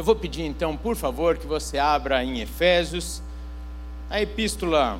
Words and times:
Eu 0.00 0.04
vou 0.04 0.16
pedir 0.16 0.46
então, 0.46 0.78
por 0.78 0.96
favor, 0.96 1.36
que 1.36 1.46
você 1.46 1.76
abra 1.76 2.24
em 2.24 2.40
Efésios, 2.40 3.22
a 4.08 4.18
epístola 4.18 4.98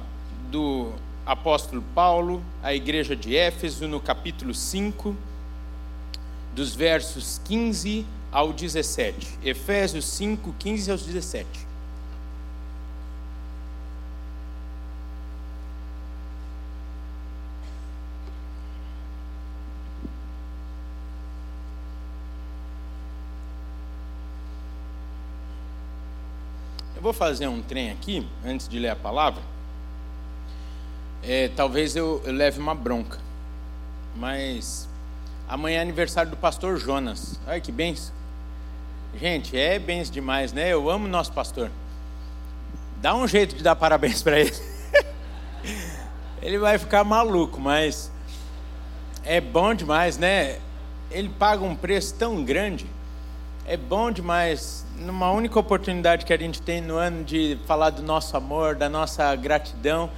do 0.51 0.93
apóstolo 1.25 1.83
Paulo 1.95 2.45
à 2.63 2.75
igreja 2.75 3.17
de 3.17 3.35
Éfeso, 3.35 3.89
no 3.89 3.99
capítulo 3.99 4.53
5, 4.53 5.17
dos 6.55 6.75
versos 6.75 7.41
15 7.47 8.05
ao 8.31 8.53
17. 8.53 9.39
Efésios 9.43 10.05
5, 10.05 10.55
15 10.59 10.91
aos 10.91 11.03
17. 11.03 11.49
Vou 27.11 27.15
fazer 27.15 27.49
um 27.49 27.61
trem 27.61 27.91
aqui, 27.91 28.25
antes 28.45 28.69
de 28.69 28.79
ler 28.79 28.91
a 28.91 28.97
palavra. 28.97 29.43
É, 31.25 31.49
talvez 31.49 31.97
eu, 31.97 32.23
eu 32.25 32.33
leve 32.33 32.61
uma 32.61 32.73
bronca, 32.73 33.19
mas 34.15 34.89
amanhã 35.49 35.79
é 35.79 35.83
aniversário 35.83 36.31
do 36.31 36.37
pastor 36.37 36.77
Jonas. 36.79 37.39
Olha 37.49 37.61
que 37.61 37.73
benção. 37.73 38.15
Gente, 39.21 39.59
é 39.59 39.77
benção 39.77 40.13
demais, 40.13 40.53
né? 40.53 40.73
Eu 40.73 40.89
amo 40.89 41.09
nosso 41.09 41.33
pastor. 41.33 41.69
Dá 42.99 43.13
um 43.13 43.27
jeito 43.27 43.57
de 43.57 43.63
dar 43.65 43.75
parabéns 43.75 44.23
para 44.23 44.39
ele. 44.39 44.55
ele 46.41 46.59
vai 46.59 46.79
ficar 46.79 47.03
maluco, 47.03 47.61
mas 47.61 48.09
é 49.25 49.41
bom 49.41 49.75
demais, 49.75 50.17
né? 50.17 50.61
Ele 51.11 51.29
paga 51.29 51.65
um 51.65 51.75
preço 51.75 52.15
tão 52.15 52.45
grande. 52.45 52.87
É 53.71 53.77
bom 53.77 54.11
demais 54.11 54.85
numa 54.99 55.31
única 55.31 55.57
oportunidade 55.57 56.27
que 56.27 56.33
a 56.33 56.37
gente 56.37 56.61
tem 56.61 56.81
no 56.81 56.97
ano 56.97 57.23
de 57.23 57.57
falar 57.69 57.91
do 57.91 58.03
nosso 58.03 58.37
amor, 58.37 58.75
da 58.75 58.89
nossa 58.89 59.33
gratidão, 59.37 60.11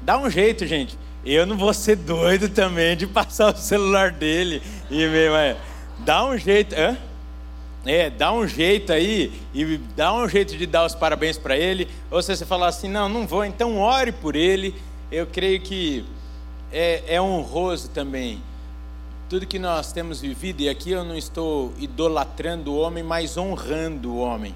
dá 0.00 0.16
um 0.16 0.30
jeito, 0.30 0.64
gente. 0.64 0.96
Eu 1.24 1.44
não 1.44 1.58
vou 1.58 1.74
ser 1.74 1.96
doido 1.96 2.48
também 2.48 2.96
de 2.96 3.08
passar 3.08 3.52
o 3.52 3.56
celular 3.56 4.12
dele 4.12 4.62
e 4.88 5.08
meu, 5.08 5.34
é, 5.34 5.56
dá 5.98 6.24
um 6.24 6.38
jeito, 6.38 6.72
hã? 6.76 6.96
É, 7.84 8.10
dá 8.10 8.32
um 8.32 8.46
jeito 8.46 8.92
aí 8.92 9.32
e 9.52 9.78
dá 9.96 10.14
um 10.14 10.28
jeito 10.28 10.56
de 10.56 10.64
dar 10.64 10.86
os 10.86 10.94
parabéns 10.94 11.36
para 11.36 11.56
ele. 11.56 11.88
Ou 12.12 12.22
se 12.22 12.36
você 12.36 12.46
falar 12.46 12.68
assim, 12.68 12.88
não, 12.88 13.08
não 13.08 13.26
vou, 13.26 13.44
então 13.44 13.76
ore 13.80 14.12
por 14.12 14.36
ele. 14.36 14.72
Eu 15.10 15.26
creio 15.26 15.60
que 15.60 16.04
é, 16.70 17.16
é 17.16 17.20
honroso 17.20 17.90
também 17.90 18.40
tudo 19.30 19.46
que 19.46 19.60
nós 19.60 19.92
temos 19.92 20.20
vivido, 20.20 20.60
e 20.60 20.68
aqui 20.68 20.90
eu 20.90 21.04
não 21.04 21.16
estou 21.16 21.72
idolatrando 21.78 22.72
o 22.72 22.76
homem, 22.76 23.04
mas 23.04 23.36
honrando 23.36 24.10
o 24.10 24.18
homem, 24.18 24.52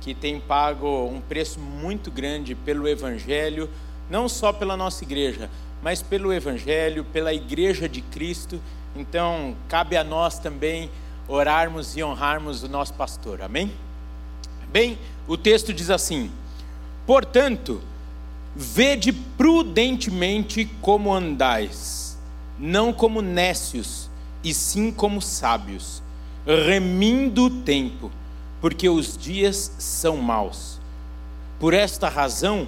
que 0.00 0.14
tem 0.14 0.38
pago 0.38 1.08
um 1.08 1.20
preço 1.20 1.58
muito 1.58 2.08
grande 2.08 2.54
pelo 2.54 2.86
Evangelho, 2.86 3.68
não 4.08 4.28
só 4.28 4.52
pela 4.52 4.76
nossa 4.76 5.02
igreja, 5.02 5.50
mas 5.82 6.02
pelo 6.02 6.32
Evangelho, 6.32 7.02
pela 7.02 7.34
igreja 7.34 7.88
de 7.88 8.00
Cristo. 8.00 8.62
Então, 8.94 9.56
cabe 9.66 9.96
a 9.96 10.04
nós 10.04 10.38
também 10.38 10.88
orarmos 11.26 11.96
e 11.96 12.04
honrarmos 12.04 12.62
o 12.62 12.68
nosso 12.68 12.94
pastor, 12.94 13.42
amém? 13.42 13.72
Bem, 14.70 15.00
o 15.26 15.36
texto 15.36 15.74
diz 15.74 15.90
assim: 15.90 16.30
portanto, 17.04 17.82
vede 18.54 19.12
prudentemente 19.12 20.64
como 20.80 21.12
andais, 21.12 22.16
não 22.56 22.92
como 22.92 23.20
nécios, 23.20 24.11
e 24.42 24.52
sim 24.52 24.90
como 24.90 25.20
sábios, 25.22 26.02
remindo 26.46 27.44
o 27.44 27.62
tempo, 27.62 28.10
porque 28.60 28.88
os 28.88 29.16
dias 29.16 29.74
são 29.78 30.16
maus. 30.16 30.80
Por 31.58 31.74
esta 31.74 32.08
razão, 32.08 32.66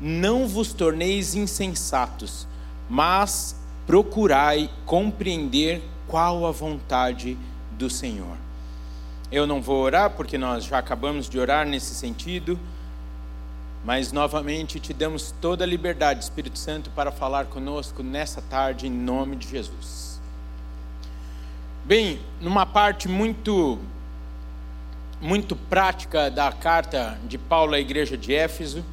não 0.00 0.46
vos 0.46 0.72
torneis 0.72 1.34
insensatos, 1.34 2.46
mas 2.88 3.56
procurai 3.86 4.70
compreender 4.84 5.82
qual 6.06 6.46
a 6.46 6.50
vontade 6.50 7.36
do 7.72 7.88
Senhor. 7.88 8.36
Eu 9.30 9.46
não 9.46 9.60
vou 9.60 9.82
orar 9.82 10.10
porque 10.10 10.38
nós 10.38 10.64
já 10.64 10.78
acabamos 10.78 11.28
de 11.28 11.38
orar 11.38 11.66
nesse 11.66 11.94
sentido, 11.94 12.58
mas 13.84 14.12
novamente 14.12 14.78
te 14.78 14.92
damos 14.92 15.34
toda 15.40 15.64
a 15.64 15.66
liberdade, 15.66 16.24
Espírito 16.24 16.58
Santo, 16.58 16.90
para 16.90 17.10
falar 17.10 17.46
conosco 17.46 18.02
nessa 18.02 18.40
tarde, 18.42 18.86
em 18.86 18.90
nome 18.90 19.36
de 19.36 19.48
Jesus. 19.48 20.15
Bem, 21.86 22.18
numa 22.40 22.66
parte 22.66 23.06
muito 23.06 23.78
muito 25.20 25.54
prática 25.54 26.28
da 26.28 26.50
carta 26.50 27.16
de 27.28 27.38
Paulo 27.38 27.74
à 27.74 27.78
igreja 27.78 28.16
de 28.16 28.34
Éfeso, 28.34 28.84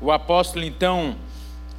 o 0.00 0.10
apóstolo 0.10 0.64
então 0.64 1.14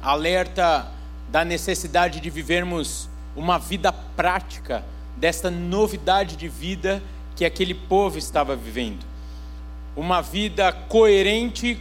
alerta 0.00 0.90
da 1.28 1.44
necessidade 1.44 2.20
de 2.20 2.30
vivermos 2.30 3.06
uma 3.36 3.58
vida 3.58 3.92
prática 3.92 4.82
desta 5.14 5.50
novidade 5.50 6.36
de 6.36 6.48
vida 6.48 7.02
que 7.36 7.44
aquele 7.44 7.74
povo 7.74 8.16
estava 8.16 8.56
vivendo. 8.56 9.04
Uma 9.94 10.22
vida 10.22 10.72
coerente 10.72 11.78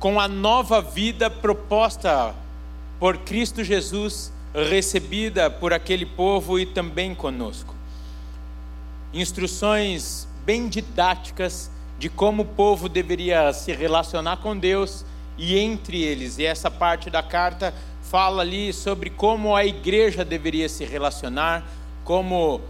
com 0.00 0.18
a 0.18 0.26
nova 0.26 0.82
vida 0.82 1.30
proposta 1.30 2.34
por 2.98 3.18
Cristo 3.18 3.62
Jesus, 3.62 4.32
recebida 4.52 5.48
por 5.48 5.72
aquele 5.72 6.04
povo 6.04 6.58
e 6.58 6.66
também 6.66 7.14
conosco 7.14 7.77
instruções 9.12 10.28
bem 10.44 10.68
didáticas 10.68 11.70
de 11.98 12.08
como 12.08 12.42
o 12.42 12.46
povo 12.46 12.88
deveria 12.88 13.52
se 13.52 13.72
relacionar 13.72 14.38
com 14.38 14.56
Deus 14.56 15.04
e 15.36 15.58
entre 15.58 16.02
eles. 16.02 16.38
E 16.38 16.44
essa 16.44 16.70
parte 16.70 17.10
da 17.10 17.22
carta 17.22 17.74
fala 18.02 18.42
ali 18.42 18.72
sobre 18.72 19.10
como 19.10 19.54
a 19.54 19.64
igreja 19.64 20.24
deveria 20.24 20.68
se 20.68 20.84
relacionar, 20.84 21.64
como 22.04 22.60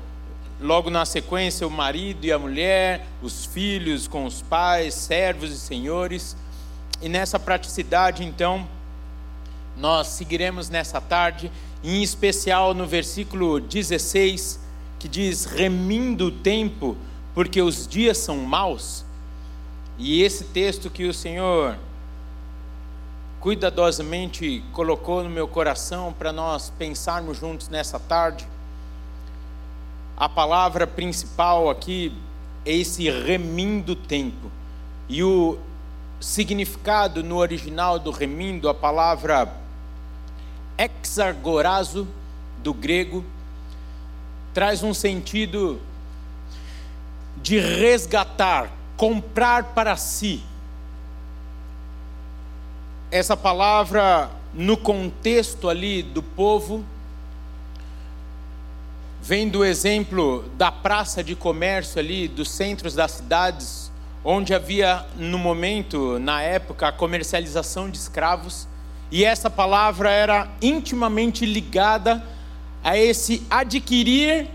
logo 0.61 0.91
na 0.91 1.05
sequência 1.05 1.67
o 1.67 1.71
marido 1.71 2.25
e 2.25 2.33
a 2.33 2.39
mulher, 2.39 3.07
os 3.23 3.45
filhos 3.45 4.09
com 4.09 4.25
os 4.25 4.43
pais, 4.43 4.95
servos 4.95 5.53
e 5.53 5.59
senhores. 5.59 6.37
E 7.01 7.09
nessa 7.09 7.39
praticidade, 7.39 8.25
então, 8.25 8.67
nós 9.77 10.09
seguiremos 10.09 10.69
nessa 10.69 11.01
tarde, 11.01 11.53
em 11.85 12.03
especial 12.03 12.75
no 12.75 12.87
versículo 12.87 13.61
16 13.61 14.68
que 14.99 15.09
diz 15.09 15.45
remindo 15.45 16.27
o 16.27 16.31
tempo, 16.31 16.97
porque 17.35 17.63
os 17.63 17.87
dias 17.87 18.19
são 18.19 18.39
maus. 18.39 19.05
E 19.97 20.23
esse 20.23 20.45
texto 20.45 20.91
que 20.91 21.05
o 21.05 21.15
Senhor 21.15 21.77
cuidadosamente 23.41 24.65
colocou 24.73 25.23
no 25.23 25.31
meu 25.31 25.47
coração 25.47 26.13
para 26.13 26.33
nós 26.33 26.71
pensarmos 26.71 27.39
juntos 27.39 27.69
nessa 27.69 27.99
tarde. 27.99 28.47
A 30.17 30.29
palavra 30.29 30.87
principal 30.87 31.71
aqui 31.71 32.13
é 32.65 32.73
esse 32.73 33.09
remindo 33.09 33.95
tempo. 33.95 34.51
E 35.09 35.23
o 35.23 35.59
significado 36.21 37.23
no 37.23 37.37
original 37.37 37.99
do 37.99 38.11
remindo, 38.11 38.69
a 38.69 38.75
palavra 38.75 39.53
exargorazo 40.77 42.07
do 42.63 42.75
grego, 42.75 43.25
traz 44.53 44.83
um 44.83 44.95
sentido 44.95 45.81
de 47.43 47.59
resgatar, 47.59 48.71
comprar 48.97 49.65
para 49.75 49.97
si. 49.97 50.43
Essa 53.11 53.37
palavra, 53.37 54.31
no 54.53 54.77
contexto 54.77 55.69
ali 55.69 56.03
do 56.03 56.23
povo, 56.23 56.85
vem 59.23 59.49
do 59.49 59.65
exemplo 59.65 60.45
da 60.57 60.71
praça 60.71 61.23
de 61.23 61.35
comércio 61.35 61.99
ali, 61.99 62.29
dos 62.29 62.51
centros 62.51 62.95
das 62.95 63.13
cidades, 63.13 63.91
onde 64.25 64.55
havia 64.55 65.07
no 65.17 65.39
momento, 65.39 66.19
na 66.19 66.43
época, 66.43 66.89
a 66.89 66.93
comercialização 66.93 67.89
de 67.91 67.99
escravos, 67.99 68.67
e 69.11 69.25
essa 69.25 69.49
palavra 69.49 70.11
era 70.11 70.49
intimamente 70.61 71.47
ligada 71.47 72.23
a 72.83 72.97
esse 72.97 73.47
adquirir 73.51 74.49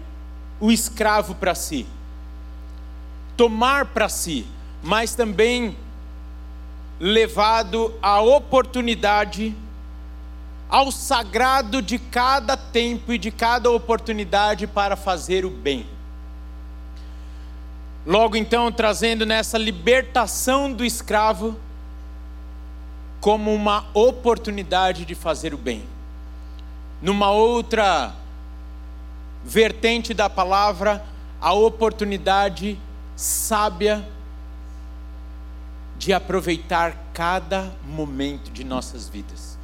o 0.59 0.71
escravo 0.71 1.35
para 1.35 1.53
si, 1.53 1.85
tomar 3.35 3.85
para 3.87 4.07
si, 4.07 4.47
mas 4.81 5.13
também 5.13 5.75
levado 6.99 7.93
à 8.01 8.21
oportunidade, 8.21 9.55
ao 10.69 10.91
sagrado 10.91 11.81
de 11.81 11.99
cada 11.99 12.55
tempo 12.55 13.11
e 13.13 13.17
de 13.17 13.29
cada 13.29 13.69
oportunidade 13.69 14.65
para 14.67 14.95
fazer 14.95 15.45
o 15.45 15.49
bem. 15.49 15.85
Logo 18.05 18.35
então, 18.35 18.71
trazendo 18.71 19.25
nessa 19.25 19.57
libertação 19.57 20.71
do 20.71 20.83
escravo 20.83 21.57
como 23.21 23.53
uma 23.53 23.85
oportunidade 23.93 25.05
de 25.05 25.15
fazer 25.15 25.53
o 25.53 25.57
bem. 25.57 25.92
Numa 27.03 27.31
outra 27.31 28.15
vertente 29.43 30.13
da 30.13 30.29
palavra, 30.29 31.03
a 31.41 31.51
oportunidade 31.51 32.79
sábia 33.13 34.07
de 35.97 36.13
aproveitar 36.13 36.95
cada 37.13 37.69
momento 37.85 38.49
de 38.51 38.63
nossas 38.63 39.09
vidas. 39.09 39.57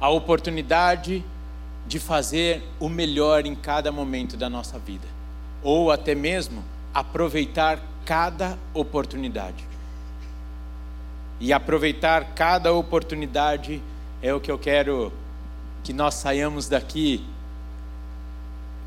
A 0.00 0.08
oportunidade 0.08 1.24
de 1.86 2.00
fazer 2.00 2.64
o 2.80 2.88
melhor 2.88 3.46
em 3.46 3.54
cada 3.54 3.92
momento 3.92 4.36
da 4.36 4.50
nossa 4.50 4.76
vida, 4.76 5.06
ou 5.62 5.92
até 5.92 6.16
mesmo 6.16 6.64
aproveitar 6.92 7.78
cada 8.04 8.58
oportunidade. 8.74 9.64
E 11.38 11.52
aproveitar 11.52 12.34
cada 12.34 12.72
oportunidade 12.72 13.80
é 14.20 14.34
o 14.34 14.40
que 14.40 14.50
eu 14.50 14.58
quero 14.58 15.12
que 15.82 15.92
nós 15.92 16.14
saiamos 16.14 16.68
daqui 16.68 17.24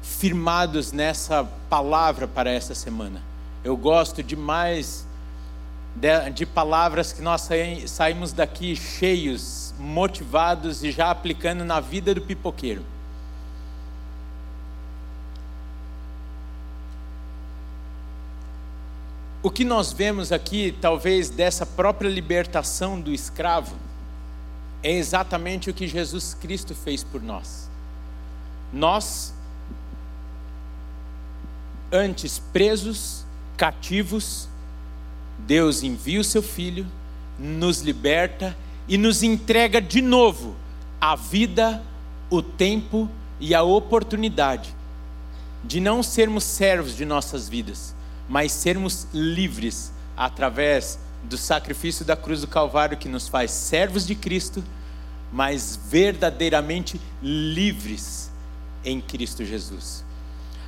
firmados 0.01 0.91
nessa 0.91 1.43
palavra 1.69 2.27
para 2.27 2.51
essa 2.51 2.75
semana. 2.75 3.21
Eu 3.63 3.77
gosto 3.77 4.21
demais 4.21 5.07
de, 5.95 6.29
de 6.31 6.45
palavras 6.45 7.13
que 7.13 7.21
nós 7.21 7.47
saímos 7.87 8.33
daqui 8.33 8.75
cheios, 8.75 9.73
motivados 9.79 10.83
e 10.83 10.91
já 10.91 11.09
aplicando 11.09 11.63
na 11.63 11.79
vida 11.79 12.13
do 12.13 12.21
pipoqueiro. 12.21 12.83
O 19.41 19.51
que 19.51 19.65
nós 19.65 19.91
vemos 19.91 20.31
aqui, 20.31 20.73
talvez 20.79 21.29
dessa 21.29 21.65
própria 21.65 22.07
libertação 22.07 22.99
do 22.99 23.11
escravo, 23.11 23.75
é 24.83 24.91
exatamente 24.91 25.69
o 25.69 25.73
que 25.73 25.87
Jesus 25.87 26.33
Cristo 26.39 26.75
fez 26.75 27.03
por 27.03 27.21
nós. 27.23 27.69
Nós, 28.71 29.33
antes 31.91 32.37
presos, 32.37 33.25
cativos, 33.55 34.49
Deus 35.39 35.83
envia 35.83 36.19
o 36.19 36.23
seu 36.23 36.43
Filho, 36.43 36.85
nos 37.39 37.81
liberta 37.81 38.55
e 38.87 38.97
nos 38.97 39.23
entrega 39.23 39.81
de 39.81 40.01
novo 40.01 40.55
a 40.99 41.15
vida, 41.15 41.81
o 42.29 42.41
tempo 42.41 43.09
e 43.39 43.55
a 43.55 43.63
oportunidade 43.63 44.75
de 45.63 45.79
não 45.79 46.03
sermos 46.03 46.43
servos 46.43 46.95
de 46.95 47.05
nossas 47.05 47.47
vidas, 47.47 47.95
mas 48.27 48.51
sermos 48.51 49.07
livres 49.13 49.93
através 50.15 50.99
do 51.23 51.37
sacrifício 51.37 52.03
da 52.03 52.15
cruz 52.15 52.41
do 52.41 52.47
Calvário 52.47 52.97
que 52.97 53.07
nos 53.07 53.27
faz 53.27 53.51
servos 53.51 54.05
de 54.05 54.15
Cristo, 54.15 54.63
mas 55.31 55.79
verdadeiramente 55.89 56.99
livres 57.21 58.31
em 58.83 58.99
Cristo 59.01 59.43
Jesus. 59.43 60.03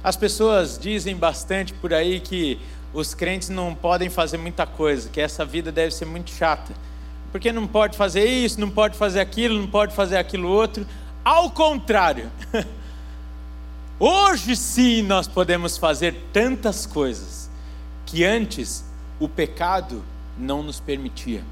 As 0.04 0.16
pessoas 0.16 0.78
dizem 0.78 1.16
bastante 1.16 1.74
por 1.74 1.94
aí 1.94 2.20
que 2.20 2.60
os 2.94 3.14
crentes 3.14 3.50
não 3.50 3.76
podem 3.76 4.10
fazer 4.10 4.38
muita 4.38 4.66
coisa, 4.66 5.10
que 5.10 5.20
essa 5.20 5.44
vida 5.44 5.72
deve 5.72 5.94
ser 5.94 6.06
muito 6.06 6.32
chata. 6.32 6.74
Porque 7.32 7.52
não 7.52 7.68
pode 7.68 7.98
fazer 7.98 8.26
isso, 8.26 8.60
não 8.60 8.70
pode 8.70 8.98
fazer 8.98 9.20
aquilo, 9.20 9.60
não 9.60 9.68
pode 9.68 9.94
fazer 9.94 10.18
aquilo 10.18 10.48
outro. 10.48 10.88
Ao 11.24 11.52
contrário, 11.52 12.32
hoje 14.00 14.56
sim 14.56 15.02
nós 15.02 15.28
podemos 15.28 15.78
fazer 15.78 16.16
tantas 16.32 16.86
coisas 16.86 17.50
que 18.06 18.24
antes 18.24 18.86
o 19.20 19.28
pecado 19.28 20.04
não 20.38 20.64
nos 20.64 20.80
permitia. 20.80 21.44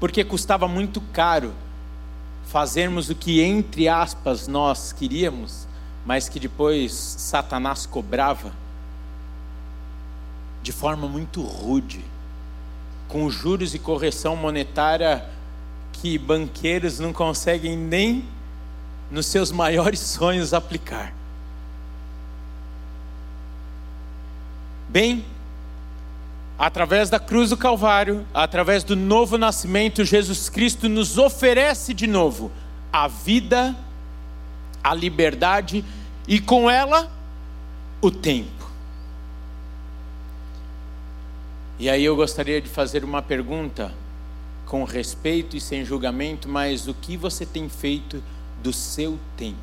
Porque 0.00 0.24
custava 0.24 0.66
muito 0.68 1.00
caro 1.00 1.52
fazermos 2.46 3.08
o 3.10 3.14
que, 3.14 3.40
entre 3.40 3.88
aspas, 3.88 4.46
nós 4.46 4.92
queríamos, 4.92 5.66
mas 6.04 6.28
que 6.28 6.38
depois 6.38 6.92
Satanás 6.92 7.86
cobrava 7.86 8.52
de 10.62 10.72
forma 10.72 11.06
muito 11.06 11.42
rude, 11.42 12.04
com 13.08 13.28
juros 13.28 13.74
e 13.74 13.78
correção 13.78 14.34
monetária 14.34 15.28
que 15.92 16.18
banqueiros 16.18 16.98
não 16.98 17.12
conseguem 17.12 17.76
nem 17.76 18.24
nos 19.10 19.26
seus 19.26 19.52
maiores 19.52 20.00
sonhos 20.00 20.54
aplicar. 20.54 21.12
Bem, 24.88 25.24
através 26.58 27.10
da 27.10 27.18
cruz 27.18 27.50
do 27.50 27.56
Calvário, 27.56 28.26
através 28.32 28.84
do 28.84 28.94
novo 28.94 29.36
nascimento, 29.36 30.04
Jesus 30.04 30.48
Cristo 30.48 30.88
nos 30.88 31.18
oferece 31.18 31.92
de 31.92 32.06
novo 32.06 32.50
a 32.92 33.08
vida, 33.08 33.76
a 34.82 34.94
liberdade 34.94 35.84
e 36.28 36.40
com 36.40 36.70
ela 36.70 37.10
o 38.00 38.10
tempo. 38.10 38.64
E 41.78 41.90
aí 41.90 42.04
eu 42.04 42.14
gostaria 42.14 42.60
de 42.60 42.68
fazer 42.68 43.04
uma 43.04 43.20
pergunta 43.20 43.92
com 44.64 44.84
respeito 44.84 45.56
e 45.56 45.60
sem 45.60 45.84
julgamento, 45.84 46.48
mas 46.48 46.86
o 46.86 46.94
que 46.94 47.16
você 47.16 47.44
tem 47.44 47.68
feito 47.68 48.22
do 48.62 48.72
seu 48.72 49.18
tempo? 49.36 49.58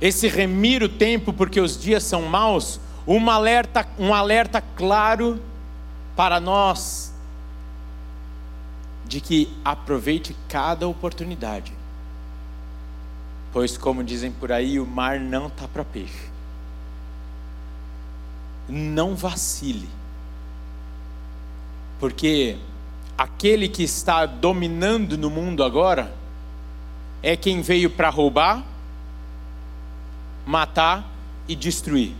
Esse 0.00 0.28
remir 0.28 0.82
o 0.82 0.88
tempo 0.88 1.32
porque 1.32 1.60
os 1.60 1.78
dias 1.78 2.04
são 2.04 2.22
maus, 2.22 2.80
um 3.08 3.28
alerta, 3.30 3.84
um 3.98 4.14
alerta 4.14 4.60
claro 4.60 5.42
para 6.14 6.38
nós 6.38 7.12
de 9.04 9.20
que 9.20 9.52
aproveite 9.64 10.36
cada 10.48 10.86
oportunidade. 10.86 11.72
Pois 13.52 13.76
como 13.76 14.04
dizem 14.04 14.30
por 14.30 14.52
aí, 14.52 14.78
o 14.78 14.86
mar 14.86 15.18
não 15.18 15.46
está 15.46 15.66
para 15.66 15.84
peixe 15.84 16.38
não 18.68 19.16
vacile. 19.16 19.88
Porque 21.98 22.56
aquele 23.16 23.68
que 23.68 23.82
está 23.82 24.26
dominando 24.26 25.16
no 25.16 25.30
mundo 25.30 25.64
agora 25.64 26.14
é 27.22 27.36
quem 27.36 27.62
veio 27.62 27.90
para 27.90 28.10
roubar, 28.10 28.62
matar 30.46 31.10
e 31.48 31.56
destruir. 31.56 32.14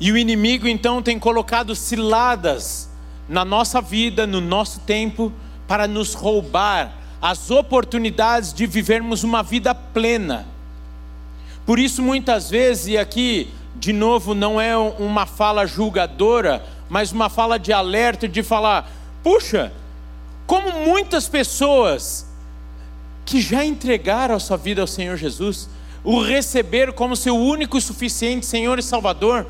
E 0.00 0.12
o 0.12 0.16
inimigo 0.16 0.68
então 0.68 1.02
tem 1.02 1.18
colocado 1.18 1.74
ciladas 1.74 2.88
na 3.28 3.44
nossa 3.44 3.80
vida, 3.80 4.26
no 4.26 4.40
nosso 4.40 4.80
tempo, 4.80 5.32
para 5.66 5.86
nos 5.88 6.14
roubar 6.14 6.94
as 7.20 7.50
oportunidades 7.50 8.52
de 8.52 8.66
vivermos 8.66 9.24
uma 9.24 9.42
vida 9.42 9.74
plena. 9.74 10.46
Por 11.66 11.78
isso, 11.78 12.00
muitas 12.00 12.48
vezes, 12.48 12.86
e 12.86 12.96
aqui, 12.96 13.52
de 13.76 13.92
novo, 13.92 14.34
não 14.34 14.60
é 14.60 14.76
uma 14.76 15.26
fala 15.26 15.66
julgadora, 15.66 16.64
mas 16.88 17.12
uma 17.12 17.28
fala 17.28 17.58
de 17.58 17.72
alerta, 17.72 18.26
de 18.26 18.42
falar: 18.42 18.90
puxa, 19.22 19.72
como 20.46 20.72
muitas 20.86 21.28
pessoas 21.28 22.26
que 23.26 23.40
já 23.42 23.62
entregaram 23.64 24.34
a 24.34 24.40
sua 24.40 24.56
vida 24.56 24.80
ao 24.80 24.86
Senhor 24.86 25.16
Jesus, 25.18 25.68
o 26.02 26.22
receberam 26.22 26.92
como 26.94 27.14
seu 27.14 27.36
único 27.36 27.76
e 27.76 27.82
suficiente 27.82 28.46
Senhor 28.46 28.78
e 28.78 28.82
Salvador, 28.82 29.46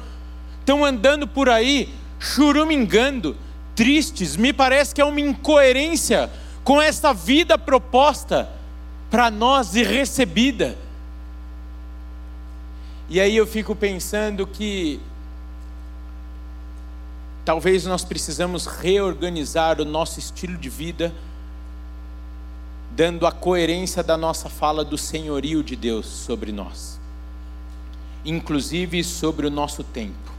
estão 0.69 0.85
andando 0.85 1.27
por 1.27 1.49
aí 1.49 1.89
churumingando, 2.21 3.35
tristes, 3.75 4.37
me 4.37 4.53
parece 4.53 4.95
que 4.95 5.01
é 5.01 5.05
uma 5.05 5.19
incoerência 5.19 6.31
com 6.63 6.83
esta 6.83 7.15
vida 7.15 7.57
proposta 7.57 8.51
para 9.11 9.31
nós 9.31 9.75
e 9.75 9.83
recebida. 9.83 10.77
E 13.09 13.19
aí 13.19 13.35
eu 13.35 13.47
fico 13.47 13.75
pensando 13.75 14.47
que 14.47 15.01
talvez 17.47 17.87
nós 17.87 18.05
precisamos 18.05 18.67
reorganizar 18.67 19.81
o 19.81 19.87
nosso 19.87 20.19
estilo 20.19 20.59
de 20.59 20.69
vida, 20.69 21.15
dando 22.91 23.27
a 23.27 23.33
coerência 23.33 24.03
da 24.03 24.19
nossa 24.19 24.51
fala 24.51 24.85
do 24.85 24.99
senhorio 24.99 25.63
de 25.65 25.75
Deus 25.75 26.05
sobre 26.05 26.53
nós, 26.53 27.01
inclusive 28.23 29.03
sobre 29.03 29.47
o 29.47 29.51
nosso 29.51 29.83
tempo. 29.83 30.38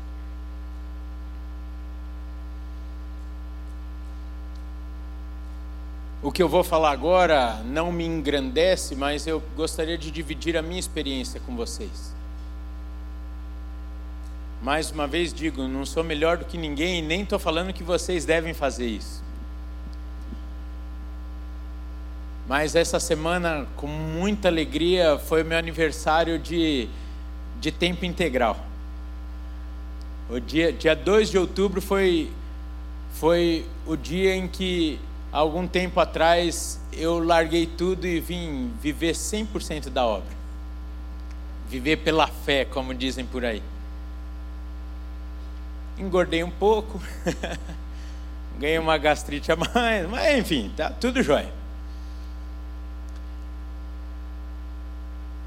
O 6.21 6.31
que 6.31 6.43
eu 6.43 6.49
vou 6.49 6.63
falar 6.63 6.91
agora 6.91 7.61
não 7.63 7.91
me 7.91 8.05
engrandece, 8.05 8.93
mas 8.95 9.25
eu 9.25 9.41
gostaria 9.55 9.97
de 9.97 10.11
dividir 10.11 10.57
a 10.57 10.61
minha 10.61 10.79
experiência 10.79 11.39
com 11.39 11.55
vocês. 11.55 12.13
Mais 14.61 14.91
uma 14.91 15.07
vez 15.07 15.33
digo, 15.33 15.65
não 15.65 15.85
sou 15.85 16.03
melhor 16.03 16.37
do 16.37 16.43
que 16.43 16.57
ninguém 16.57 16.99
e 16.99 17.01
nem 17.01 17.21
estou 17.21 17.39
falando 17.39 17.71
que 17.71 17.83
vocês 17.83 18.25
devem 18.25 18.53
fazer 18.53 18.87
isso. 18.87 19.23
Mas 22.45 22.75
essa 22.75 22.99
semana, 22.99 23.65
com 23.77 23.87
muita 23.87 24.49
alegria, 24.49 25.17
foi 25.19 25.43
o 25.43 25.45
meu 25.45 25.57
aniversário 25.57 26.37
de, 26.37 26.89
de 27.61 27.71
tempo 27.71 28.03
integral. 28.03 28.57
O 30.29 30.39
dia, 30.39 30.73
dia 30.73 30.95
2 30.95 31.29
de 31.29 31.37
outubro 31.37 31.79
foi, 31.79 32.29
foi 33.13 33.65
o 33.85 33.95
dia 33.95 34.35
em 34.35 34.47
que, 34.47 34.99
algum 35.31 35.67
tempo 35.67 35.99
atrás, 35.99 36.79
eu 36.93 37.19
larguei 37.19 37.65
tudo 37.65 38.05
e 38.07 38.19
vim 38.19 38.71
viver 38.81 39.13
100% 39.13 39.89
da 39.89 40.05
obra 40.05 40.39
viver 41.69 41.97
pela 41.97 42.25
fé, 42.27 42.65
como 42.65 42.93
dizem 42.95 43.25
por 43.25 43.45
aí. 43.45 43.61
Engordei 45.97 46.43
um 46.43 46.49
pouco, 46.49 46.99
ganhei 48.57 48.79
uma 48.79 48.97
gastrite 48.97 49.51
a 49.51 49.55
mais, 49.55 50.09
mas 50.09 50.39
enfim, 50.39 50.71
tá 50.75 50.89
tudo 50.89 51.21
jóia. 51.21 51.53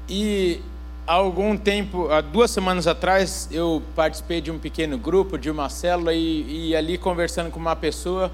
E 0.07 0.61
há 1.05 1.13
algum 1.13 1.57
tempo, 1.57 2.09
há 2.09 2.21
duas 2.21 2.51
semanas 2.51 2.87
atrás, 2.87 3.49
eu 3.51 3.81
participei 3.93 4.39
de 4.39 4.49
um 4.49 4.57
pequeno 4.57 4.97
grupo, 4.97 5.37
de 5.37 5.49
uma 5.49 5.67
célula, 5.69 6.13
e, 6.13 6.69
e 6.69 6.75
ali 6.75 6.97
conversando 6.97 7.51
com 7.51 7.59
uma 7.59 7.75
pessoa, 7.75 8.31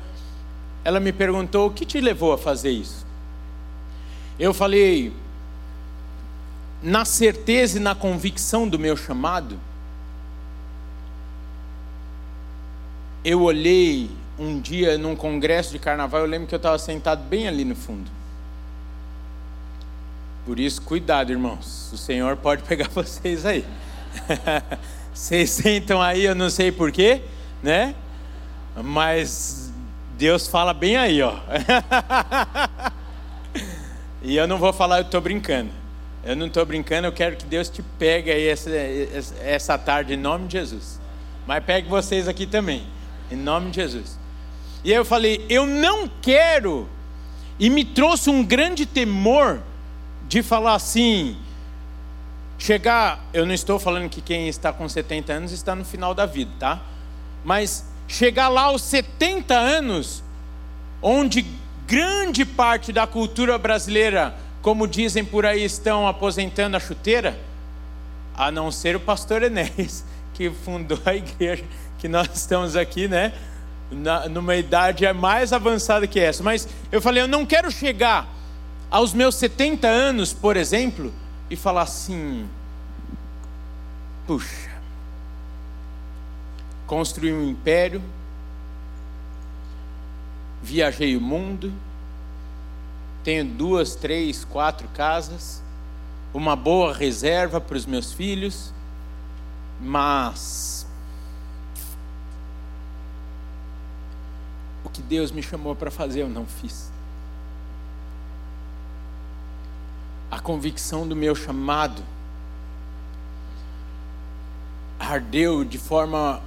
ela 0.83 0.99
me 0.99 1.11
perguntou: 1.11 1.67
o 1.67 1.71
que 1.71 1.85
te 1.85 1.99
levou 1.99 2.33
a 2.33 2.37
fazer 2.37 2.71
isso? 2.71 3.05
Eu 4.39 4.53
falei, 4.53 5.11
na 6.81 7.03
certeza 7.03 7.77
e 7.77 7.81
na 7.81 7.93
convicção 7.93 8.67
do 8.67 8.79
meu 8.79 8.95
chamado, 8.95 9.59
eu 13.23 13.41
olhei 13.41 14.09
um 14.37 14.59
dia 14.59 14.97
num 14.97 15.15
congresso 15.15 15.73
de 15.73 15.79
carnaval, 15.79 16.21
eu 16.21 16.25
lembro 16.25 16.47
que 16.47 16.55
eu 16.55 16.57
estava 16.57 16.79
sentado 16.79 17.21
bem 17.23 17.47
ali 17.47 17.65
no 17.65 17.75
fundo. 17.75 18.09
Por 20.45 20.57
isso, 20.57 20.81
cuidado, 20.81 21.31
irmãos. 21.31 21.91
O 21.91 21.97
Senhor 21.97 22.37
pode 22.37 22.63
pegar 22.63 22.87
vocês 22.95 23.45
aí. 23.45 23.65
vocês 25.13 25.49
sentam 25.49 26.01
aí, 26.01 26.23
eu 26.23 26.33
não 26.33 26.49
sei 26.49 26.71
porquê, 26.71 27.21
né? 27.61 27.93
Mas 28.81 29.58
Deus 30.19 30.49
fala 30.49 30.73
bem 30.73 30.97
aí, 30.97 31.21
ó. 31.21 31.33
e 34.21 34.35
eu 34.35 34.45
não 34.45 34.57
vou 34.57 34.73
falar, 34.73 34.97
eu 34.97 35.03
estou 35.03 35.21
brincando. 35.21 35.71
Eu 36.25 36.35
não 36.35 36.47
estou 36.47 36.65
brincando, 36.65 37.07
eu 37.07 37.13
quero 37.13 37.37
que 37.37 37.45
Deus 37.45 37.69
te 37.69 37.81
pegue 37.81 38.29
aí 38.29 38.49
essa, 38.49 38.69
essa 39.41 39.77
tarde, 39.77 40.15
em 40.15 40.17
nome 40.17 40.47
de 40.47 40.57
Jesus. 40.57 40.99
Mas 41.47 41.63
pegue 41.63 41.87
vocês 41.87 42.27
aqui 42.27 42.45
também, 42.45 42.85
em 43.31 43.37
nome 43.37 43.71
de 43.71 43.77
Jesus. 43.77 44.19
E 44.83 44.91
aí 44.91 44.97
eu 44.97 45.05
falei, 45.05 45.45
eu 45.47 45.65
não 45.65 46.11
quero, 46.21 46.89
e 47.57 47.69
me 47.69 47.85
trouxe 47.85 48.29
um 48.29 48.43
grande 48.43 48.85
temor 48.85 49.61
de 50.27 50.43
falar 50.43 50.73
assim, 50.73 51.37
chegar, 52.57 53.25
eu 53.33 53.45
não 53.45 53.53
estou 53.53 53.79
falando 53.79 54.09
que 54.09 54.19
quem 54.19 54.49
está 54.49 54.73
com 54.73 54.89
70 54.89 55.31
anos 55.31 55.53
está 55.53 55.73
no 55.73 55.85
final 55.85 56.13
da 56.13 56.25
vida, 56.25 56.51
tá? 56.59 56.81
Mas 57.41 57.88
chegar 58.09 58.49
lá 58.49 58.63
aos 58.63 58.81
70 58.81 59.55
anos, 59.55 60.21
onde 61.01 61.45
grande 61.87 62.43
parte 62.43 62.91
da 62.91 63.07
cultura 63.07 63.57
brasileira 63.57 64.35
como 64.61 64.87
dizem 64.87 65.23
por 65.23 65.45
aí, 65.45 65.63
estão 65.63 66.07
aposentando 66.07 66.75
a 66.75 66.79
chuteira, 66.79 67.39
a 68.35 68.51
não 68.51 68.71
ser 68.71 68.95
o 68.95 68.99
pastor 68.99 69.43
Enéas, 69.43 70.03
que 70.33 70.49
fundou 70.49 70.99
a 71.05 71.15
igreja 71.15 71.63
que 71.97 72.07
nós 72.07 72.29
estamos 72.33 72.75
aqui, 72.75 73.07
né? 73.07 73.33
Na, 73.91 74.29
numa 74.29 74.55
idade 74.55 75.11
mais 75.13 75.51
avançada 75.51 76.05
que 76.05 76.19
essa. 76.19 76.43
Mas 76.43 76.67
eu 76.91 77.01
falei, 77.01 77.23
eu 77.23 77.27
não 77.27 77.45
quero 77.45 77.71
chegar 77.71 78.27
aos 78.91 79.13
meus 79.13 79.35
70 79.35 79.87
anos, 79.87 80.31
por 80.31 80.55
exemplo, 80.55 81.11
e 81.49 81.55
falar 81.55 81.81
assim: 81.81 82.47
puxa, 84.27 84.68
construí 86.89 87.31
um 87.31 87.47
império, 87.47 88.01
viajei 90.59 91.15
o 91.15 91.21
mundo, 91.21 91.71
tenho 93.23 93.45
duas, 93.45 93.93
três, 93.93 94.43
quatro 94.43 94.87
casas, 94.87 95.61
uma 96.33 96.55
boa 96.55 96.91
reserva 96.91 97.61
para 97.61 97.77
os 97.77 97.85
meus 97.85 98.11
filhos, 98.11 98.73
mas 99.79 100.87
o 104.83 104.89
que 104.89 105.03
Deus 105.03 105.31
me 105.31 105.43
chamou 105.43 105.75
para 105.75 105.91
fazer 105.91 106.23
eu 106.23 106.29
não 106.29 106.47
fiz. 106.47 106.91
A 110.31 110.39
convicção 110.39 111.07
do 111.07 111.15
meu 111.15 111.35
chamado 111.35 112.01
ardeu 114.99 115.63
de 115.63 115.77
forma 115.77 116.41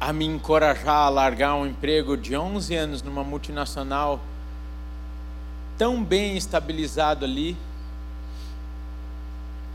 a 0.00 0.12
me 0.12 0.24
encorajar 0.24 1.06
a 1.06 1.08
largar 1.08 1.54
um 1.54 1.66
emprego 1.66 2.16
de 2.16 2.36
11 2.36 2.74
anos 2.74 3.02
numa 3.02 3.24
multinacional 3.24 4.20
tão 5.76 6.02
bem 6.02 6.36
estabilizado 6.36 7.24
ali. 7.24 7.56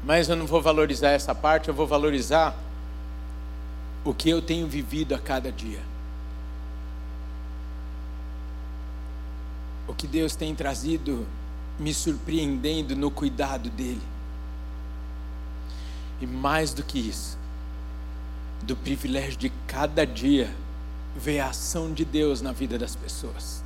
Mas 0.03 0.27
eu 0.27 0.36
não 0.36 0.46
vou 0.46 0.62
valorizar 0.62 1.12
essa 1.12 1.34
parte, 1.34 1.70
eu 1.70 1.74
vou 1.74 1.88
valorizar 1.88 2.56
o 4.03 4.13
que 4.13 4.30
eu 4.30 4.42
tenho 4.42 4.68
vivido 4.68 5.15
a 5.15 5.20
cada 5.20 5.51
dia. 5.51 5.80
O 9.88 9.94
que 9.94 10.08
Deus 10.08 10.36
tem 10.36 10.53
trazido 10.53 11.25
me 11.80 11.94
surpreendendo 11.94 12.96
no 12.96 13.10
cuidado 13.10 13.70
dele. 13.70 14.01
E 16.22 16.27
mais 16.27 16.74
do 16.74 16.84
que 16.84 17.00
isso, 17.00 17.38
do 18.65 18.75
privilégio 18.75 19.38
de 19.38 19.50
cada 19.67 20.05
dia 20.05 20.53
ver 21.15 21.39
a 21.39 21.50
ação 21.50 21.93
de 21.93 22.05
Deus 22.05 22.41
na 22.41 22.51
vida 22.51 22.77
das 22.77 22.96
pessoas. 22.96 23.63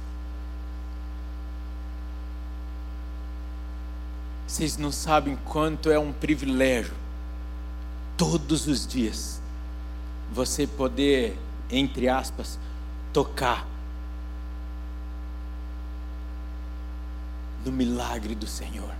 Vocês 4.48 4.78
não 4.78 4.92
sabem 4.92 5.38
quanto 5.46 5.92
é 5.92 6.00
um 6.00 6.12
privilégio, 6.12 6.94
todos 8.16 8.66
os 8.66 8.88
dias, 8.88 9.42
você 10.32 10.66
poder, 10.66 11.38
entre 11.70 12.10
aspas, 12.10 12.58
tocar 13.14 13.68
no 17.64 17.72
milagre 17.72 18.34
do 18.34 18.48
Senhor, 18.48 18.94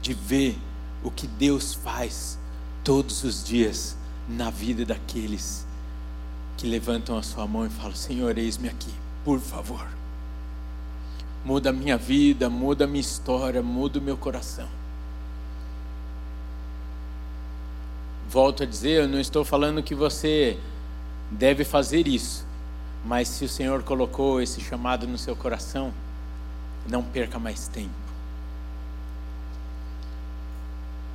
de 0.00 0.14
ver 0.14 0.56
o 1.02 1.10
que 1.10 1.26
Deus 1.26 1.74
faz 1.74 2.37
todos 2.88 3.22
os 3.22 3.44
dias 3.44 3.98
na 4.26 4.48
vida 4.48 4.82
daqueles 4.82 5.66
que 6.56 6.66
levantam 6.66 7.18
a 7.18 7.22
sua 7.22 7.46
mão 7.46 7.66
e 7.66 7.68
falam: 7.68 7.94
Senhor, 7.94 8.38
eis-me 8.38 8.66
aqui, 8.66 8.90
por 9.22 9.38
favor. 9.38 9.86
Muda 11.44 11.68
a 11.68 11.72
minha 11.72 11.98
vida, 11.98 12.48
muda 12.48 12.84
a 12.84 12.86
minha 12.86 13.02
história, 13.02 13.62
muda 13.62 13.98
o 13.98 14.02
meu 14.02 14.16
coração. 14.16 14.66
Volto 18.26 18.62
a 18.62 18.66
dizer, 18.66 19.02
eu 19.02 19.08
não 19.08 19.20
estou 19.20 19.44
falando 19.44 19.82
que 19.82 19.94
você 19.94 20.58
deve 21.30 21.64
fazer 21.64 22.08
isso, 22.08 22.46
mas 23.04 23.28
se 23.28 23.44
o 23.44 23.48
Senhor 23.50 23.82
colocou 23.82 24.40
esse 24.40 24.62
chamado 24.62 25.06
no 25.06 25.18
seu 25.18 25.36
coração, 25.36 25.92
não 26.88 27.02
perca 27.02 27.38
mais 27.38 27.68
tempo. 27.68 27.90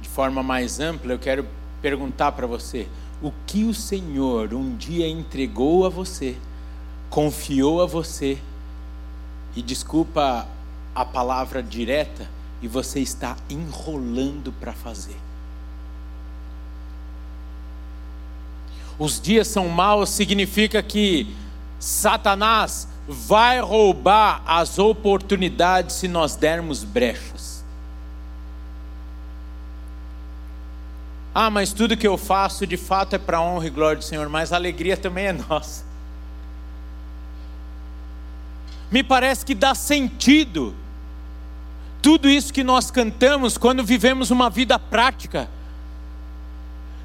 De 0.03 0.09
forma 0.09 0.43
mais 0.43 0.79
ampla, 0.79 1.13
eu 1.13 1.17
quero 1.17 1.62
perguntar 1.83 2.31
para 2.31 2.47
você: 2.47 2.87
o 3.21 3.31
que 3.45 3.65
o 3.65 3.73
Senhor 3.73 4.53
um 4.53 4.75
dia 4.75 5.07
entregou 5.07 5.85
a 5.85 5.89
você, 5.89 6.37
confiou 7.09 7.81
a 7.81 7.85
você, 7.85 8.39
e 9.55 9.61
desculpa 9.61 10.47
a 10.95 11.05
palavra 11.05 11.61
direta, 11.61 12.27
e 12.61 12.67
você 12.67 13.01
está 13.01 13.35
enrolando 13.49 14.51
para 14.53 14.71
fazer? 14.71 15.17
Os 18.97 19.19
dias 19.19 19.47
são 19.47 19.67
maus 19.67 20.09
significa 20.09 20.81
que 20.81 21.35
Satanás 21.79 22.87
vai 23.07 23.59
roubar 23.59 24.41
as 24.45 24.79
oportunidades 24.79 25.97
se 25.97 26.07
nós 26.07 26.35
dermos 26.35 26.83
brechas. 26.83 27.62
Ah, 31.33 31.49
mas 31.49 31.73
tudo 31.73 31.97
que 31.97 32.07
eu 32.07 32.17
faço 32.17 32.67
de 32.67 32.77
fato 32.77 33.15
é 33.15 33.17
para 33.17 33.41
honra 33.41 33.65
e 33.65 33.69
glória 33.71 33.97
do 33.97 34.03
Senhor, 34.03 34.29
mas 34.29 34.53
a 34.53 34.55
alegria 34.55 34.95
também 34.95 35.25
é 35.25 35.33
nossa. 35.33 35.83
Me 38.91 39.03
parece 39.03 39.43
que 39.43 39.55
dá 39.55 39.73
sentido 39.73 40.75
tudo 42.03 42.29
isso 42.29 42.53
que 42.53 42.63
nós 42.63 42.91
cantamos 42.91 43.57
quando 43.57 43.83
vivemos 43.83 44.29
uma 44.29 44.49
vida 44.49 44.77
prática, 44.77 45.49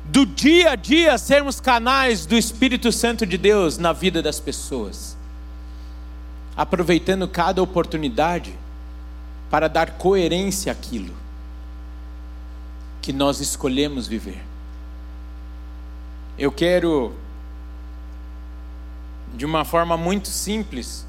do 0.05 0.27
dia 0.27 0.73
a 0.73 0.75
dia 0.75 1.17
sermos 1.17 1.61
canais 1.61 2.27
do 2.27 2.37
Espírito 2.37 2.91
Santo 2.93 3.25
de 3.25 3.39
Deus 3.39 3.79
na 3.79 3.93
vida 3.93 4.21
das 4.21 4.41
pessoas, 4.41 5.17
aproveitando 6.55 7.27
cada 7.29 7.63
oportunidade 7.63 8.55
para 9.49 9.69
dar 9.69 9.93
coerência 9.93 10.73
àquilo 10.73 11.28
que 13.01 13.13
nós 13.13 13.41
escolhemos 13.41 14.07
viver. 14.07 14.43
Eu 16.39 16.53
quero, 16.53 17.13
de 19.35 19.45
uma 19.45 19.65
forma 19.65 19.97
muito 19.97 20.29
simples, 20.29 21.07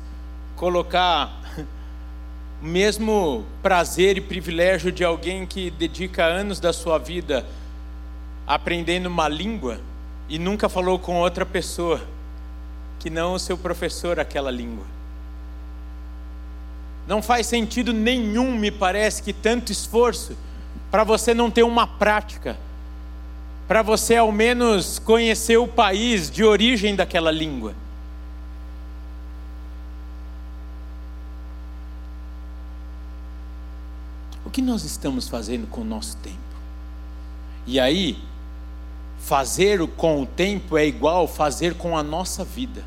colocar 0.56 1.42
o 2.62 2.66
mesmo 2.66 3.46
prazer 3.62 4.18
e 4.18 4.22
privilégio 4.22 4.92
de 4.92 5.04
alguém 5.04 5.46
que 5.46 5.70
dedica 5.72 6.26
anos 6.26 6.60
da 6.60 6.74
sua 6.74 6.98
vida 6.98 7.46
aprendendo 8.48 9.06
uma 9.06 9.28
língua 9.28 9.80
e 10.28 10.40
nunca 10.40 10.68
falou 10.68 10.98
com 10.98 11.18
outra 11.18 11.46
pessoa 11.46 12.02
que 12.98 13.10
não 13.10 13.34
o 13.34 13.40
seu 13.40 13.58
professor 13.58 14.20
aquela 14.20 14.50
língua. 14.50 14.86
Não 17.08 17.22
faz 17.22 17.48
sentido 17.48 17.94
nenhum, 17.94 18.58
me 18.58 18.72
parece, 18.72 19.22
que 19.22 19.34
tanto 19.34 19.72
esforço 19.72 20.36
para 20.92 21.04
você 21.04 21.34
não 21.34 21.52
ter 21.52 21.64
uma 21.64 21.86
prática, 21.86 22.58
para 23.68 23.82
você 23.82 24.16
ao 24.16 24.32
menos 24.32 24.98
conhecer 25.00 25.58
o 25.58 25.68
país 25.68 26.30
de 26.30 26.44
origem 26.44 26.96
daquela 26.96 27.32
língua. 27.32 27.76
O 34.44 34.50
que 34.50 34.62
nós 34.64 34.84
estamos 34.84 35.28
fazendo 35.28 35.68
com 35.68 35.82
o 35.82 35.86
nosso 35.86 36.18
tempo? 36.18 36.38
E 37.68 37.80
aí, 37.80 38.18
fazer 39.20 39.86
com 39.90 40.24
o 40.24 40.26
tempo 40.26 40.76
é 40.76 40.88
igual 40.88 41.28
fazer 41.28 41.76
com 41.76 41.96
a 41.96 42.02
nossa 42.02 42.44
vida. 42.44 42.84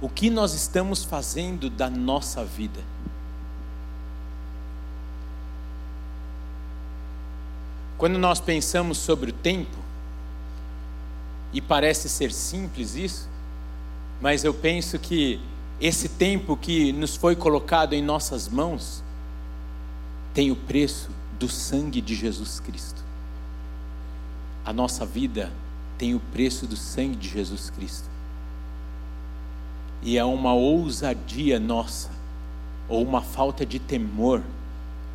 O 0.00 0.08
que 0.08 0.30
nós 0.30 0.54
estamos 0.54 1.02
fazendo 1.02 1.68
da 1.68 1.90
nossa 1.90 2.44
vida? 2.44 2.80
Quando 8.00 8.18
nós 8.18 8.40
pensamos 8.40 8.96
sobre 8.96 9.28
o 9.28 9.32
tempo, 9.34 9.76
e 11.52 11.60
parece 11.60 12.08
ser 12.08 12.32
simples 12.32 12.94
isso, 12.94 13.28
mas 14.22 14.42
eu 14.42 14.54
penso 14.54 14.98
que 14.98 15.38
esse 15.78 16.08
tempo 16.08 16.56
que 16.56 16.94
nos 16.94 17.14
foi 17.14 17.36
colocado 17.36 17.92
em 17.92 18.00
nossas 18.02 18.48
mãos, 18.48 19.04
tem 20.32 20.50
o 20.50 20.56
preço 20.56 21.10
do 21.38 21.46
sangue 21.46 22.00
de 22.00 22.14
Jesus 22.14 22.58
Cristo. 22.58 23.04
A 24.64 24.72
nossa 24.72 25.04
vida 25.04 25.52
tem 25.98 26.14
o 26.14 26.20
preço 26.20 26.66
do 26.66 26.78
sangue 26.78 27.16
de 27.16 27.28
Jesus 27.28 27.68
Cristo. 27.68 28.08
E 30.00 30.16
é 30.16 30.24
uma 30.24 30.54
ousadia 30.54 31.60
nossa, 31.60 32.08
ou 32.88 33.02
uma 33.02 33.20
falta 33.20 33.66
de 33.66 33.78
temor, 33.78 34.42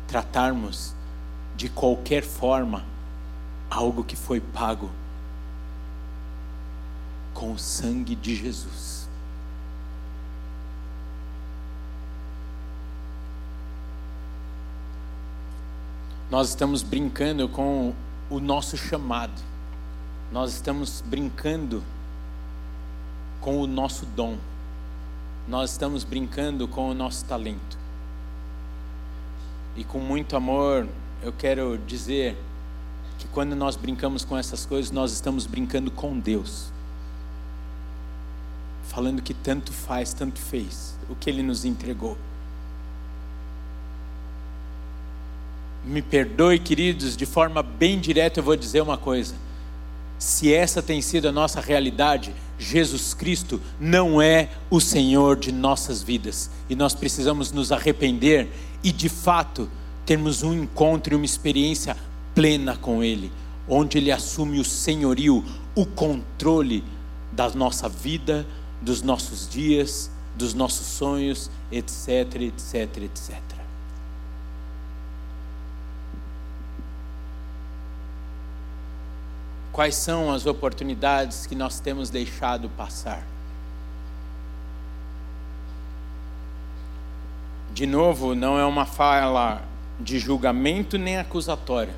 tratarmos 0.06 0.94
de 1.56 1.68
qualquer 1.68 2.22
forma 2.22 2.84
algo 3.70 4.04
que 4.04 4.14
foi 4.14 4.40
pago 4.40 4.90
com 7.34 7.52
o 7.52 7.58
sangue 7.58 8.14
de 8.14 8.34
Jesus. 8.34 8.96
nós 16.30 16.48
estamos 16.48 16.82
brincando 16.82 17.48
com 17.48 17.94
o 18.28 18.40
nosso 18.40 18.76
chamado, 18.76 19.40
nós 20.32 20.52
estamos 20.52 21.00
brincando 21.00 21.82
com 23.40 23.60
o 23.60 23.66
nosso 23.66 24.04
dom, 24.06 24.36
nós 25.46 25.70
estamos 25.70 26.02
brincando 26.02 26.66
com 26.66 26.90
o 26.90 26.94
nosso 26.94 27.24
talento. 27.24 27.78
E 29.76 29.84
com 29.84 29.98
muito 29.98 30.36
amor, 30.36 30.88
eu 31.22 31.32
quero 31.32 31.78
dizer 31.86 32.36
que 33.18 33.26
quando 33.28 33.56
nós 33.56 33.76
brincamos 33.76 34.24
com 34.24 34.36
essas 34.36 34.66
coisas, 34.66 34.90
nós 34.90 35.12
estamos 35.12 35.46
brincando 35.46 35.90
com 35.90 36.18
Deus. 36.18 36.70
Falando 38.84 39.22
que 39.22 39.34
tanto 39.34 39.72
faz, 39.72 40.12
tanto 40.12 40.38
fez, 40.38 40.96
o 41.08 41.14
que 41.14 41.28
Ele 41.28 41.42
nos 41.42 41.64
entregou. 41.64 42.16
me 45.86 46.02
perdoe, 46.02 46.58
queridos, 46.58 47.16
de 47.16 47.24
forma 47.24 47.62
bem 47.62 48.00
direta 48.00 48.40
eu 48.40 48.44
vou 48.44 48.56
dizer 48.56 48.82
uma 48.82 48.98
coisa. 48.98 49.34
Se 50.18 50.52
essa 50.52 50.82
tem 50.82 51.00
sido 51.00 51.28
a 51.28 51.32
nossa 51.32 51.60
realidade, 51.60 52.34
Jesus 52.58 53.14
Cristo 53.14 53.60
não 53.78 54.20
é 54.20 54.48
o 54.68 54.80
Senhor 54.80 55.36
de 55.36 55.52
nossas 55.52 56.02
vidas. 56.02 56.50
E 56.68 56.74
nós 56.74 56.94
precisamos 56.94 57.52
nos 57.52 57.70
arrepender 57.70 58.48
e, 58.82 58.90
de 58.90 59.08
fato, 59.08 59.70
termos 60.06 60.44
um 60.44 60.54
encontro 60.54 61.12
e 61.12 61.16
uma 61.16 61.24
experiência 61.26 61.96
plena 62.34 62.76
com 62.76 63.02
Ele, 63.02 63.32
onde 63.68 63.98
Ele 63.98 64.12
assume 64.12 64.60
o 64.60 64.64
senhorio, 64.64 65.44
o 65.74 65.84
controle 65.84 66.84
da 67.32 67.50
nossa 67.50 67.88
vida, 67.88 68.46
dos 68.80 69.02
nossos 69.02 69.48
dias, 69.48 70.08
dos 70.36 70.54
nossos 70.54 70.86
sonhos, 70.86 71.50
etc, 71.72 72.42
etc, 72.42 72.96
etc. 72.98 73.36
Quais 79.72 79.96
são 79.96 80.32
as 80.32 80.46
oportunidades 80.46 81.46
que 81.46 81.54
nós 81.54 81.80
temos 81.80 82.08
deixado 82.08 82.68
passar? 82.70 83.26
De 87.74 87.86
novo, 87.86 88.34
não 88.34 88.58
é 88.58 88.64
uma 88.64 88.86
fala 88.86 89.62
de 90.00 90.18
julgamento 90.18 90.98
nem 90.98 91.18
acusatória, 91.18 91.94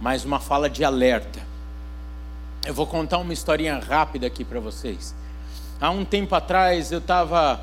mas 0.00 0.24
uma 0.24 0.40
fala 0.40 0.68
de 0.70 0.84
alerta. 0.84 1.40
Eu 2.64 2.74
vou 2.74 2.86
contar 2.86 3.18
uma 3.18 3.32
historinha 3.32 3.78
rápida 3.78 4.26
aqui 4.26 4.44
para 4.44 4.60
vocês. 4.60 5.14
Há 5.80 5.90
um 5.90 6.04
tempo 6.04 6.34
atrás 6.34 6.90
eu 6.90 6.98
estava 6.98 7.60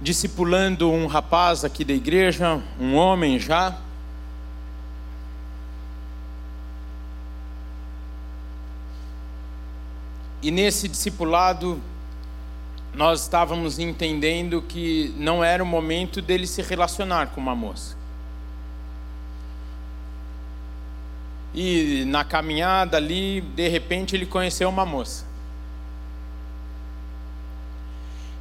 discipulando 0.00 0.90
um 0.90 1.06
rapaz 1.06 1.64
aqui 1.64 1.84
da 1.84 1.94
igreja, 1.94 2.60
um 2.78 2.94
homem 2.94 3.38
já, 3.38 3.76
E 10.46 10.50
nesse 10.52 10.86
discipulado, 10.86 11.82
nós 12.94 13.22
estávamos 13.22 13.80
entendendo 13.80 14.62
que 14.62 15.12
não 15.16 15.42
era 15.42 15.60
o 15.60 15.66
momento 15.66 16.22
dele 16.22 16.46
se 16.46 16.62
relacionar 16.62 17.28
com 17.28 17.40
uma 17.40 17.52
moça. 17.52 17.95
E 21.56 22.04
na 22.04 22.22
caminhada 22.22 22.98
ali, 22.98 23.40
de 23.40 23.66
repente, 23.66 24.14
ele 24.14 24.26
conheceu 24.26 24.68
uma 24.68 24.84
moça. 24.84 25.24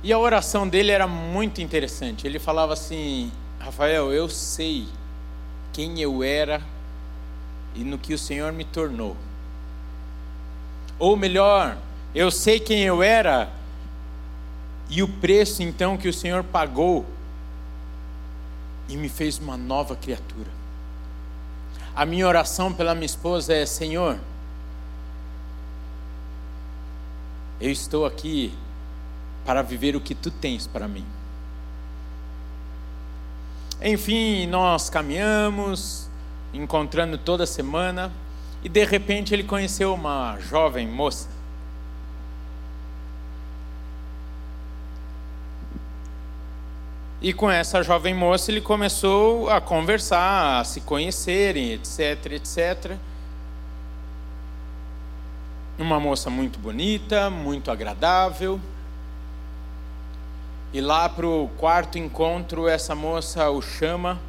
E 0.04 0.12
a 0.12 0.19
oração 0.19 0.67
dele 0.67 0.91
era 0.91 1.08
muito 1.08 1.62
interessante. 1.62 2.28
Ele 2.28 2.38
falava 2.38 2.73
assim: 2.73 3.32
Rafael, 3.58 4.13
eu 4.13 4.30
sei 4.30 4.86
quem 5.71 5.99
eu 5.99 6.21
era 6.21 6.62
e 7.73 7.84
no 7.84 7.97
que 7.97 8.13
o 8.13 8.17
Senhor 8.17 8.51
me 8.51 8.65
tornou. 8.65 9.15
Ou 10.99 11.15
melhor, 11.15 11.78
eu 12.13 12.30
sei 12.30 12.60
quem 12.60 12.84
eu 12.84 13.01
era 13.01 13.49
e 14.89 15.01
o 15.01 15.08
preço 15.08 15.63
então 15.63 15.97
que 15.97 16.08
o 16.08 16.13
Senhor 16.13 16.43
pagou 16.43 17.06
e 18.88 18.95
me 18.95 19.10
fez 19.10 19.39
uma 19.39 19.58
nova 19.58 19.95
criatura. 19.95 20.64
A 21.95 22.05
minha 22.05 22.27
oração 22.27 22.73
pela 22.73 22.93
minha 22.93 23.05
esposa 23.05 23.53
é: 23.53 23.65
Senhor, 23.65 24.19
eu 27.60 27.71
estou 27.71 28.05
aqui 28.05 28.53
para 29.45 29.62
viver 29.62 29.95
o 29.95 30.01
que 30.01 30.13
tu 30.13 30.29
tens 30.29 30.67
para 30.67 30.88
mim. 30.88 31.05
Enfim, 33.81 34.45
nós 34.47 34.89
caminhamos, 34.89 36.10
encontrando 36.53 37.17
toda 37.17 37.45
semana, 37.45 38.12
e 38.63 38.67
de 38.67 38.84
repente 38.84 39.34
ele 39.34 39.43
conheceu 39.43 39.93
uma 39.93 40.38
jovem 40.39 40.88
moça 40.88 41.29
E 47.21 47.34
com 47.34 47.49
essa 47.49 47.82
jovem 47.82 48.13
moça 48.13 48.51
ele 48.51 48.62
começou 48.62 49.49
a 49.49 49.62
conversar, 49.62 50.60
a 50.60 50.63
se 50.63 50.82
conhecerem, 50.82 51.73
etc, 51.73 52.34
etc. 52.34 52.97
Uma 55.78 55.99
moça 55.99 56.30
muito 56.30 56.60
bonita, 56.60 57.30
muito 57.30 57.71
agradável. 57.71 58.60
E 60.73 60.82
lá 60.82 61.08
para 61.08 61.25
o 61.25 61.49
quarto 61.58 61.97
encontro, 61.97 62.67
essa 62.67 62.93
moça 62.93 63.49
o 63.49 63.62
chama 63.62 64.19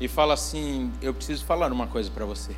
e 0.00 0.08
fala 0.08 0.34
assim: 0.34 0.92
Eu 1.00 1.14
preciso 1.14 1.44
falar 1.44 1.72
uma 1.72 1.86
coisa 1.86 2.10
para 2.10 2.24
você. 2.24 2.56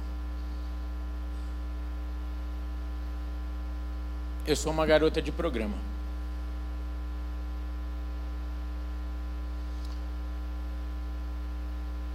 Eu 4.47 4.57
sou 4.57 4.73
uma 4.73 4.87
garota 4.87 5.21
de 5.21 5.31
programa. 5.31 5.90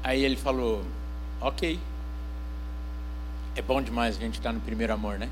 Aí 0.06 0.24
ele 0.24 0.36
falou: 0.36 0.84
Ok. 1.42 1.80
É 3.56 3.62
bom 3.64 3.82
demais 3.82 4.16
a 4.16 4.20
gente 4.20 4.36
estar 4.36 4.54
no 4.54 4.60
primeiro 4.60 4.94
amor, 4.94 5.18
né? 5.18 5.32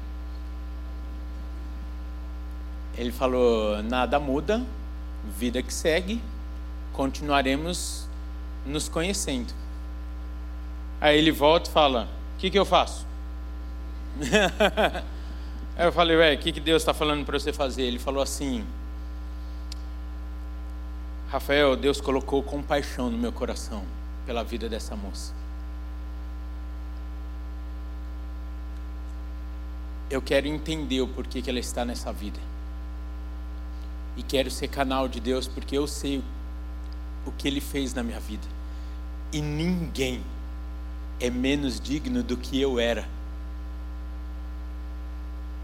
Ele 2.97 3.11
falou: 3.11 3.83
Nada 3.83 4.19
muda, 4.19 4.65
vida 5.37 5.61
que 5.61 5.71
segue, 5.71 6.19
continuaremos 6.91 8.09
nos 8.65 8.89
conhecendo. 8.89 9.53
Aí 10.99 11.19
ele 11.19 11.31
volta 11.31 11.69
e 11.69 11.71
fala: 11.71 12.09
O 12.35 12.39
que, 12.39 12.49
que 12.49 12.57
eu 12.57 12.65
faço? 12.65 13.05
Aí 15.77 15.85
eu 15.85 15.91
falei: 15.91 16.17
Ué, 16.17 16.33
o 16.33 16.37
que, 16.39 16.51
que 16.51 16.59
Deus 16.59 16.81
está 16.81 16.95
falando 16.95 17.23
para 17.23 17.37
você 17.37 17.53
fazer? 17.53 17.83
Ele 17.83 17.99
falou 17.99 18.23
assim: 18.23 18.65
Rafael, 21.29 21.75
Deus 21.75 22.01
colocou 22.01 22.41
compaixão 22.41 23.11
no 23.11 23.19
meu 23.19 23.31
coração 23.31 23.85
pela 24.25 24.43
vida 24.43 24.69
dessa 24.69 24.95
moça. 24.95 25.33
Eu 30.09 30.21
quero 30.21 30.47
entender 30.47 31.01
o 31.01 31.07
porquê 31.07 31.41
que 31.41 31.49
ela 31.49 31.59
está 31.59 31.83
nessa 31.83 32.11
vida. 32.13 32.39
E 34.15 34.21
quero 34.21 34.51
ser 34.51 34.67
canal 34.67 35.07
de 35.07 35.19
Deus 35.19 35.47
porque 35.47 35.77
eu 35.77 35.87
sei 35.87 36.23
o 37.25 37.31
que 37.31 37.47
Ele 37.47 37.59
fez 37.59 37.93
na 37.93 38.03
minha 38.03 38.19
vida. 38.19 38.47
E 39.31 39.41
ninguém 39.41 40.23
é 41.19 41.29
menos 41.29 41.79
digno 41.79 42.21
do 42.21 42.37
que 42.37 42.61
eu 42.61 42.79
era. 42.79 43.07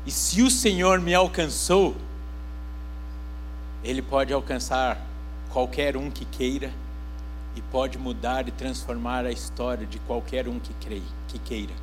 E 0.06 0.12
se 0.12 0.42
o 0.42 0.50
Senhor 0.50 1.00
me 1.00 1.14
alcançou, 1.14 1.96
Ele 3.84 4.02
pode 4.02 4.34
alcançar 4.34 5.00
qualquer 5.52 5.96
um 5.96 6.10
que 6.10 6.26
queira 6.26 6.72
e 7.56 7.62
pode 7.62 7.98
mudar 7.98 8.48
e 8.48 8.52
transformar 8.52 9.26
a 9.26 9.32
história 9.32 9.86
de 9.86 10.00
qualquer 10.00 10.48
um 10.48 10.60
que, 10.60 10.74
creia, 10.76 11.02
que 11.28 11.40
queira. 11.40 11.74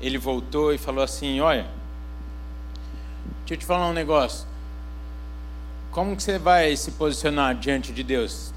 Ele 0.00 0.18
voltou 0.18 0.72
e 0.72 0.78
falou 0.78 1.02
assim: 1.02 1.40
Olha, 1.40 1.66
deixa 3.40 3.54
eu 3.54 3.56
te 3.56 3.66
falar 3.66 3.88
um 3.88 3.92
negócio. 3.92 4.46
Como 5.90 6.16
que 6.16 6.22
você 6.22 6.38
vai 6.38 6.76
se 6.76 6.92
posicionar 6.92 7.54
diante 7.54 7.92
de 7.92 8.02
Deus? 8.02 8.52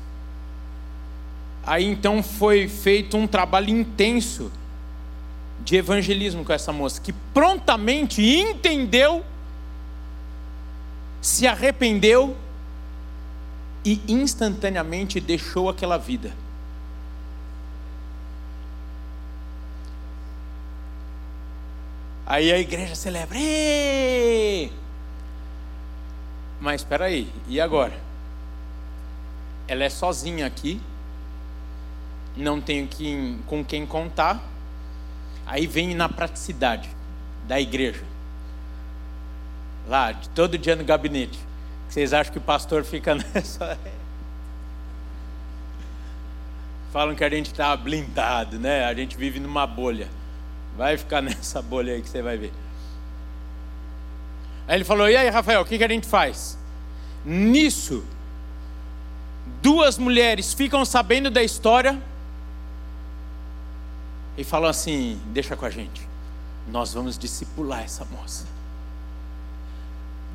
Aí 1.64 1.86
então 1.86 2.24
foi 2.24 2.68
feito 2.68 3.18
um 3.18 3.28
trabalho 3.28 3.70
intenso 3.70 4.52
de 5.64 5.76
evangelismo 5.76 6.46
com 6.46 6.54
essa 6.54 6.72
moça, 6.72 7.02
que 7.02 7.12
prontamente 7.12 8.22
entendeu, 8.22 9.24
se 11.22 11.46
arrependeu 11.46 12.38
e 13.84 14.02
instantaneamente 14.08 15.20
deixou 15.20 15.70
aquela 15.70 15.98
vida. 15.98 16.34
Aí 22.26 22.52
a 22.52 22.60
igreja 22.60 22.96
celebra. 22.96 23.38
Mas 26.60 26.82
espera 26.82 27.06
aí, 27.06 27.32
e 27.48 27.62
agora? 27.62 27.94
Ela 29.68 29.84
é 29.84 29.90
sozinha 29.90 30.46
aqui 30.46 30.82
não 32.38 32.62
tenho 32.62 32.88
quem, 32.88 33.40
com 33.48 33.66
quem 33.66 33.86
contar. 33.86 34.42
Aí 35.46 35.66
vem 35.66 35.96
na 35.96 36.08
praticidade 36.08 36.90
da 37.48 37.60
igreja. 37.60 38.04
Lá, 39.88 40.14
todo 40.36 40.58
dia 40.58 40.76
no 40.76 40.84
gabinete. 40.84 41.40
Vocês 41.90 42.14
acham 42.14 42.32
que 42.32 42.38
o 42.38 42.42
pastor 42.42 42.84
fica 42.84 43.16
nessa. 43.34 43.78
Falam 46.92 47.16
que 47.16 47.24
a 47.24 47.30
gente 47.30 47.52
está 47.52 47.76
blindado, 47.76 48.60
né? 48.60 48.86
A 48.86 48.94
gente 48.94 49.16
vive 49.16 49.40
numa 49.40 49.66
bolha. 49.66 50.10
Vai 50.76 50.98
ficar 50.98 51.22
nessa 51.24 51.62
bolha 51.62 51.94
aí 51.94 52.02
que 52.02 52.10
você 52.10 52.22
vai 52.22 52.38
ver. 52.38 52.54
Aí 54.68 54.76
ele 54.76 54.84
falou: 54.84 55.10
E 55.10 55.16
aí, 55.16 55.30
Rafael, 55.30 55.62
o 55.62 55.66
que, 55.66 55.78
que 55.78 55.84
a 55.84 55.88
gente 55.88 56.08
faz? 56.08 56.58
Nisso, 57.26 58.04
duas 59.62 59.98
mulheres 59.98 60.54
ficam 60.54 60.84
sabendo 60.86 61.30
da 61.30 61.42
história 61.42 62.02
e 64.38 64.44
falam 64.44 64.70
assim: 64.70 65.20
Deixa 65.28 65.56
com 65.56 65.66
a 65.66 65.70
gente, 65.70 66.08
nós 66.68 66.94
vamos 66.94 67.18
discipular 67.18 67.84
essa 67.84 68.06
moça. 68.06 68.57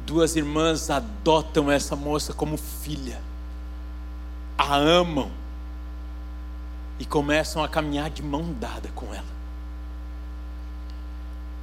Duas 0.07 0.37
irmãs 0.37 0.91
adotam 0.91 1.71
essa 1.71 1.95
moça 1.95 2.33
como 2.33 2.57
filha, 2.57 3.21
a 4.59 4.77
amam 4.77 5.31
e 6.99 7.05
começam 7.05 7.63
a 7.63 7.69
caminhar 7.69 8.11
de 8.11 8.23
mão 8.23 8.53
dada 8.59 8.89
com 8.95 9.15
ela. 9.15 9.33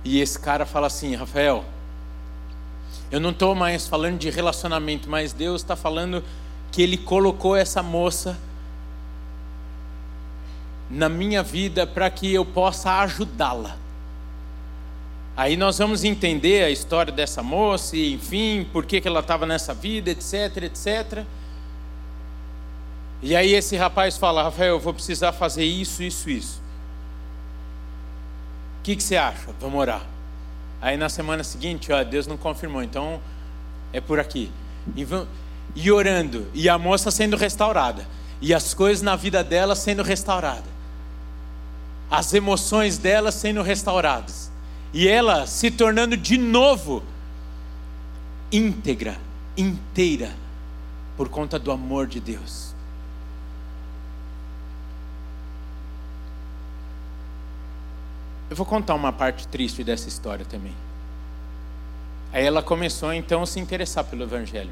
E 0.03 0.19
esse 0.19 0.39
cara 0.39 0.65
fala 0.65 0.87
assim: 0.87 1.15
Rafael, 1.15 1.65
eu 3.11 3.19
não 3.19 3.31
estou 3.31 3.53
mais 3.55 3.87
falando 3.87 4.17
de 4.17 4.29
relacionamento, 4.29 5.09
mas 5.09 5.33
Deus 5.33 5.61
está 5.61 5.75
falando 5.75 6.23
que 6.71 6.81
Ele 6.81 6.97
colocou 6.97 7.55
essa 7.55 7.83
moça 7.83 8.37
na 10.89 11.07
minha 11.07 11.43
vida 11.43 11.85
para 11.85 12.09
que 12.09 12.33
eu 12.33 12.45
possa 12.45 12.99
ajudá-la. 13.01 13.77
Aí 15.39 15.55
nós 15.55 15.77
vamos 15.77 16.03
entender 16.03 16.65
a 16.65 16.69
história 16.69 17.13
dessa 17.13 17.41
moça, 17.41 17.95
e, 17.95 18.15
enfim, 18.15 18.67
por 18.73 18.85
que, 18.85 18.99
que 18.99 19.07
ela 19.07 19.21
estava 19.21 19.45
nessa 19.45 19.73
vida, 19.73 20.11
etc, 20.11 20.63
etc. 20.63 21.23
E 23.21 23.33
aí 23.33 23.53
esse 23.53 23.77
rapaz 23.77 24.17
fala, 24.17 24.43
Rafael, 24.43 24.71
eu 24.71 24.79
vou 24.81 24.93
precisar 24.93 25.31
fazer 25.31 25.63
isso, 25.63 26.03
isso, 26.03 26.29
isso. 26.29 26.61
O 28.79 28.83
que, 28.83 28.97
que 28.97 29.01
você 29.01 29.15
acha? 29.15 29.55
Vamos 29.61 29.79
orar. 29.79 30.05
Aí 30.81 30.97
na 30.97 31.07
semana 31.07 31.41
seguinte, 31.41 31.89
ó, 31.89 32.03
Deus 32.03 32.27
não 32.27 32.35
confirmou, 32.35 32.83
então 32.83 33.21
é 33.93 34.01
por 34.01 34.19
aqui. 34.19 34.51
E, 34.93 35.07
e 35.73 35.89
orando, 35.89 36.47
e 36.53 36.67
a 36.67 36.77
moça 36.77 37.11
sendo 37.11 37.37
restaurada, 37.37 38.05
e 38.41 38.53
as 38.53 38.73
coisas 38.73 39.01
na 39.01 39.15
vida 39.15 39.41
dela 39.41 39.73
sendo 39.73 40.03
restauradas 40.03 40.77
as 42.11 42.33
emoções 42.33 42.97
dela 42.97 43.31
sendo 43.31 43.61
restauradas 43.61 44.48
e 44.93 45.07
ela 45.07 45.45
se 45.45 45.69
tornando 45.69 46.17
de 46.17 46.37
novo 46.37 47.03
íntegra, 48.51 49.17
inteira, 49.55 50.35
por 51.15 51.29
conta 51.29 51.59
do 51.59 51.71
amor 51.71 52.07
de 52.07 52.19
Deus. 52.19 52.73
Eu 58.49 58.55
vou 58.55 58.65
contar 58.65 58.95
uma 58.95 59.13
parte 59.13 59.47
triste 59.47 59.83
dessa 59.83 60.07
história 60.07 60.43
também. 60.43 60.73
Aí 62.33 62.43
ela 62.43 62.63
começou 62.63 63.13
então 63.13 63.43
a 63.43 63.45
se 63.45 63.59
interessar 63.59 64.03
pelo 64.03 64.23
Evangelho 64.23 64.71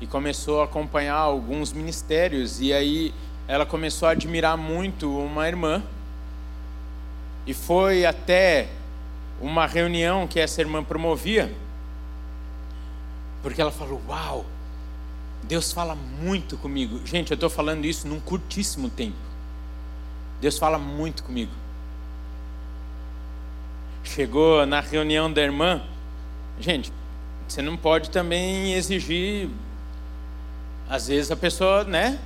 e 0.00 0.06
começou 0.06 0.60
a 0.60 0.64
acompanhar 0.64 1.16
alguns 1.16 1.72
ministérios 1.72 2.60
e 2.60 2.72
aí 2.72 3.12
ela 3.48 3.66
começou 3.66 4.08
a 4.08 4.12
admirar 4.12 4.56
muito 4.56 5.16
uma 5.16 5.48
irmã 5.48 5.82
e 7.46 7.52
foi 7.54 8.04
até 8.04 8.68
uma 9.42 9.66
reunião 9.66 10.28
que 10.28 10.38
essa 10.38 10.60
irmã 10.60 10.82
promovia, 10.82 11.52
porque 13.42 13.60
ela 13.60 13.72
falou: 13.72 14.00
Uau, 14.08 14.46
Deus 15.42 15.72
fala 15.72 15.94
muito 15.94 16.56
comigo. 16.56 17.04
Gente, 17.04 17.32
eu 17.32 17.34
estou 17.34 17.50
falando 17.50 17.84
isso 17.84 18.06
num 18.06 18.20
curtíssimo 18.20 18.88
tempo. 18.88 19.16
Deus 20.40 20.56
fala 20.58 20.78
muito 20.78 21.24
comigo. 21.24 21.52
Chegou 24.04 24.64
na 24.64 24.80
reunião 24.80 25.32
da 25.32 25.42
irmã, 25.42 25.82
gente, 26.58 26.92
você 27.46 27.62
não 27.62 27.76
pode 27.76 28.10
também 28.10 28.74
exigir. 28.74 29.48
Às 30.88 31.08
vezes 31.08 31.30
a 31.30 31.36
pessoa, 31.36 31.84
né, 31.84 32.18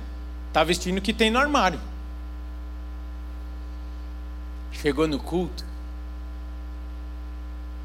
tá 0.53 0.63
vestindo 0.63 0.97
o 0.97 1.01
que 1.01 1.13
tem 1.13 1.31
no 1.31 1.39
armário. 1.39 1.79
Chegou 4.71 5.07
no 5.07 5.19
culto, 5.19 5.65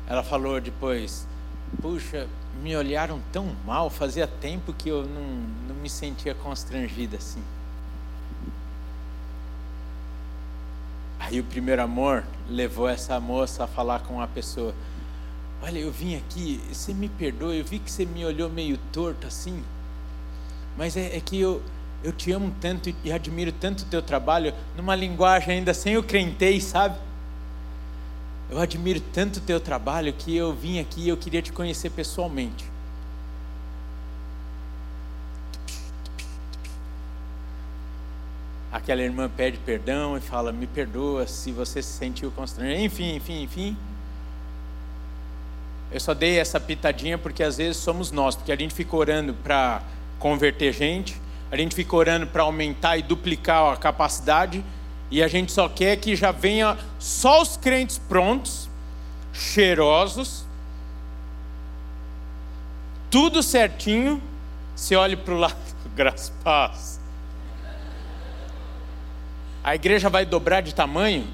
ela 0.07 0.23
falou 0.23 0.61
depois: 0.61 1.27
Puxa, 1.81 2.29
me 2.62 2.77
olharam 2.77 3.21
tão 3.33 3.55
mal, 3.65 3.88
fazia 3.88 4.27
tempo 4.27 4.73
que 4.73 4.88
eu 4.88 5.05
não, 5.05 5.25
não 5.69 5.75
me 5.75 5.88
sentia 5.88 6.35
constrangida 6.35 7.17
assim. 7.17 7.43
Aí 11.19 11.41
o 11.41 11.45
primeiro 11.45 11.81
amor 11.81 12.25
levou 12.49 12.88
essa 12.88 13.19
moça 13.21 13.65
a 13.65 13.67
falar 13.67 14.01
com 14.01 14.21
a 14.21 14.27
pessoa: 14.27 14.75
Olha, 15.62 15.79
eu 15.79 15.91
vim 15.91 16.17
aqui, 16.17 16.61
você 16.71 16.93
me 16.93 17.09
perdoa, 17.09 17.55
eu 17.55 17.65
vi 17.65 17.79
que 17.79 17.91
você 17.91 18.05
me 18.05 18.25
olhou 18.25 18.51
meio 18.51 18.77
torto 18.93 19.27
assim, 19.27 19.62
mas 20.77 20.97
é, 20.97 21.17
é 21.17 21.21
que 21.21 21.41
eu, 21.41 21.62
eu 22.03 22.12
te 22.12 22.33
amo 22.33 22.53
tanto 22.61 22.93
e 23.05 23.12
admiro 23.12 23.53
tanto 23.53 23.83
o 23.83 23.87
teu 23.87 24.03
trabalho, 24.03 24.53
numa 24.77 24.97
linguagem 24.97 25.59
ainda 25.59 25.73
sem 25.73 25.97
o 25.97 26.03
crentei, 26.03 26.61
sabe? 26.61 26.99
Eu 28.53 28.61
admiro 28.61 29.01
tanto 29.01 29.38
o 29.38 29.41
teu 29.41 29.59
trabalho 29.59 30.12
que 30.12 30.37
eu 30.37 30.53
vim 30.53 30.79
aqui 30.79 31.05
e 31.05 31.09
eu 31.09 31.17
queria 31.17 31.41
te 31.41 31.51
conhecer 31.51 31.88
pessoalmente. 31.88 32.67
Aquela 38.71 39.01
irmã 39.01 39.31
pede 39.35 39.57
perdão 39.57 40.19
e 40.19 40.21
fala: 40.21 40.53
Me 40.53 40.67
perdoa 40.67 41.27
se 41.27 41.51
você 41.51 41.81
se 41.83 41.97
sentiu 41.97 42.31
constrangido. 42.31 42.79
Enfim, 42.83 43.17
enfim, 43.17 43.43
enfim. 43.43 43.77
Eu 45.91 45.99
só 45.99 46.12
dei 46.12 46.38
essa 46.38 46.61
pitadinha 46.61 47.17
porque 47.17 47.43
às 47.43 47.57
vezes 47.57 47.79
somos 47.79 48.11
nós, 48.11 48.37
porque 48.37 48.53
a 48.53 48.57
gente 48.57 48.75
fica 48.75 48.95
orando 48.95 49.33
para 49.33 49.81
converter 50.19 50.75
gente, 50.75 51.19
a 51.51 51.57
gente 51.57 51.75
fica 51.75 51.97
orando 51.97 52.27
para 52.27 52.43
aumentar 52.43 52.99
e 52.99 53.03
duplicar 53.03 53.73
a 53.73 53.77
capacidade, 53.79 54.62
e 55.12 55.22
a 55.22 55.29
gente 55.29 55.53
só 55.53 55.68
quer 55.68 55.98
que 55.98 56.16
já 56.16 56.33
venha 56.33 56.79
só 56.98 57.42
os 57.42 57.55
crentes 57.59 57.98
prontos, 57.98 58.66
cheirosos, 59.31 60.46
tudo 63.11 63.42
certinho. 63.42 64.22
Se 64.75 64.96
olhe 64.96 65.14
para 65.14 65.35
o 65.35 65.37
lado, 65.37 65.55
graças 65.94 66.33
paz. 66.42 66.98
A 69.62 69.75
igreja 69.75 70.09
vai 70.09 70.25
dobrar 70.25 70.62
de 70.62 70.75
tamanho 70.75 71.29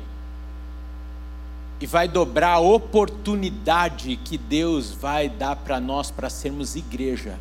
e 1.80 1.86
vai 1.86 2.08
dobrar 2.08 2.54
a 2.54 2.58
oportunidade 2.58 4.16
que 4.16 4.36
Deus 4.36 4.90
vai 4.90 5.28
dar 5.28 5.54
para 5.54 5.78
nós 5.78 6.10
para 6.10 6.28
sermos 6.28 6.74
igreja. 6.74 7.38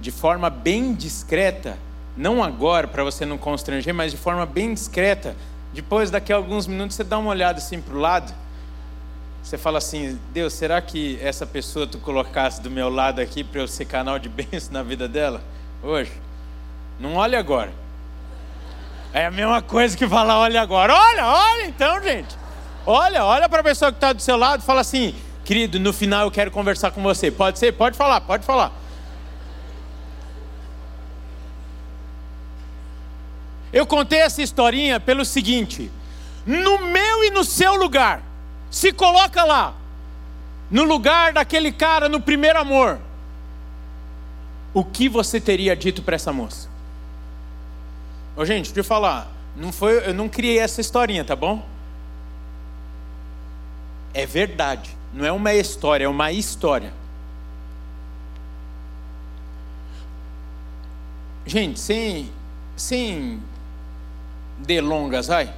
De 0.00 0.12
forma 0.12 0.48
bem 0.48 0.94
discreta, 0.94 1.76
não 2.20 2.44
agora 2.44 2.86
para 2.86 3.02
você 3.02 3.24
não 3.24 3.38
constranger, 3.38 3.94
mas 3.94 4.12
de 4.12 4.18
forma 4.18 4.44
bem 4.44 4.74
discreta. 4.74 5.34
Depois, 5.72 6.10
daqui 6.10 6.32
a 6.32 6.36
alguns 6.36 6.66
minutos, 6.66 6.94
você 6.94 7.02
dá 7.02 7.18
uma 7.18 7.30
olhada 7.30 7.58
assim 7.58 7.80
para 7.80 7.94
o 7.94 7.98
lado. 7.98 8.30
Você 9.42 9.56
fala 9.56 9.78
assim: 9.78 10.18
Deus, 10.30 10.52
será 10.52 10.82
que 10.82 11.18
essa 11.22 11.46
pessoa 11.46 11.86
tu 11.86 11.98
colocasse 11.98 12.60
do 12.60 12.70
meu 12.70 12.90
lado 12.90 13.22
aqui 13.22 13.42
para 13.42 13.62
eu 13.62 13.66
ser 13.66 13.86
canal 13.86 14.18
de 14.18 14.28
bênção 14.30 14.70
na 14.70 14.82
vida 14.82 15.08
dela 15.08 15.42
hoje? 15.82 16.12
Não 16.98 17.14
olhe 17.14 17.34
agora. 17.34 17.72
É 19.14 19.24
a 19.24 19.30
mesma 19.30 19.62
coisa 19.62 19.96
que 19.96 20.06
falar, 20.06 20.38
olha 20.40 20.60
agora. 20.60 20.94
Olha, 20.94 21.26
olha 21.26 21.66
então, 21.66 22.02
gente. 22.02 22.36
Olha, 22.84 23.24
olha 23.24 23.48
para 23.48 23.60
a 23.60 23.64
pessoa 23.64 23.90
que 23.90 23.96
está 23.96 24.12
do 24.12 24.20
seu 24.20 24.36
lado 24.36 24.60
e 24.60 24.66
fala 24.66 24.82
assim, 24.82 25.14
querido, 25.42 25.80
no 25.80 25.92
final 25.92 26.26
eu 26.26 26.30
quero 26.30 26.50
conversar 26.50 26.90
com 26.90 27.02
você. 27.02 27.30
Pode 27.30 27.58
ser? 27.58 27.72
Pode 27.72 27.96
falar, 27.96 28.20
pode 28.20 28.44
falar. 28.44 28.79
Eu 33.72 33.86
contei 33.86 34.20
essa 34.20 34.42
historinha 34.42 34.98
pelo 34.98 35.24
seguinte: 35.24 35.90
no 36.44 36.78
meu 36.78 37.24
e 37.24 37.30
no 37.30 37.44
seu 37.44 37.76
lugar, 37.76 38.22
se 38.70 38.92
coloca 38.92 39.44
lá, 39.44 39.74
no 40.70 40.84
lugar 40.84 41.32
daquele 41.32 41.72
cara 41.72 42.08
no 42.08 42.20
primeiro 42.20 42.58
amor, 42.58 43.00
o 44.72 44.84
que 44.84 45.08
você 45.08 45.40
teria 45.40 45.76
dito 45.76 46.02
para 46.02 46.16
essa 46.16 46.32
moça? 46.32 46.68
Ô, 48.36 48.44
gente, 48.44 48.66
deixa 48.66 48.80
eu 48.80 48.84
falar. 48.84 49.30
Não 49.56 49.72
foi, 49.72 50.08
eu 50.08 50.14
não 50.14 50.28
criei 50.28 50.58
essa 50.58 50.80
historinha, 50.80 51.24
tá 51.24 51.34
bom? 51.34 51.66
É 54.14 54.24
verdade. 54.24 54.96
Não 55.12 55.24
é 55.24 55.32
uma 55.32 55.52
história, 55.52 56.04
é 56.04 56.08
uma 56.08 56.30
história. 56.30 56.92
Gente, 61.44 61.80
sem, 61.80 62.30
sem 62.76 63.42
delongas, 64.66 65.26
vai. 65.26 65.52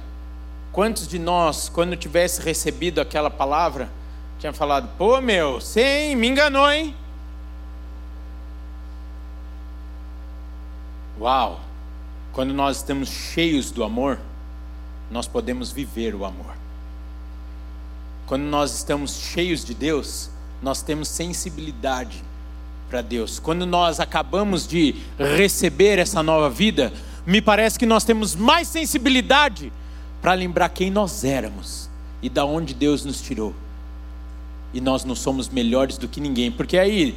Quantos 0.71 1.07
de 1.07 1.19
nós, 1.19 1.69
quando 1.69 1.95
tivesse 1.95 2.41
recebido 2.41 2.99
aquela 2.99 3.29
palavra, 3.29 3.89
tinha 4.39 4.51
falado: 4.51 4.89
pô, 4.97 5.21
meu, 5.21 5.61
sim, 5.61 6.15
me 6.15 6.27
enganou, 6.27 6.69
hein? 6.71 6.95
Uau! 11.19 11.59
Quando 12.33 12.53
nós 12.53 12.77
estamos 12.77 13.09
cheios 13.09 13.69
do 13.69 13.83
amor, 13.83 14.19
nós 15.11 15.27
podemos 15.27 15.71
viver 15.71 16.15
o 16.15 16.25
amor. 16.25 16.55
Quando 18.25 18.43
nós 18.43 18.73
estamos 18.73 19.15
cheios 19.15 19.63
de 19.63 19.75
Deus, 19.75 20.31
nós 20.61 20.81
temos 20.81 21.07
sensibilidade 21.07 22.23
para 22.89 23.01
Deus. 23.01 23.37
Quando 23.37 23.65
nós 23.65 23.99
acabamos 23.99 24.67
de 24.67 24.95
receber 25.17 25.99
essa 25.99 26.23
nova 26.23 26.49
vida, 26.49 26.91
me 27.25 27.41
parece 27.41 27.79
que 27.79 27.85
nós 27.85 28.03
temos 28.03 28.35
mais 28.35 28.67
sensibilidade 28.67 29.71
para 30.21 30.33
lembrar 30.33 30.69
quem 30.69 30.89
nós 30.89 31.23
éramos 31.23 31.89
e 32.21 32.29
da 32.29 32.45
onde 32.45 32.73
Deus 32.73 33.03
nos 33.03 33.21
tirou. 33.21 33.53
E 34.73 34.81
nós 34.81 35.05
não 35.05 35.15
somos 35.15 35.49
melhores 35.49 35.97
do 35.97 36.07
que 36.07 36.19
ninguém, 36.19 36.51
porque 36.51 36.77
aí, 36.77 37.15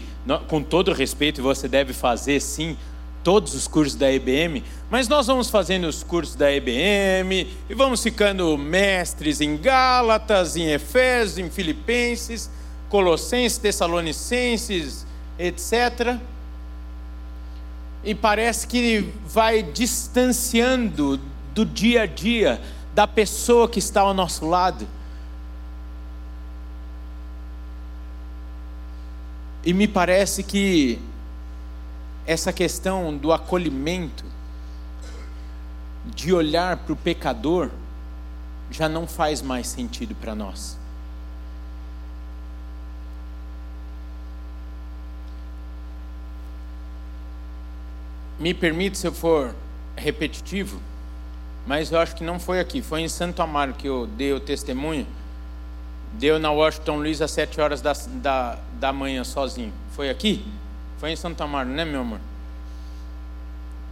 com 0.48 0.62
todo 0.62 0.92
respeito, 0.92 1.42
você 1.42 1.66
deve 1.68 1.92
fazer 1.92 2.40
sim 2.40 2.76
todos 3.24 3.54
os 3.54 3.66
cursos 3.66 3.96
da 3.96 4.12
EBM, 4.12 4.62
mas 4.88 5.08
nós 5.08 5.26
vamos 5.26 5.50
fazendo 5.50 5.88
os 5.88 6.04
cursos 6.04 6.36
da 6.36 6.52
EBM 6.52 7.48
e 7.68 7.74
vamos 7.74 8.00
ficando 8.00 8.56
mestres 8.56 9.40
em 9.40 9.56
Gálatas, 9.56 10.54
em 10.56 10.70
Efésios, 10.70 11.38
em 11.38 11.50
Filipenses, 11.50 12.48
Colossenses, 12.88 13.58
Tessalonicenses, 13.58 15.04
etc. 15.38 16.20
E 18.04 18.14
parece 18.14 18.66
que 18.66 19.12
vai 19.26 19.62
distanciando 19.62 21.18
do 21.54 21.64
dia 21.64 22.02
a 22.02 22.06
dia 22.06 22.60
da 22.94 23.06
pessoa 23.06 23.68
que 23.68 23.78
está 23.78 24.00
ao 24.00 24.14
nosso 24.14 24.46
lado. 24.46 24.86
E 29.64 29.74
me 29.74 29.88
parece 29.88 30.42
que 30.42 30.98
essa 32.26 32.52
questão 32.52 33.16
do 33.16 33.32
acolhimento, 33.32 34.24
de 36.06 36.32
olhar 36.32 36.76
para 36.76 36.92
o 36.92 36.96
pecador, 36.96 37.70
já 38.70 38.88
não 38.88 39.06
faz 39.06 39.42
mais 39.42 39.66
sentido 39.66 40.14
para 40.14 40.34
nós. 40.34 40.78
Me 48.38 48.52
permite 48.52 48.98
se 48.98 49.06
eu 49.06 49.12
for 49.12 49.54
repetitivo, 49.96 50.80
mas 51.66 51.90
eu 51.90 51.98
acho 51.98 52.14
que 52.14 52.22
não 52.22 52.38
foi 52.38 52.60
aqui, 52.60 52.82
foi 52.82 53.00
em 53.00 53.08
Santo 53.08 53.40
Amaro 53.42 53.74
que 53.74 53.88
eu 53.88 54.06
dei 54.06 54.32
o 54.32 54.40
testemunho. 54.40 55.06
Deu 56.12 56.38
na 56.38 56.50
Washington 56.50 56.98
Luiz 56.98 57.20
às 57.20 57.30
sete 57.30 57.60
horas 57.60 57.80
da, 57.80 57.92
da, 57.92 58.58
da 58.78 58.92
manhã 58.92 59.24
sozinho. 59.24 59.72
Foi 59.90 60.08
aqui? 60.08 60.44
Foi 60.98 61.10
em 61.10 61.16
Santo 61.16 61.42
Amaro, 61.42 61.68
né, 61.68 61.84
meu 61.84 62.00
amor? 62.00 62.20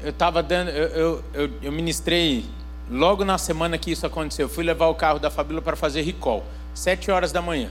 Eu 0.01 0.11
estava 0.11 0.43
dando, 0.43 0.71
eu, 0.71 0.89
eu, 0.89 1.25
eu, 1.35 1.51
eu, 1.63 1.73
ministrei 1.73 2.45
logo 2.91 3.25
na 3.25 3.39
semana 3.39 3.77
que 3.77 3.91
isso 3.91 4.07
aconteceu. 4.07 4.45
Eu 4.47 4.51
fui 4.51 4.65
levar 4.65 4.87
o 4.87 4.95
carro 4.95 5.19
da 5.19 5.31
Fabíola 5.31 5.63
para 5.63 5.77
fazer 5.77 6.03
recall, 6.03 6.45
sete 6.75 7.11
horas 7.11 7.33
da 7.33 7.43
manhã. 7.43 7.71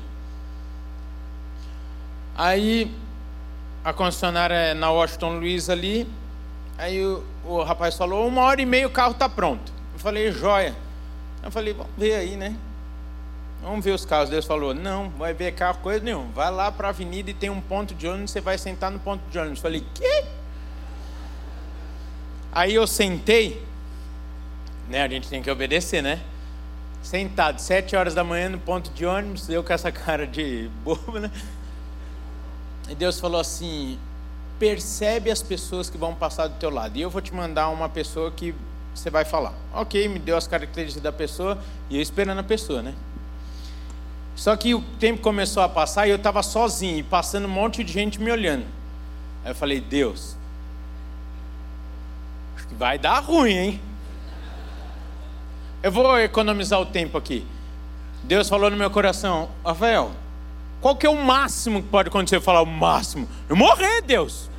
Aí 2.35 2.91
a 3.83 3.93
concessionária 3.93 4.55
é 4.55 4.73
na 4.73 4.91
Washington 4.91 5.37
Luiz 5.37 5.69
ali. 5.69 6.07
Aí 6.77 7.03
o, 7.03 7.23
o 7.45 7.63
rapaz 7.63 7.95
falou: 7.95 8.27
uma 8.27 8.41
hora 8.41 8.61
e 8.61 8.65
meia 8.65 8.87
o 8.87 8.91
carro 8.91 9.11
está 9.11 9.29
pronto. 9.29 9.71
Eu 9.93 9.99
falei: 9.99 10.31
joia. 10.31 10.75
Eu 11.41 11.51
falei: 11.51 11.73
vamos 11.73 11.91
ver 11.97 12.15
aí, 12.15 12.35
né? 12.35 12.55
Vamos 13.63 13.83
ver 13.85 13.91
os 13.91 14.03
carros. 14.03 14.29
Deus 14.29 14.45
falou: 14.45 14.73
Não, 14.73 15.09
vai 15.11 15.33
ver 15.33 15.53
carro, 15.53 15.79
coisa 15.81 16.03
nenhuma. 16.03 16.29
Vai 16.33 16.51
lá 16.51 16.69
para 16.69 16.87
a 16.87 16.89
avenida 16.89 17.31
e 17.31 17.33
tem 17.33 17.49
um 17.49 17.61
ponto 17.61 17.95
de 17.95 18.05
ônibus, 18.05 18.31
você 18.31 18.41
vai 18.41 18.57
sentar 18.57 18.91
no 18.91 18.99
ponto 18.99 19.21
de 19.31 19.39
ônibus. 19.39 19.59
Eu 19.59 19.63
falei: 19.63 19.85
Quê? 19.95 20.25
Aí 22.51 22.75
eu 22.75 22.85
sentei, 22.85 23.65
né? 24.89 25.01
A 25.01 25.07
gente 25.07 25.29
tem 25.29 25.41
que 25.41 25.49
obedecer, 25.49 26.03
né? 26.03 26.21
Sentado, 27.01 27.59
sete 27.59 27.95
horas 27.95 28.13
da 28.13 28.23
manhã 28.23 28.49
no 28.49 28.59
ponto 28.59 28.91
de 28.91 29.05
ônibus, 29.05 29.49
eu 29.49 29.63
com 29.63 29.73
essa 29.73 29.91
cara 29.93 30.27
de 30.27 30.69
bobo, 30.83 31.19
né? 31.19 31.31
E 32.89 32.95
Deus 32.95 33.17
falou 33.17 33.39
assim: 33.39 33.97
percebe 34.59 35.29
as 35.31 35.41
pessoas 35.41 35.89
que 35.89 35.97
vão 35.97 36.13
passar 36.15 36.47
do 36.47 36.55
teu 36.55 36.69
lado. 36.69 36.97
E 36.97 37.01
eu 37.01 37.09
vou 37.09 37.21
te 37.21 37.33
mandar 37.33 37.69
uma 37.69 37.89
pessoa 37.89 38.31
que 38.31 38.53
você 38.93 39.09
vai 39.09 39.25
falar. 39.25 39.53
Ok, 39.73 40.07
me 40.07 40.19
deu 40.19 40.37
as 40.37 40.47
características 40.47 41.03
da 41.03 41.11
pessoa 41.11 41.57
e 41.89 41.95
eu 41.95 42.01
esperando 42.01 42.39
a 42.39 42.43
pessoa, 42.43 42.81
né? 42.81 42.93
Só 44.35 44.55
que 44.55 44.73
o 44.73 44.81
tempo 44.99 45.21
começou 45.21 45.61
a 45.61 45.69
passar 45.69 46.07
e 46.07 46.09
eu 46.09 46.15
estava 46.15 46.41
sozinho, 46.41 46.97
e 46.97 47.03
passando 47.03 47.45
um 47.45 47.49
monte 47.49 47.83
de 47.83 47.91
gente 47.91 48.19
me 48.19 48.31
olhando. 48.31 48.65
Aí 49.43 49.51
eu 49.51 49.55
falei, 49.55 49.79
Deus, 49.79 50.35
acho 52.55 52.67
que 52.67 52.75
vai 52.75 52.97
dar 52.97 53.19
ruim, 53.19 53.51
hein? 53.51 53.81
Eu 55.83 55.91
vou 55.91 56.19
economizar 56.19 56.79
o 56.79 56.85
tempo 56.85 57.17
aqui. 57.17 57.45
Deus 58.23 58.47
falou 58.47 58.71
no 58.71 58.77
meu 58.77 58.89
coração, 58.89 59.49
Rafael, 59.65 60.11
qual 60.83 60.97
que 60.97 61.05
é 61.05 61.09
o 61.09 61.15
máximo 61.15 61.81
que 61.81 61.87
pode 61.87 62.09
acontecer? 62.09 62.35
Eu 62.35 62.41
falar, 62.41 62.61
o 62.61 62.65
máximo? 62.65 63.25
Eu 63.47 63.55
morrer, 63.55 64.01
Deus. 64.01 64.49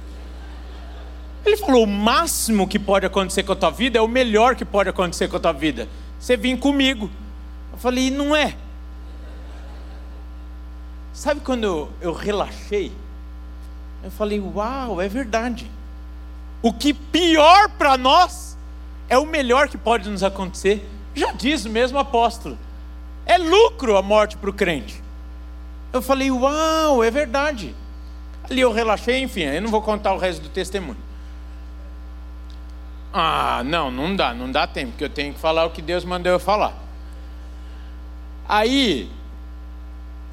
Ele 1.45 1.55
falou, 1.59 1.85
o 1.85 1.87
máximo 1.87 2.67
que 2.67 2.79
pode 2.79 3.05
acontecer 3.05 3.43
com 3.43 3.53
a 3.53 3.57
tua 3.57 3.69
vida 3.69 3.99
é 3.99 4.01
o 4.01 4.09
melhor 4.09 4.57
que 4.57 4.65
pode 4.65 4.89
acontecer 4.89 5.29
com 5.29 5.37
a 5.37 5.41
tua 5.41 5.53
vida. 5.53 5.87
Você 6.19 6.35
vir 6.35 6.59
comigo. 6.59 7.11
Eu 7.71 7.79
falei, 7.79 8.11
não 8.11 8.35
é. 8.35 8.57
Sabe 11.13 11.43
quando 11.43 11.91
eu, 12.01 12.13
relaxei? 12.15 12.91
Eu 14.03 14.11
falei, 14.11 14.41
uau, 14.41 15.03
é 15.03 15.09
verdade. 15.09 15.71
O 16.63 16.73
que 16.73 16.95
pior 16.95 17.69
para 17.69 17.99
nós 17.99 18.57
é 19.11 19.19
o 19.19 19.27
melhor 19.27 19.69
que 19.69 19.77
pode 19.77 20.09
nos 20.09 20.23
acontecer. 20.23 20.89
Já 21.15 21.33
diz 21.33 21.67
o 21.67 21.71
mesmo 21.71 21.99
apóstolo. 21.99 22.59
É 23.27 23.37
lucro 23.37 23.99
a 23.99 24.01
morte 24.01 24.39
para 24.39 24.49
o 24.49 24.55
crente. 24.55 25.04
Eu 25.95 26.03
falei, 26.03 26.29
uau, 26.29 27.05
é 27.05 27.11
verdade. 27.11 27.73
Ali 28.51 28.61
eu 28.61 28.73
relaxei, 28.73 29.23
enfim, 29.23 29.43
eu 29.43 29.63
não 29.63 29.71
vou 29.71 29.81
contar 29.81 30.13
o 30.13 30.19
resto 30.19 30.43
do 30.43 30.49
testemunho. 30.49 30.99
Ah, 33.13 33.63
não, 33.65 33.93
não 33.93 34.17
dá, 34.17 34.35
não 34.35 34.51
dá 34.51 34.67
tempo, 34.67 34.91
porque 34.91 35.05
eu 35.05 35.09
tenho 35.09 35.33
que 35.33 35.39
falar 35.39 35.65
o 35.65 35.71
que 35.71 35.81
Deus 35.81 36.05
mandou 36.05 36.33
eu 36.33 36.41
falar. 36.41 36.75
Aí, 38.49 39.09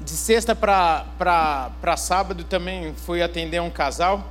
de 0.00 0.10
sexta 0.10 0.52
para 0.56 1.96
sábado 1.96 2.42
também 2.42 2.92
fui 2.94 3.22
atender 3.22 3.60
um 3.60 3.70
casal. 3.70 4.26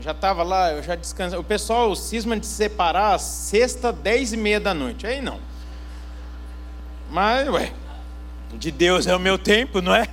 Já 0.00 0.12
estava 0.12 0.42
lá, 0.42 0.72
eu 0.72 0.82
já 0.82 0.94
descansei. 0.94 1.38
O 1.38 1.44
pessoal 1.44 1.94
cisma 1.94 2.38
de 2.40 2.46
separar 2.46 3.18
sexta, 3.18 3.92
dez 3.92 4.32
e 4.32 4.36
meia 4.38 4.58
da 4.58 4.72
noite. 4.72 5.06
Aí 5.06 5.20
não. 5.20 5.38
Mas, 7.10 7.46
ué, 7.48 7.70
de 8.54 8.70
Deus 8.70 9.06
é 9.06 9.14
o 9.14 9.20
meu 9.20 9.38
tempo, 9.38 9.80
não 9.80 9.94
é? 9.94 10.06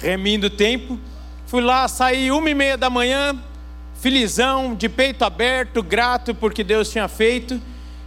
Remindo 0.00 0.48
o 0.48 0.50
tempo. 0.50 0.98
Fui 1.46 1.60
lá, 1.60 1.88
saí 1.88 2.30
uma 2.30 2.48
e 2.48 2.54
meia 2.54 2.76
da 2.76 2.88
manhã, 2.88 3.36
felizão, 4.00 4.74
de 4.74 4.88
peito 4.88 5.24
aberto, 5.24 5.82
grato 5.82 6.34
porque 6.34 6.62
Deus 6.62 6.90
tinha 6.90 7.08
feito. 7.08 7.60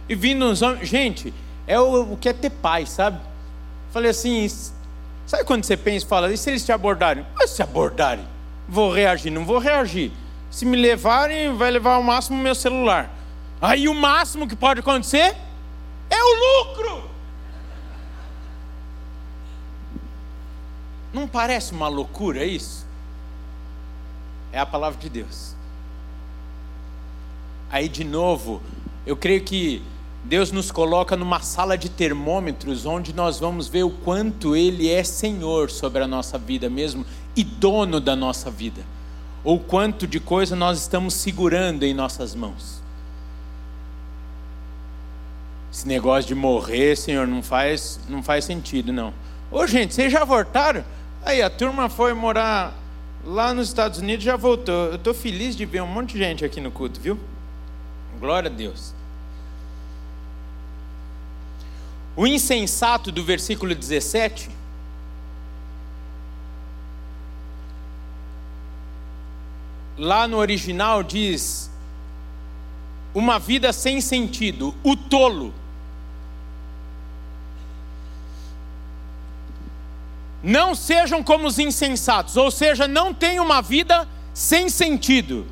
E 0.08 0.14
vindo 0.14 0.44
uns 0.44 0.62
homens. 0.62 0.88
Gente, 0.88 1.32
é 1.66 1.78
o, 1.78 2.12
o 2.12 2.16
que 2.16 2.28
é 2.28 2.32
ter 2.32 2.50
paz, 2.50 2.90
sabe? 2.90 3.18
Falei 3.90 4.10
assim, 4.10 4.48
sabe 5.26 5.44
quando 5.44 5.64
você 5.64 5.76
pensa 5.76 6.04
e 6.04 6.08
fala, 6.08 6.32
e 6.32 6.36
se 6.36 6.50
eles 6.50 6.64
te 6.64 6.72
abordarem? 6.72 7.24
Mas 7.36 7.50
se 7.50 7.62
abordarem, 7.62 8.24
vou 8.68 8.92
reagir, 8.92 9.30
não 9.30 9.44
vou 9.44 9.58
reagir. 9.58 10.10
Se 10.50 10.64
me 10.66 10.76
levarem, 10.76 11.54
vai 11.56 11.70
levar 11.70 11.94
ao 11.94 12.02
máximo 12.02 12.38
o 12.38 12.42
meu 12.42 12.54
celular. 12.54 13.10
Aí 13.60 13.88
o 13.88 13.94
máximo 13.94 14.46
que 14.46 14.56
pode 14.56 14.80
acontecer 14.80 15.34
é 16.10 16.22
o 16.22 16.64
lucro. 16.64 17.13
Não 21.14 21.28
parece 21.28 21.72
uma 21.72 21.86
loucura 21.86 22.44
isso? 22.44 22.84
É 24.52 24.58
a 24.58 24.66
palavra 24.66 25.00
de 25.00 25.08
Deus. 25.08 25.54
Aí 27.70 27.88
de 27.88 28.02
novo, 28.02 28.60
eu 29.06 29.16
creio 29.16 29.42
que 29.42 29.80
Deus 30.24 30.50
nos 30.50 30.72
coloca 30.72 31.16
numa 31.16 31.38
sala 31.40 31.78
de 31.78 31.88
termômetros 31.88 32.84
onde 32.84 33.12
nós 33.12 33.38
vamos 33.38 33.68
ver 33.68 33.84
o 33.84 33.90
quanto 33.90 34.56
Ele 34.56 34.90
é 34.90 35.04
Senhor 35.04 35.70
sobre 35.70 36.02
a 36.02 36.06
nossa 36.06 36.36
vida 36.36 36.68
mesmo 36.68 37.06
e 37.36 37.44
dono 37.44 38.00
da 38.00 38.16
nossa 38.16 38.50
vida, 38.50 38.82
ou 39.44 39.60
quanto 39.60 40.06
de 40.06 40.18
coisa 40.18 40.56
nós 40.56 40.80
estamos 40.80 41.14
segurando 41.14 41.84
em 41.84 41.94
nossas 41.94 42.34
mãos. 42.34 42.82
Esse 45.72 45.86
negócio 45.86 46.28
de 46.28 46.34
morrer, 46.34 46.96
Senhor, 46.96 47.26
não 47.26 47.42
faz, 47.42 48.00
não 48.08 48.22
faz 48.22 48.44
sentido, 48.44 48.92
não. 48.92 49.12
Ô 49.50 49.66
gente, 49.66 49.94
vocês 49.94 50.12
já 50.12 50.24
voltaram? 50.24 50.84
Aí 51.24 51.40
a 51.40 51.48
turma 51.48 51.88
foi 51.88 52.12
morar 52.12 52.74
lá 53.24 53.54
nos 53.54 53.68
Estados 53.68 53.98
Unidos 53.98 54.22
já 54.22 54.36
voltou. 54.36 54.88
Eu 54.88 54.96
estou 54.96 55.14
feliz 55.14 55.56
de 55.56 55.64
ver 55.64 55.82
um 55.82 55.86
monte 55.86 56.12
de 56.12 56.18
gente 56.18 56.44
aqui 56.44 56.60
no 56.60 56.70
culto, 56.70 57.00
viu? 57.00 57.18
Glória 58.20 58.50
a 58.50 58.52
Deus. 58.52 58.94
O 62.14 62.26
insensato 62.26 63.10
do 63.10 63.24
versículo 63.24 63.74
17. 63.74 64.50
Lá 69.96 70.28
no 70.28 70.36
original 70.36 71.02
diz: 71.02 71.70
uma 73.14 73.38
vida 73.38 73.72
sem 73.72 73.98
sentido, 74.02 74.74
o 74.82 74.94
tolo. 74.94 75.54
Não 80.44 80.74
sejam 80.74 81.22
como 81.22 81.46
os 81.46 81.58
insensatos, 81.58 82.36
ou 82.36 82.50
seja, 82.50 82.86
não 82.86 83.14
tenham 83.14 83.42
uma 83.42 83.62
vida 83.62 84.06
sem 84.34 84.68
sentido. 84.68 85.46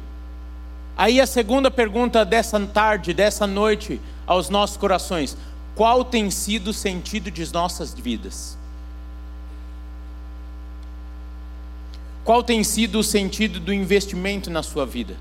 Aí 0.94 1.18
a 1.18 1.26
segunda 1.26 1.70
pergunta 1.70 2.26
dessa 2.26 2.60
tarde, 2.60 3.14
dessa 3.14 3.46
noite, 3.46 3.98
aos 4.26 4.50
nossos 4.50 4.76
corações: 4.76 5.34
qual 5.74 6.04
tem 6.04 6.30
sido 6.30 6.68
o 6.68 6.74
sentido 6.74 7.30
de 7.30 7.50
nossas 7.54 7.94
vidas? 7.94 8.58
Qual 12.22 12.42
tem 12.42 12.62
sido 12.62 12.98
o 12.98 13.02
sentido 13.02 13.58
do 13.58 13.72
investimento 13.72 14.50
na 14.50 14.62
sua 14.62 14.84
vida? 14.84 15.16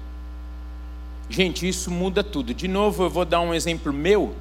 Gente, 1.30 1.66
isso 1.66 1.90
muda 1.90 2.22
tudo. 2.26 2.54
De 2.54 2.68
novo, 2.68 3.04
eu 3.04 3.10
vou 3.10 3.24
dar 3.24 3.40
um 3.40 3.54
exemplo 3.54 3.94
meu. 3.94 4.36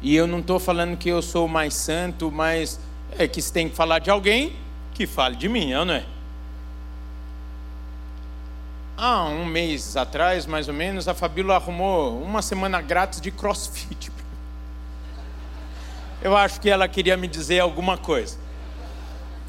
E 0.00 0.16
eu 0.16 0.26
não 0.26 0.38
estou 0.38 0.58
falando 0.58 0.96
que 0.96 1.10
eu 1.10 1.20
sou 1.20 1.46
mais 1.46 1.74
santo, 1.74 2.32
mas 2.32 2.80
é 3.18 3.26
que 3.26 3.40
se 3.40 3.52
tem 3.52 3.68
que 3.68 3.76
falar 3.76 3.98
de 3.98 4.10
alguém, 4.10 4.56
que 4.94 5.06
fale 5.06 5.36
de 5.36 5.48
mim, 5.48 5.72
não 5.72 5.94
é? 5.94 6.04
Há 8.96 9.24
um 9.24 9.44
mês 9.44 9.96
atrás, 9.96 10.46
mais 10.46 10.68
ou 10.68 10.74
menos, 10.74 11.06
a 11.06 11.14
Fabíola 11.14 11.56
arrumou 11.56 12.22
uma 12.22 12.40
semana 12.40 12.80
grátis 12.80 13.20
de 13.20 13.30
crossfit 13.30 14.10
eu 16.22 16.36
acho 16.36 16.60
que 16.60 16.70
ela 16.70 16.88
queria 16.88 17.16
me 17.16 17.28
dizer 17.28 17.60
alguma 17.60 17.98
coisa. 17.98 18.38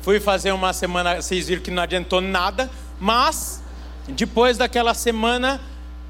Fui 0.01 0.19
fazer 0.19 0.51
uma 0.51 0.73
semana, 0.73 1.21
vocês 1.21 1.47
viram 1.47 1.61
que 1.61 1.71
não 1.71 1.81
adiantou 1.81 2.21
nada, 2.21 2.69
mas 2.99 3.63
depois 4.07 4.57
daquela 4.57 4.93
semana 4.93 5.61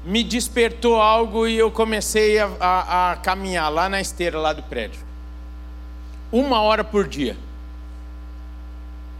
me 0.04 0.22
despertou 0.22 1.00
algo 1.00 1.46
e 1.46 1.56
eu 1.56 1.70
comecei 1.70 2.38
a, 2.38 2.50
a, 2.60 3.12
a 3.12 3.16
caminhar 3.16 3.70
lá 3.70 3.88
na 3.88 4.00
esteira 4.00 4.38
lá 4.38 4.52
do 4.52 4.62
prédio. 4.62 5.00
Uma 6.30 6.60
hora 6.60 6.84
por 6.84 7.06
dia. 7.08 7.36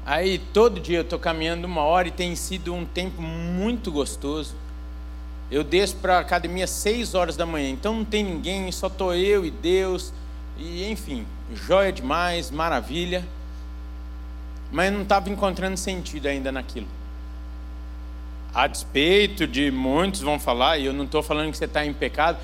Aí 0.08 0.38
todo 0.38 0.80
dia 0.80 0.96
eu 0.96 1.02
estou 1.02 1.18
caminhando 1.18 1.66
uma 1.66 1.82
hora 1.82 2.08
e 2.08 2.10
tem 2.10 2.34
sido 2.34 2.72
um 2.72 2.86
tempo 2.86 3.20
muito 3.20 3.92
gostoso. 3.92 4.54
Eu 5.50 5.62
desço 5.62 5.96
para 5.96 6.16
a 6.16 6.20
academia 6.20 6.66
seis 6.66 7.14
horas 7.14 7.36
da 7.36 7.44
manhã, 7.44 7.68
então 7.68 7.94
não 7.94 8.06
tem 8.06 8.24
ninguém, 8.24 8.72
só 8.72 8.86
estou 8.86 9.14
eu 9.14 9.44
e 9.44 9.50
Deus. 9.50 10.10
E 10.56 10.90
enfim, 10.90 11.26
joia 11.52 11.92
demais, 11.92 12.50
maravilha. 12.50 13.22
Mas 14.72 14.90
não 14.90 15.02
estava 15.02 15.28
encontrando 15.28 15.76
sentido 15.76 16.24
ainda 16.24 16.50
naquilo. 16.50 16.88
A 18.54 18.66
despeito 18.66 19.46
de 19.46 19.70
muitos 19.70 20.22
vão 20.22 20.38
falar, 20.38 20.78
e 20.78 20.86
eu 20.86 20.94
não 20.94 21.04
estou 21.04 21.22
falando 21.22 21.50
que 21.50 21.58
você 21.58 21.66
está 21.66 21.84
em 21.84 21.92
pecado, 21.92 22.38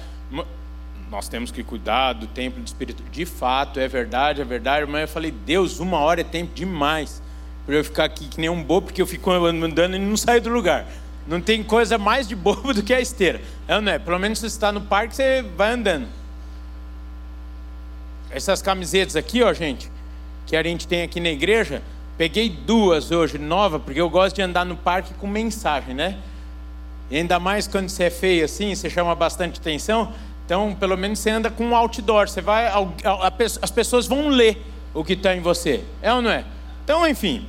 nós 1.10 1.28
temos 1.28 1.50
que 1.50 1.64
cuidar 1.64 2.12
do 2.12 2.26
templo 2.26 2.60
do 2.60 2.66
Espírito. 2.66 3.02
De 3.04 3.24
fato, 3.24 3.80
é 3.80 3.88
verdade, 3.88 4.42
é 4.42 4.44
verdade. 4.44 4.84
Mas 4.84 5.00
eu 5.00 5.08
falei, 5.08 5.30
Deus, 5.30 5.80
uma 5.80 5.96
hora 5.96 6.20
é 6.20 6.24
tempo 6.24 6.54
demais 6.54 7.23
para 7.66 7.76
eu 7.76 7.84
ficar 7.84 8.04
aqui 8.04 8.28
que 8.28 8.40
nem 8.40 8.50
um 8.50 8.62
bobo, 8.62 8.88
porque 8.88 9.00
eu 9.00 9.06
fico 9.06 9.30
andando 9.30 9.96
e 9.96 9.98
não 9.98 10.16
saio 10.16 10.40
do 10.40 10.50
lugar. 10.50 10.86
Não 11.26 11.40
tem 11.40 11.62
coisa 11.62 11.96
mais 11.96 12.28
de 12.28 12.36
bobo 12.36 12.72
do 12.74 12.82
que 12.82 12.92
a 12.92 13.00
esteira. 13.00 13.40
É, 13.66 13.80
não 13.80 13.92
é? 13.92 13.98
Pelo 13.98 14.18
menos 14.18 14.38
você 14.38 14.46
está 14.46 14.70
no 14.70 14.82
parque, 14.82 15.16
você 15.16 15.42
vai 15.56 15.72
andando. 15.72 16.06
Essas 18.30 18.60
camisetas 18.60 19.16
aqui, 19.16 19.42
ó, 19.42 19.52
gente, 19.52 19.90
que 20.46 20.56
a 20.56 20.62
gente 20.62 20.86
tem 20.86 21.02
aqui 21.02 21.20
na 21.20 21.30
igreja, 21.30 21.82
peguei 22.18 22.48
duas 22.48 23.10
hoje, 23.10 23.38
nova, 23.38 23.78
porque 23.78 24.00
eu 24.00 24.10
gosto 24.10 24.36
de 24.36 24.42
andar 24.42 24.66
no 24.66 24.76
parque 24.76 25.14
com 25.14 25.26
mensagem, 25.26 25.94
né? 25.94 26.18
E 27.10 27.16
ainda 27.16 27.38
mais 27.38 27.66
quando 27.66 27.88
você 27.88 28.04
é 28.04 28.10
feio 28.10 28.44
assim, 28.44 28.74
você 28.74 28.90
chama 28.90 29.14
bastante 29.14 29.60
atenção. 29.60 30.12
Então, 30.44 30.74
pelo 30.74 30.96
menos 30.96 31.18
você 31.18 31.30
anda 31.30 31.50
com 31.50 31.64
um 31.64 31.76
outdoor. 31.76 32.28
Você 32.28 32.42
vai, 32.42 32.66
as 33.62 33.70
pessoas 33.70 34.06
vão 34.06 34.28
ler 34.28 34.62
o 34.92 35.02
que 35.02 35.14
está 35.14 35.34
em 35.34 35.40
você. 35.40 35.84
É 36.02 36.12
ou 36.12 36.20
não 36.20 36.30
é? 36.30 36.44
Então, 36.82 37.06
enfim. 37.08 37.46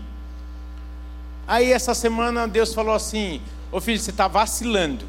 Aí 1.48 1.72
essa 1.72 1.94
semana 1.94 2.48
Deus 2.48 2.74
falou 2.74 2.94
assim: 2.94 3.42
Ô 3.72 3.80
filho, 3.80 4.00
você 4.00 4.12
está 4.12 4.28
vacilando. 4.28 5.06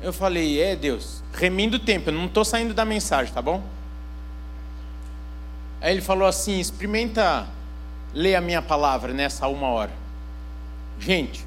Eu 0.00 0.12
falei: 0.12 0.60
É 0.60 0.76
Deus, 0.76 1.22
remindo 1.32 1.76
o 1.76 1.80
tempo. 1.80 2.10
Eu 2.10 2.14
não 2.14 2.26
estou 2.26 2.44
saindo 2.44 2.74
da 2.74 2.84
mensagem, 2.84 3.32
tá 3.32 3.42
bom? 3.42 3.62
Aí 5.80 5.92
ele 5.92 6.00
falou 6.00 6.26
assim: 6.26 6.58
experimenta 6.58 7.46
ler 8.14 8.34
a 8.34 8.40
minha 8.40 8.62
palavra 8.62 9.12
nessa 9.12 9.46
uma 9.48 9.68
hora. 9.68 9.92
Gente, 10.98 11.44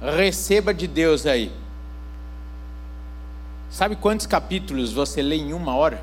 receba 0.00 0.72
de 0.72 0.86
Deus 0.86 1.26
aí. 1.26 1.52
Sabe 3.70 3.96
quantos 3.96 4.26
capítulos 4.26 4.92
você 4.92 5.20
lê 5.20 5.36
em 5.36 5.52
uma 5.52 5.74
hora? 5.74 6.02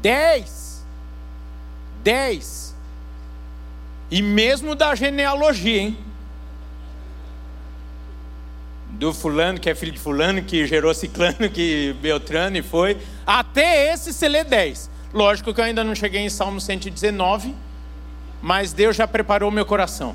Dez. 0.00 0.84
Dez. 2.02 2.71
E 4.12 4.20
mesmo 4.20 4.74
da 4.74 4.94
genealogia, 4.94 5.80
hein? 5.80 5.98
do 8.90 9.14
fulano, 9.14 9.58
que 9.58 9.70
é 9.70 9.74
filho 9.74 9.90
de 9.90 9.98
fulano, 9.98 10.42
que 10.42 10.66
gerou 10.66 10.92
ciclano, 10.92 11.48
que 11.50 11.96
Beltrano 12.00 12.58
e 12.58 12.62
foi. 12.62 12.98
Até 13.26 13.90
esse 13.90 14.12
você 14.12 14.28
lê 14.28 14.44
10. 14.44 14.90
Lógico 15.14 15.54
que 15.54 15.60
eu 15.60 15.64
ainda 15.64 15.82
não 15.82 15.94
cheguei 15.94 16.20
em 16.20 16.28
Salmo 16.28 16.60
119, 16.60 17.54
mas 18.42 18.74
Deus 18.74 18.94
já 18.94 19.08
preparou 19.08 19.50
meu 19.50 19.64
coração. 19.64 20.14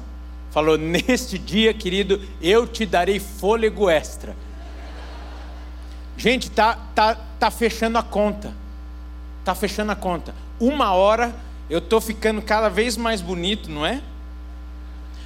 Falou: 0.52 0.78
Neste 0.78 1.40
dia, 1.40 1.74
querido, 1.74 2.22
eu 2.40 2.68
te 2.68 2.86
darei 2.86 3.20
fôlego 3.20 3.90
extra. 3.90 4.36
Gente, 6.16 6.52
tá, 6.52 6.78
tá, 6.94 7.16
tá 7.40 7.50
fechando 7.50 7.98
a 7.98 8.04
conta. 8.04 8.54
Tá 9.44 9.56
fechando 9.56 9.92
a 9.92 9.96
conta. 9.96 10.36
Uma 10.60 10.94
hora 10.94 11.34
eu 11.70 11.82
tô 11.82 12.00
ficando 12.00 12.42
cada 12.42 12.70
vez 12.70 12.96
mais 12.96 13.22
bonito, 13.22 13.70
não 13.70 13.86
é? 13.86 14.02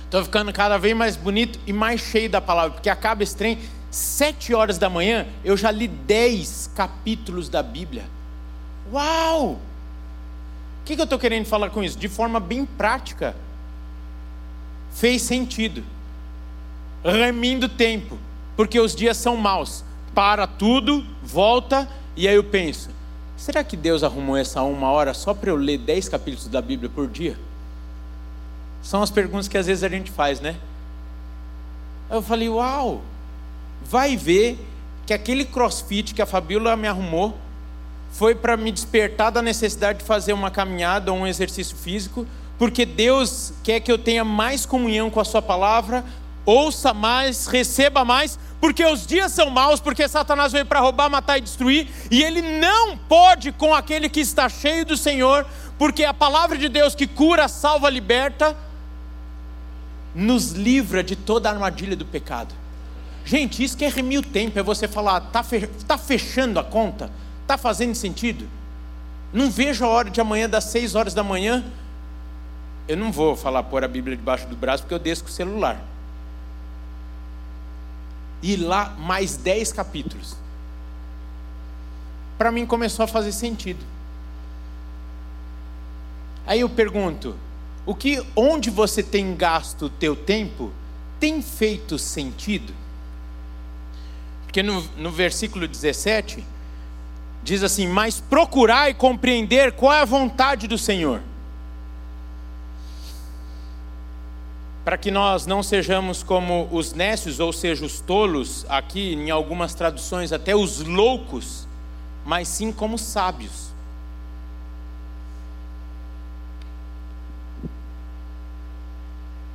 Estou 0.05 0.23
ficando 0.23 0.51
cada 0.51 0.77
vez 0.77 0.95
mais 0.95 1.15
bonito 1.15 1.59
e 1.65 1.71
mais 1.71 2.01
cheio 2.01 2.29
da 2.29 2.41
palavra, 2.41 2.71
porque 2.71 2.89
acaba 2.89 3.23
esse 3.23 3.35
trem, 3.35 3.59
sete 3.89 4.53
horas 4.53 4.77
da 4.77 4.89
manhã, 4.89 5.27
eu 5.43 5.55
já 5.55 5.71
li 5.71 5.87
dez 5.87 6.69
capítulos 6.75 7.47
da 7.47 7.63
Bíblia. 7.63 8.05
Uau! 8.91 9.51
O 10.81 10.83
que, 10.83 10.95
que 10.95 11.01
eu 11.01 11.05
estou 11.05 11.19
querendo 11.19 11.45
falar 11.45 11.69
com 11.69 11.83
isso? 11.83 11.97
De 11.97 12.09
forma 12.09 12.39
bem 12.39 12.65
prática. 12.65 13.35
Fez 14.91 15.21
sentido. 15.21 15.83
Remindo 17.03 17.69
tempo. 17.69 18.17
Porque 18.57 18.79
os 18.79 18.95
dias 18.95 19.15
são 19.17 19.37
maus. 19.37 19.85
Para 20.13 20.45
tudo, 20.45 21.05
volta, 21.23 21.87
e 22.17 22.27
aí 22.27 22.35
eu 22.35 22.43
penso: 22.43 22.89
será 23.41 23.63
que 23.63 23.75
Deus 23.75 24.03
arrumou 24.03 24.37
essa 24.37 24.61
uma 24.61 24.91
hora 24.91 25.15
só 25.15 25.33
para 25.33 25.49
eu 25.49 25.55
ler 25.55 25.79
dez 25.79 26.07
capítulos 26.07 26.47
da 26.47 26.61
Bíblia 26.61 26.91
por 26.93 27.07
dia? 27.07 27.35
São 28.83 29.01
as 29.01 29.09
perguntas 29.09 29.47
que 29.47 29.57
às 29.57 29.65
vezes 29.65 29.83
a 29.83 29.89
gente 29.89 30.11
faz, 30.11 30.39
né? 30.39 30.55
Eu 32.09 32.21
falei: 32.21 32.47
uau! 32.49 33.01
Vai 33.83 34.15
ver 34.15 34.59
que 35.07 35.13
aquele 35.13 35.43
crossfit 35.43 36.13
que 36.13 36.21
a 36.21 36.25
Fabíola 36.27 36.75
me 36.75 36.87
arrumou 36.87 37.35
foi 38.11 38.35
para 38.35 38.55
me 38.55 38.71
despertar 38.71 39.31
da 39.31 39.41
necessidade 39.41 39.99
de 39.99 40.05
fazer 40.05 40.33
uma 40.33 40.51
caminhada 40.51 41.11
ou 41.11 41.17
um 41.17 41.25
exercício 41.25 41.75
físico, 41.75 42.27
porque 42.59 42.85
Deus 42.85 43.53
quer 43.63 43.79
que 43.79 43.91
eu 43.91 43.97
tenha 43.97 44.23
mais 44.23 44.67
comunhão 44.67 45.09
com 45.09 45.19
a 45.19 45.25
Sua 45.25 45.41
palavra, 45.41 46.05
ouça 46.45 46.93
mais, 46.93 47.47
receba 47.47 48.03
mais, 48.03 48.37
porque 48.59 48.85
os 48.85 49.05
dias 49.05 49.31
são 49.31 49.49
maus, 49.49 49.79
porque 49.79 50.07
Satanás 50.07 50.51
veio 50.51 50.65
para 50.65 50.79
roubar, 50.79 51.09
matar 51.09 51.37
e 51.37 51.41
destruir, 51.41 51.87
e 52.09 52.21
ele 52.23 52.41
não 52.41 52.97
pode 52.97 53.51
com 53.51 53.73
aquele 53.73 54.09
que 54.09 54.19
está 54.19 54.47
cheio 54.47 54.85
do 54.85 54.95
Senhor, 54.95 55.45
porque 55.77 56.03
a 56.03 56.13
palavra 56.13 56.57
de 56.57 56.69
Deus 56.69 56.93
que 56.93 57.07
cura, 57.07 57.47
salva, 57.47 57.89
liberta, 57.89 58.55
nos 60.13 60.51
livra 60.51 61.03
de 61.03 61.15
toda 61.15 61.49
a 61.49 61.53
armadilha 61.53 61.95
do 61.95 62.05
pecado. 62.05 62.53
Gente, 63.23 63.63
isso 63.63 63.77
que 63.77 63.85
é 63.85 63.89
remir 63.89 64.19
o 64.19 64.23
tempo, 64.23 64.57
é 64.59 64.63
você 64.63 64.87
falar, 64.87 65.23
está 65.77 65.97
fechando 65.97 66.59
a 66.59 66.63
conta? 66.63 67.09
Está 67.41 67.57
fazendo 67.57 67.95
sentido? 67.95 68.47
Não 69.33 69.49
vejo 69.49 69.85
a 69.85 69.87
hora 69.87 70.09
de 70.09 70.19
amanhã, 70.19 70.49
das 70.49 70.65
seis 70.65 70.95
horas 70.95 71.13
da 71.13 71.23
manhã. 71.23 71.63
Eu 72.87 72.97
não 72.97 73.11
vou 73.11 73.35
falar 73.35 73.63
pôr 73.63 73.83
a 73.83 73.87
Bíblia 73.87 74.17
debaixo 74.17 74.47
do 74.47 74.55
braço, 74.55 74.83
porque 74.83 74.93
eu 74.93 74.99
desço 74.99 75.23
com 75.23 75.29
o 75.29 75.33
celular. 75.33 75.90
E 78.41 78.55
lá 78.55 78.95
mais 78.97 79.37
dez 79.37 79.71
capítulos. 79.71 80.35
Para 82.37 82.51
mim 82.51 82.65
começou 82.65 83.03
a 83.03 83.07
fazer 83.07 83.31
sentido. 83.31 83.85
Aí 86.45 86.61
eu 86.61 86.69
pergunto, 86.69 87.35
o 87.85 87.93
que, 87.93 88.23
onde 88.35 88.69
você 88.69 89.03
tem 89.03 89.35
gasto 89.35 89.85
o 89.85 89.89
teu 89.89 90.15
tempo, 90.15 90.71
tem 91.19 91.41
feito 91.41 91.99
sentido? 91.99 92.73
Porque 94.43 94.61
no, 94.61 94.81
no 94.97 95.11
versículo 95.11 95.67
17, 95.67 96.43
diz 97.43 97.63
assim: 97.63 97.87
Mas 97.87 98.19
procurar 98.19 98.89
e 98.89 98.93
compreender 98.93 99.71
qual 99.73 99.93
é 99.93 100.01
a 100.01 100.05
vontade 100.05 100.67
do 100.67 100.77
Senhor. 100.77 101.21
Para 104.83 104.97
que 104.97 105.11
nós 105.11 105.45
não 105.45 105.61
sejamos 105.61 106.23
como 106.23 106.67
os 106.71 106.93
nécios, 106.93 107.39
ou 107.39 107.53
seja, 107.53 107.85
os 107.85 107.99
tolos, 107.99 108.65
aqui 108.67 109.13
em 109.13 109.29
algumas 109.29 109.75
traduções, 109.75 110.31
até 110.31 110.55
os 110.55 110.81
loucos, 110.81 111.67
mas 112.25 112.47
sim 112.47 112.71
como 112.71 112.97
sábios. 112.97 113.71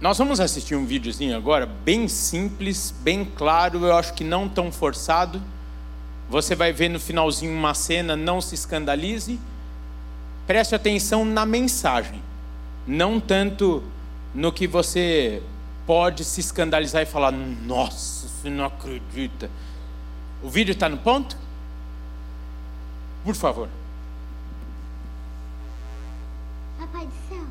Nós 0.01 0.19
vamos 0.19 0.39
assistir 0.39 0.77
um 0.77 0.85
videozinho 0.85 1.37
agora, 1.37 1.67
bem 1.67 2.07
simples, 2.07 2.95
bem 3.01 3.25
claro, 3.25 3.85
eu 3.85 3.97
acho 3.97 4.15
que 4.15 4.23
não 4.23 4.49
tão 4.49 4.71
forçado. 4.71 5.43
Você 6.29 6.55
vai 6.55 6.73
ver 6.73 6.89
no 6.89 7.01
finalzinho 7.01 7.53
uma 7.53 7.73
cena, 7.75 8.15
não 8.15 8.41
se 8.41 8.55
escandalize. 8.55 9.41
Preste 10.47 10.75
atenção 10.75 11.25
na 11.25 11.45
mensagem, 11.47 12.23
não 12.87 13.19
tanto 13.19 13.83
no 14.37 14.53
que 14.53 14.67
você 14.67 15.43
pode 15.87 16.23
se 16.23 16.41
escandalizar 16.41 17.03
e 17.03 17.07
falar: 17.07 17.33
Nossa, 17.33 18.29
você 18.29 18.51
não 18.51 18.67
acredita. 18.67 19.51
O 20.43 20.49
vídeo 20.51 20.73
está 20.73 20.89
no 20.89 20.99
ponto? 20.99 21.37
Por 23.25 23.35
favor. 23.35 23.69
Papai 26.79 27.07
do 27.07 27.13
céu, 27.29 27.45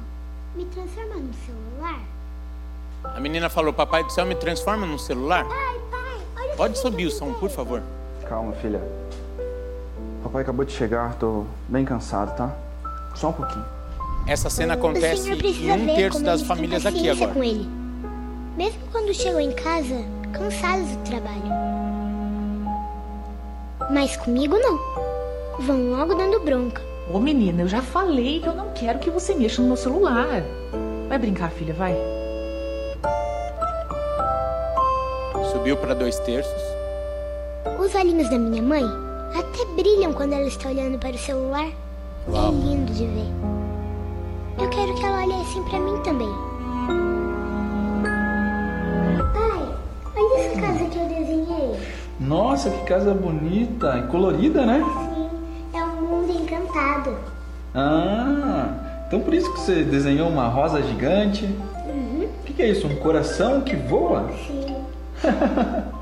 me 0.55 0.65
transforma 0.65 1.15
no 1.15 1.33
celular. 1.33 1.99
A 3.03 3.19
menina 3.19 3.49
falou: 3.49 3.73
Papai 3.73 4.03
do 4.03 4.11
céu, 4.11 4.25
me 4.25 4.35
transforma 4.35 4.85
num 4.85 4.99
celular. 4.99 5.43
Pai, 5.43 5.81
pai, 5.89 6.21
olha 6.37 6.55
Pode 6.55 6.77
subir 6.77 7.07
o 7.07 7.11
som, 7.11 7.33
por 7.33 7.49
favor. 7.49 7.81
Calma, 8.29 8.53
filha. 8.53 8.81
Papai 10.23 10.43
acabou 10.43 10.63
de 10.63 10.71
chegar, 10.71 11.15
tô 11.15 11.45
bem 11.67 11.83
cansado, 11.83 12.35
tá? 12.37 12.55
Só 13.15 13.29
um 13.29 13.33
pouquinho. 13.33 13.74
Essa 14.27 14.49
cena 14.49 14.73
acontece 14.73 15.29
em 15.29 15.71
um 15.71 15.95
terço 15.95 16.23
das 16.23 16.41
famílias 16.41 16.85
aqui 16.85 17.09
agora. 17.09 17.31
com 17.31 17.43
ele. 17.43 17.67
Mesmo 18.57 18.79
quando 18.91 19.13
chegam 19.13 19.39
em 19.39 19.51
casa, 19.51 20.03
cansados 20.33 20.89
do 20.89 21.03
trabalho. 21.03 21.43
Mas 23.91 24.17
comigo 24.17 24.57
não. 24.57 24.79
Vão 25.59 25.91
logo 25.91 26.15
dando 26.15 26.39
bronca. 26.39 26.81
Ô 27.13 27.19
menina, 27.19 27.61
eu 27.61 27.67
já 27.67 27.83
falei 27.83 28.39
que 28.39 28.47
eu 28.47 28.55
não 28.55 28.71
quero 28.71 28.97
que 28.97 29.11
você 29.11 29.35
mexa 29.35 29.61
no 29.61 29.67
meu 29.67 29.77
celular. 29.77 30.43
Vai 31.07 31.19
brincar, 31.19 31.51
filha, 31.51 31.73
vai. 31.73 31.95
Subiu 35.51 35.77
para 35.77 35.93
dois 35.93 36.17
terços. 36.19 36.61
Os 37.79 37.93
olhinhos 37.93 38.29
da 38.31 38.39
minha 38.39 38.63
mãe 38.63 38.83
até 39.35 39.65
brilham 39.75 40.13
quando 40.13 40.33
ela 40.33 40.47
está 40.47 40.69
olhando 40.69 40.97
para 40.97 41.11
o 41.11 41.17
celular. 41.17 41.69
Uau. 42.27 42.47
É 42.47 42.51
lindo 42.51 42.91
de 42.91 43.05
ver. 43.05 43.54
Eu 44.57 44.69
quero 44.69 44.93
que 44.95 45.05
ela 45.05 45.21
olhe 45.23 45.33
assim 45.41 45.61
para 45.63 45.79
mim 45.79 45.97
também. 46.03 46.29
Pai, 49.33 49.75
olha 50.15 50.39
essa 50.39 50.61
casa 50.61 50.85
que 50.85 50.97
eu 50.97 51.07
desenhei. 51.07 51.79
Nossa, 52.19 52.69
que 52.69 52.83
casa 52.85 53.13
bonita 53.13 53.97
e 53.99 54.07
colorida, 54.07 54.65
né? 54.65 54.81
Sim, 54.83 55.29
é 55.77 55.83
um 55.83 56.01
mundo 56.01 56.31
encantado. 56.31 57.17
Ah, 57.73 58.69
então 59.07 59.19
por 59.19 59.33
isso 59.33 59.51
que 59.53 59.59
você 59.59 59.83
desenhou 59.83 60.29
uma 60.29 60.47
rosa 60.47 60.81
gigante. 60.81 61.45
Uhum, 61.85 62.29
O 62.41 62.43
que, 62.45 62.53
que 62.53 62.61
é 62.63 62.69
isso? 62.69 62.87
Um 62.87 62.95
coração 62.97 63.61
que 63.61 63.75
voa? 63.75 64.29
sim. 64.47 64.75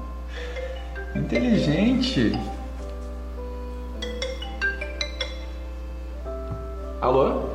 Inteligente. 1.15 2.31
Alô? 7.01 7.52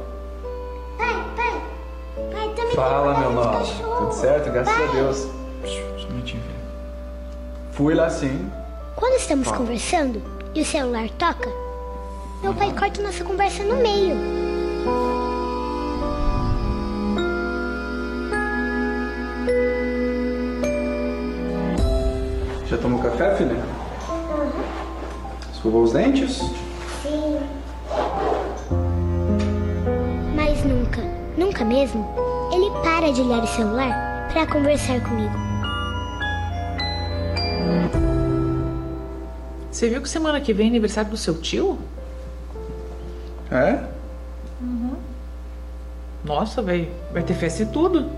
Fala, 2.78 3.18
meu 3.18 3.32
nobre. 3.32 3.66
Tudo 3.98 4.12
certo? 4.12 4.52
Graças 4.52 4.72
Pai, 4.72 4.86
a 4.86 4.92
Deus. 4.92 5.26
Fui 7.72 7.92
lá 7.92 8.08
sim. 8.08 8.48
Quando 8.94 9.14
estamos 9.14 9.46
Fala. 9.46 9.58
conversando 9.58 10.22
e 10.54 10.60
o 10.60 10.64
celular 10.64 11.08
toca, 11.18 11.50
meu 12.40 12.54
pai 12.54 12.72
corta 12.72 13.02
nossa 13.02 13.24
conversa 13.24 13.64
no 13.64 13.74
meio. 13.78 14.14
Já 22.68 22.78
tomou 22.78 23.02
café, 23.02 23.34
filha? 23.34 23.56
Escovou 25.52 25.82
os 25.82 25.92
dentes? 25.92 26.36
Sim. 27.02 27.40
Mas 30.36 30.62
nunca, 30.64 31.02
nunca 31.36 31.64
mesmo, 31.64 32.08
ele 32.52 32.70
para 32.82 33.12
de 33.12 33.20
olhar 33.20 33.42
o 33.42 33.46
celular 33.46 34.28
para 34.32 34.46
conversar 34.46 35.00
comigo. 35.00 35.34
Você 39.70 39.88
viu 39.88 40.02
que 40.02 40.08
semana 40.08 40.40
que 40.40 40.52
vem 40.52 40.66
é 40.66 40.70
aniversário 40.70 41.10
do 41.10 41.16
seu 41.16 41.40
tio? 41.40 41.78
É? 43.50 43.78
Nossa, 46.24 46.60
vai, 46.60 46.90
vai 47.12 47.22
ter 47.22 47.34
festa 47.34 47.62
e 47.62 47.66
tudo. 47.66 48.10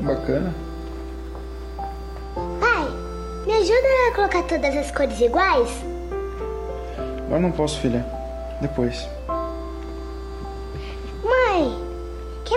Bacana. 0.00 0.54
Pai, 2.60 2.86
me 3.46 3.52
ajuda 3.54 4.10
a 4.10 4.14
colocar 4.14 4.42
todas 4.42 4.76
as 4.76 4.90
cores 4.90 5.18
iguais? 5.20 5.70
Agora 7.26 7.40
não 7.40 7.50
posso, 7.50 7.80
filha. 7.80 8.04
Depois. 8.60 9.08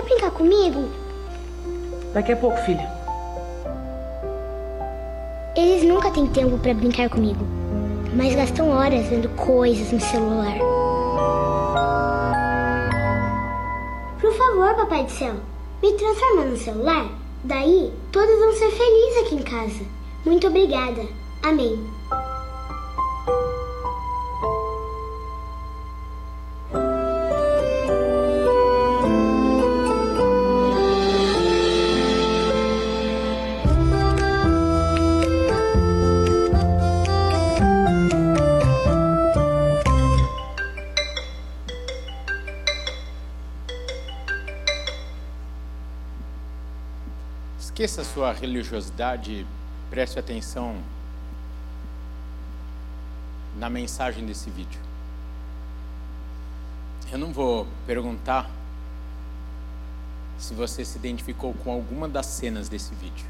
Quer 0.00 0.02
brincar 0.02 0.30
comigo? 0.30 0.88
Daqui 2.14 2.32
a 2.32 2.36
pouco, 2.36 2.56
filha. 2.58 2.90
Eles 5.56 5.82
nunca 5.84 6.10
têm 6.10 6.26
tempo 6.26 6.58
para 6.58 6.74
brincar 6.74 7.08
comigo, 7.10 7.44
mas 8.14 8.34
gastam 8.34 8.70
horas 8.70 9.06
vendo 9.06 9.28
coisas 9.30 9.92
no 9.92 10.00
celular. 10.00 10.58
Por 14.20 14.32
favor, 14.32 14.74
papai 14.74 15.04
do 15.04 15.10
céu, 15.10 15.34
me 15.82 15.92
transforma 15.92 16.44
no 16.44 16.56
celular. 16.56 17.08
Daí, 17.44 17.92
todos 18.12 18.38
vão 18.38 18.52
ser 18.52 18.70
felizes 18.70 19.22
aqui 19.24 19.34
em 19.36 19.42
casa. 19.42 19.84
Muito 20.24 20.46
obrigada. 20.46 21.02
Amém. 21.42 21.78
Sua 48.20 48.34
religiosidade, 48.34 49.46
preste 49.88 50.18
atenção 50.18 50.76
na 53.56 53.70
mensagem 53.70 54.26
desse 54.26 54.50
vídeo. 54.50 54.78
Eu 57.10 57.16
não 57.16 57.32
vou 57.32 57.66
perguntar 57.86 58.50
se 60.38 60.52
você 60.52 60.84
se 60.84 60.98
identificou 60.98 61.54
com 61.64 61.72
alguma 61.72 62.06
das 62.06 62.26
cenas 62.26 62.68
desse 62.68 62.94
vídeo. 62.94 63.24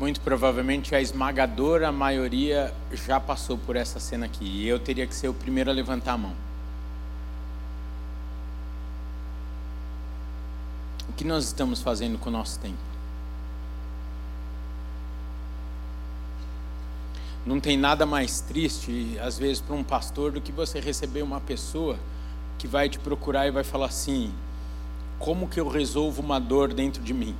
Muito 0.00 0.20
provavelmente 0.20 0.96
a 0.96 1.00
esmagadora 1.00 1.92
maioria 1.92 2.74
já 2.90 3.20
passou 3.20 3.56
por 3.56 3.76
essa 3.76 4.00
cena 4.00 4.26
aqui. 4.26 4.44
E 4.44 4.66
eu 4.66 4.80
teria 4.80 5.06
que 5.06 5.14
ser 5.14 5.28
o 5.28 5.34
primeiro 5.34 5.70
a 5.70 5.72
levantar 5.72 6.14
a 6.14 6.18
mão. 6.18 6.51
Que 11.22 11.28
nós 11.28 11.44
estamos 11.44 11.80
fazendo 11.80 12.18
com 12.18 12.30
o 12.30 12.32
nosso 12.32 12.58
tempo? 12.58 12.76
Não 17.46 17.60
tem 17.60 17.76
nada 17.76 18.04
mais 18.04 18.40
triste, 18.40 19.16
às 19.20 19.38
vezes, 19.38 19.60
para 19.60 19.76
um 19.76 19.84
pastor 19.84 20.32
do 20.32 20.40
que 20.40 20.50
você 20.50 20.80
receber 20.80 21.22
uma 21.22 21.40
pessoa 21.40 21.96
que 22.58 22.66
vai 22.66 22.88
te 22.88 22.98
procurar 22.98 23.46
e 23.46 23.52
vai 23.52 23.62
falar 23.62 23.86
assim: 23.86 24.34
como 25.20 25.46
que 25.46 25.60
eu 25.60 25.68
resolvo 25.68 26.20
uma 26.20 26.40
dor 26.40 26.74
dentro 26.74 27.00
de 27.00 27.14
mim? 27.14 27.36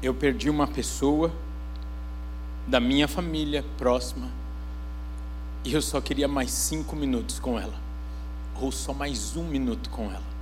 Eu 0.00 0.14
perdi 0.14 0.48
uma 0.48 0.68
pessoa 0.68 1.32
da 2.68 2.78
minha 2.78 3.08
família 3.08 3.64
próxima 3.76 4.28
e 5.64 5.72
eu 5.72 5.82
só 5.82 6.00
queria 6.00 6.28
mais 6.28 6.52
cinco 6.52 6.94
minutos 6.94 7.40
com 7.40 7.58
ela, 7.58 7.74
ou 8.60 8.70
só 8.70 8.94
mais 8.94 9.36
um 9.36 9.42
minuto 9.42 9.90
com 9.90 10.04
ela. 10.04 10.35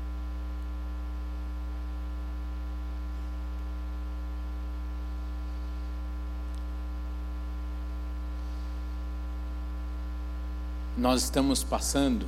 Nós 11.04 11.24
estamos 11.24 11.62
passando 11.62 12.26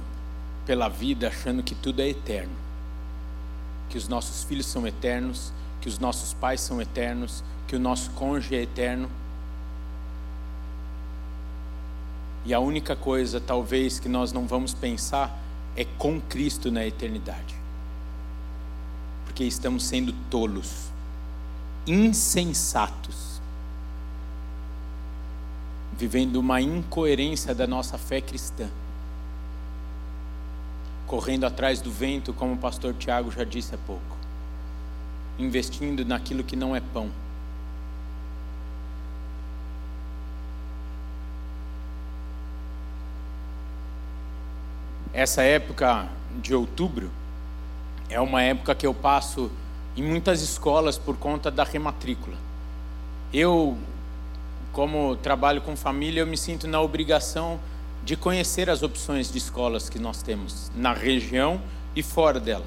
pela 0.66 0.86
vida 0.86 1.28
achando 1.28 1.62
que 1.62 1.74
tudo 1.74 2.02
é 2.02 2.10
eterno. 2.10 2.52
Que 3.88 3.96
os 3.96 4.06
nossos 4.06 4.44
filhos 4.44 4.66
são 4.66 4.86
eternos, 4.86 5.50
que 5.80 5.88
os 5.88 5.98
nossos 5.98 6.34
pais 6.34 6.60
são 6.60 6.78
eternos, 6.78 7.42
que 7.66 7.74
o 7.74 7.80
nosso 7.80 8.10
cônjuge 8.10 8.54
é 8.54 8.60
eterno. 8.60 9.08
E 12.44 12.52
a 12.52 12.60
única 12.60 12.94
coisa, 12.94 13.40
talvez, 13.40 13.98
que 13.98 14.10
nós 14.10 14.30
não 14.30 14.46
vamos 14.46 14.74
pensar 14.74 15.34
é 15.74 15.86
com 15.86 16.20
Cristo 16.20 16.70
na 16.70 16.86
eternidade. 16.86 17.54
Porque 19.24 19.44
estamos 19.44 19.84
sendo 19.84 20.12
tolos, 20.28 20.90
insensatos 21.86 23.35
vivendo 25.98 26.36
uma 26.36 26.60
incoerência 26.60 27.54
da 27.54 27.66
nossa 27.66 27.96
fé 27.96 28.20
cristã, 28.20 28.68
correndo 31.06 31.44
atrás 31.44 31.80
do 31.80 31.90
vento, 31.90 32.32
como 32.32 32.54
o 32.54 32.58
pastor 32.58 32.94
Tiago 32.94 33.30
já 33.30 33.44
disse 33.44 33.74
há 33.74 33.78
pouco, 33.78 34.16
investindo 35.38 36.04
naquilo 36.04 36.44
que 36.44 36.56
não 36.56 36.76
é 36.76 36.80
pão. 36.80 37.10
Essa 45.12 45.42
época 45.42 46.08
de 46.42 46.54
outubro 46.54 47.10
é 48.10 48.20
uma 48.20 48.42
época 48.42 48.74
que 48.74 48.86
eu 48.86 48.92
passo 48.92 49.50
em 49.96 50.02
muitas 50.02 50.42
escolas 50.42 50.98
por 50.98 51.16
conta 51.16 51.50
da 51.50 51.64
rematrícula. 51.64 52.36
Eu 53.32 53.78
como 54.76 55.16
trabalho 55.16 55.62
com 55.62 55.74
família, 55.74 56.20
eu 56.20 56.26
me 56.26 56.36
sinto 56.36 56.68
na 56.68 56.82
obrigação 56.82 57.58
de 58.04 58.14
conhecer 58.14 58.68
as 58.68 58.82
opções 58.82 59.32
de 59.32 59.38
escolas 59.38 59.88
que 59.88 59.98
nós 59.98 60.22
temos 60.22 60.70
na 60.76 60.92
região 60.92 61.58
e 61.96 62.02
fora 62.02 62.38
dela. 62.38 62.66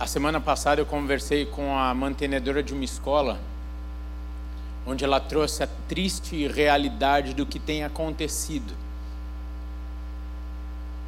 A 0.00 0.06
semana 0.08 0.40
passada 0.40 0.80
eu 0.80 0.84
conversei 0.84 1.46
com 1.46 1.78
a 1.78 1.94
mantenedora 1.94 2.60
de 2.60 2.74
uma 2.74 2.82
escola, 2.82 3.38
onde 4.84 5.04
ela 5.04 5.20
trouxe 5.20 5.62
a 5.62 5.68
triste 5.86 6.48
realidade 6.48 7.34
do 7.34 7.46
que 7.46 7.60
tem 7.60 7.84
acontecido 7.84 8.74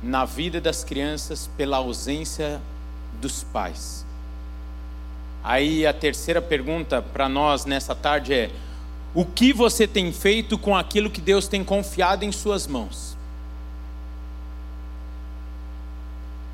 na 0.00 0.24
vida 0.24 0.60
das 0.60 0.84
crianças 0.84 1.50
pela 1.56 1.78
ausência 1.78 2.62
dos 3.20 3.42
pais. 3.42 4.06
Aí 5.44 5.86
a 5.86 5.92
terceira 5.92 6.40
pergunta 6.40 7.02
para 7.02 7.28
nós 7.28 7.66
nessa 7.66 7.94
tarde 7.94 8.32
é: 8.32 8.50
o 9.14 9.26
que 9.26 9.52
você 9.52 9.86
tem 9.86 10.10
feito 10.10 10.56
com 10.56 10.74
aquilo 10.74 11.10
que 11.10 11.20
Deus 11.20 11.46
tem 11.46 11.62
confiado 11.62 12.24
em 12.24 12.32
suas 12.32 12.66
mãos? 12.66 13.14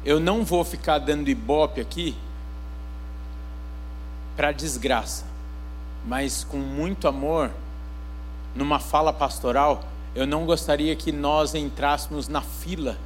Eu 0.04 0.18
não 0.18 0.44
vou 0.44 0.64
ficar 0.64 0.98
dando 0.98 1.30
ibope 1.30 1.80
aqui 1.80 2.16
para 4.36 4.50
desgraça, 4.50 5.24
mas 6.04 6.42
com 6.42 6.56
muito 6.56 7.06
amor, 7.06 7.52
numa 8.56 8.80
fala 8.80 9.12
pastoral, 9.12 9.84
eu 10.16 10.26
não 10.26 10.44
gostaria 10.44 10.96
que 10.96 11.12
nós 11.12 11.54
entrássemos 11.54 12.26
na 12.26 12.40
fila 12.40 12.98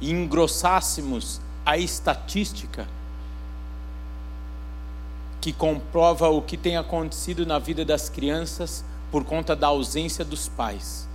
e 0.00 0.12
engrossássemos 0.12 1.40
a 1.66 1.76
estatística 1.76 2.86
que 5.40 5.52
comprova 5.52 6.28
o 6.28 6.42
que 6.42 6.56
tem 6.56 6.76
acontecido 6.76 7.46
na 7.46 7.58
vida 7.58 7.84
das 7.84 8.08
crianças 8.08 8.84
por 9.10 9.24
conta 9.24 9.56
da 9.56 9.68
ausência 9.68 10.24
dos 10.24 10.48
pais. 10.48 11.08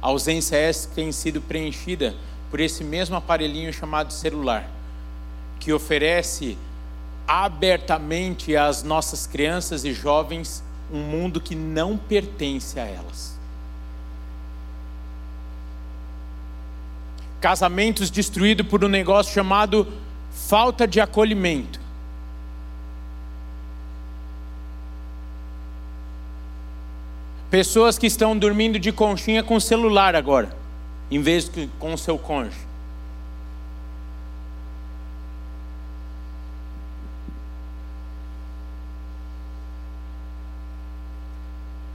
A 0.00 0.08
ausência 0.08 0.56
essa 0.56 0.88
tem 0.88 1.12
sido 1.12 1.40
preenchida 1.40 2.14
por 2.50 2.58
esse 2.58 2.82
mesmo 2.82 3.14
aparelhinho 3.14 3.72
chamado 3.72 4.12
celular, 4.12 4.68
que 5.60 5.72
oferece 5.72 6.58
abertamente 7.26 8.56
às 8.56 8.82
nossas 8.82 9.26
crianças 9.26 9.84
e 9.84 9.92
jovens 9.92 10.62
um 10.92 10.98
mundo 10.98 11.40
que 11.40 11.54
não 11.54 11.96
pertence 11.96 12.78
a 12.80 12.84
elas. 12.84 13.38
Casamentos 17.40 18.10
destruídos 18.10 18.66
por 18.66 18.84
um 18.84 18.88
negócio 18.88 19.32
chamado 19.32 19.86
falta 20.32 20.86
de 20.86 21.00
acolhimento. 21.00 21.80
Pessoas 27.50 27.98
que 27.98 28.06
estão 28.06 28.36
dormindo 28.36 28.78
de 28.78 28.90
conchinha 28.90 29.42
com 29.42 29.60
celular 29.60 30.16
agora, 30.16 30.56
em 31.10 31.20
vez 31.20 31.48
de 31.48 31.68
com 31.78 31.92
o 31.92 31.98
seu 31.98 32.18
cônjuge. 32.18 32.72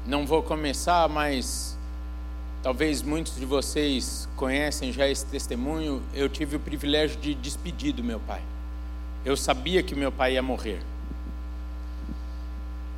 Não 0.05 0.25
vou 0.25 0.41
começar, 0.41 1.09
mas 1.09 1.76
Talvez 2.63 3.01
muitos 3.01 3.35
de 3.35 3.45
vocês 3.45 4.27
conhecem 4.35 4.91
já 4.91 5.07
esse 5.07 5.25
testemunho. 5.25 6.01
Eu 6.13 6.27
tive 6.27 6.55
o 6.55 6.59
privilégio 6.59 7.19
de 7.19 7.33
despedir 7.33 7.93
do 7.93 8.03
meu 8.03 8.19
pai. 8.19 8.41
Eu 9.23 9.37
sabia 9.37 9.83
que 9.83 9.95
meu 9.95 10.11
pai 10.11 10.33
ia 10.33 10.41
morrer. 10.41 10.79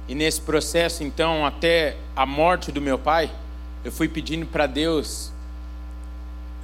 E 0.08 0.16
nesse 0.16 0.42
processo, 0.42 1.04
então, 1.04 1.46
até 1.46 1.96
a 2.16 2.26
morte 2.26 2.72
do 2.72 2.82
meu 2.82 2.98
pai, 2.98 3.30
eu 3.84 3.92
fui 3.92 4.08
pedindo 4.08 4.46
para 4.46 4.66
Deus 4.66 5.32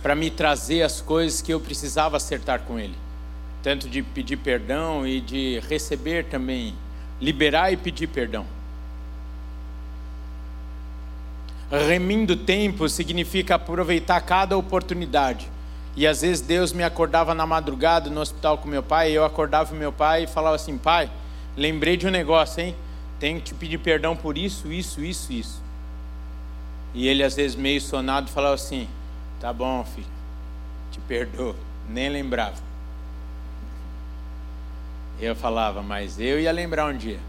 para 0.01 0.15
me 0.15 0.29
trazer 0.29 0.81
as 0.81 1.01
coisas 1.01 1.41
que 1.41 1.53
eu 1.53 1.59
precisava 1.59 2.17
acertar 2.17 2.61
com 2.61 2.79
ele. 2.79 2.95
Tanto 3.61 3.89
de 3.89 4.01
pedir 4.01 4.37
perdão 4.37 5.05
e 5.05 5.19
de 5.19 5.59
receber 5.67 6.25
também, 6.25 6.75
liberar 7.19 7.71
e 7.71 7.77
pedir 7.77 8.07
perdão. 8.07 8.45
Remindo 11.69 12.35
tempo 12.35 12.87
significa 12.87 13.55
aproveitar 13.55 14.21
cada 14.21 14.57
oportunidade. 14.57 15.49
E 15.95 16.05
às 16.05 16.21
vezes 16.21 16.41
Deus 16.41 16.73
me 16.73 16.83
acordava 16.83 17.33
na 17.33 17.45
madrugada 17.45 18.09
no 18.09 18.21
hospital 18.21 18.57
com 18.57 18.67
meu 18.67 18.83
pai, 18.83 19.11
e 19.11 19.15
eu 19.15 19.23
acordava 19.23 19.69
com 19.69 19.75
meu 19.75 19.91
pai 19.91 20.23
e 20.23 20.27
falava 20.27 20.55
assim: 20.55 20.77
Pai, 20.77 21.09
lembrei 21.55 21.97
de 21.97 22.05
um 22.07 22.11
negócio, 22.11 22.61
hein? 22.61 22.75
Tenho 23.19 23.39
que 23.39 23.45
te 23.45 23.53
pedir 23.53 23.77
perdão 23.79 24.15
por 24.15 24.37
isso, 24.37 24.71
isso, 24.71 25.01
isso, 25.01 25.31
isso. 25.31 25.63
E 26.93 27.07
ele 27.07 27.23
às 27.23 27.35
vezes 27.35 27.55
meio 27.55 27.81
sonado 27.81 28.29
falava 28.29 28.55
assim: 28.55 28.87
Tá 29.39 29.51
bom, 29.51 29.83
filho, 29.85 30.07
te 30.91 30.99
perdoo. 30.99 31.55
Nem 31.89 32.09
lembrava. 32.09 32.57
Eu 35.19 35.35
falava, 35.35 35.81
mas 35.81 36.19
eu 36.19 36.39
ia 36.39 36.51
lembrar 36.51 36.87
um 36.87 36.97
dia. 36.97 37.19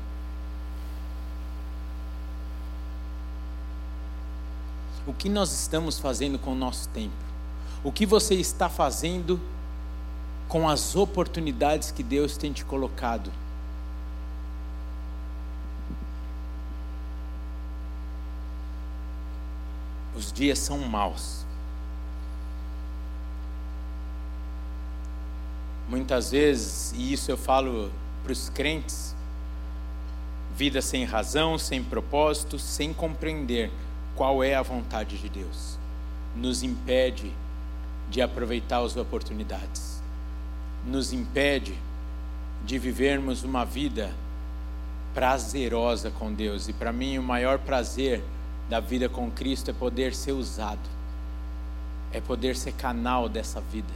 O 5.06 5.12
que 5.12 5.28
nós 5.28 5.52
estamos 5.52 6.00
fazendo 6.00 6.36
com 6.36 6.50
o 6.50 6.56
nosso 6.56 6.88
tempo? 6.88 7.14
O 7.84 7.92
que 7.92 8.04
você 8.04 8.34
está 8.34 8.68
fazendo 8.68 9.40
com 10.48 10.68
as 10.68 10.96
oportunidades 10.96 11.92
que 11.92 12.02
Deus 12.02 12.36
tem 12.36 12.52
te 12.52 12.64
colocado? 12.64 13.30
Os 20.16 20.32
dias 20.32 20.58
são 20.58 20.78
maus. 20.78 21.46
Muitas 25.88 26.32
vezes, 26.32 26.92
e 26.96 27.12
isso 27.12 27.30
eu 27.30 27.36
falo 27.36 27.92
para 28.24 28.32
os 28.32 28.48
crentes, 28.48 29.14
vida 30.56 30.82
sem 30.82 31.04
razão, 31.04 31.56
sem 31.56 31.84
propósito, 31.84 32.58
sem 32.58 32.92
compreender 32.92 33.70
qual 34.16 34.42
é 34.42 34.54
a 34.54 34.62
vontade 34.62 35.18
de 35.18 35.28
Deus, 35.28 35.78
nos 36.34 36.62
impede 36.62 37.30
de 38.10 38.22
aproveitar 38.22 38.78
as 38.78 38.96
oportunidades, 38.96 40.02
nos 40.86 41.12
impede 41.12 41.74
de 42.64 42.78
vivermos 42.78 43.44
uma 43.44 43.64
vida 43.64 44.10
prazerosa 45.14 46.10
com 46.10 46.32
Deus. 46.32 46.68
E 46.68 46.72
para 46.72 46.92
mim, 46.92 47.18
o 47.18 47.22
maior 47.22 47.58
prazer 47.58 48.22
da 48.68 48.80
vida 48.80 49.08
com 49.08 49.30
Cristo 49.30 49.70
é 49.70 49.74
poder 49.74 50.14
ser 50.14 50.32
usado, 50.32 50.88
é 52.12 52.20
poder 52.20 52.56
ser 52.56 52.72
canal 52.72 53.28
dessa 53.28 53.60
vida, 53.60 53.92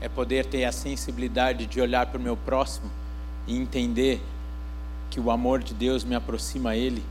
é 0.00 0.08
poder 0.08 0.46
ter 0.46 0.64
a 0.64 0.72
sensibilidade 0.72 1.66
de 1.66 1.80
olhar 1.80 2.06
para 2.06 2.18
o 2.18 2.22
meu 2.22 2.36
próximo 2.36 2.90
e 3.46 3.56
entender 3.56 4.22
que 5.10 5.18
o 5.18 5.30
amor 5.30 5.62
de 5.62 5.72
Deus 5.72 6.04
me 6.04 6.14
aproxima 6.14 6.70
a 6.70 6.76
Ele 6.76 7.02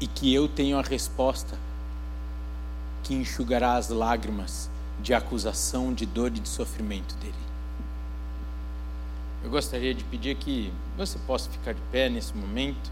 e 0.00 0.06
que 0.06 0.32
eu 0.32 0.48
tenho 0.48 0.78
a 0.78 0.82
resposta 0.82 1.58
que 3.02 3.14
enxugará 3.14 3.74
as 3.74 3.90
lágrimas 3.90 4.70
de 5.02 5.12
acusação, 5.12 5.92
de 5.92 6.06
dor 6.06 6.28
e 6.28 6.40
de 6.40 6.48
sofrimento 6.48 7.14
dele. 7.16 7.34
Eu 9.42 9.50
gostaria 9.50 9.94
de 9.94 10.04
pedir 10.04 10.36
que 10.36 10.72
você 10.96 11.18
possa 11.20 11.50
ficar 11.50 11.72
de 11.74 11.80
pé 11.92 12.08
nesse 12.08 12.36
momento. 12.36 12.90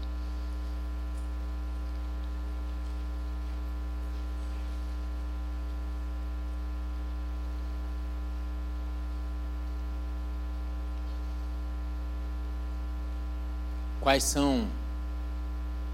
Quais 14.01 14.23
são 14.23 14.67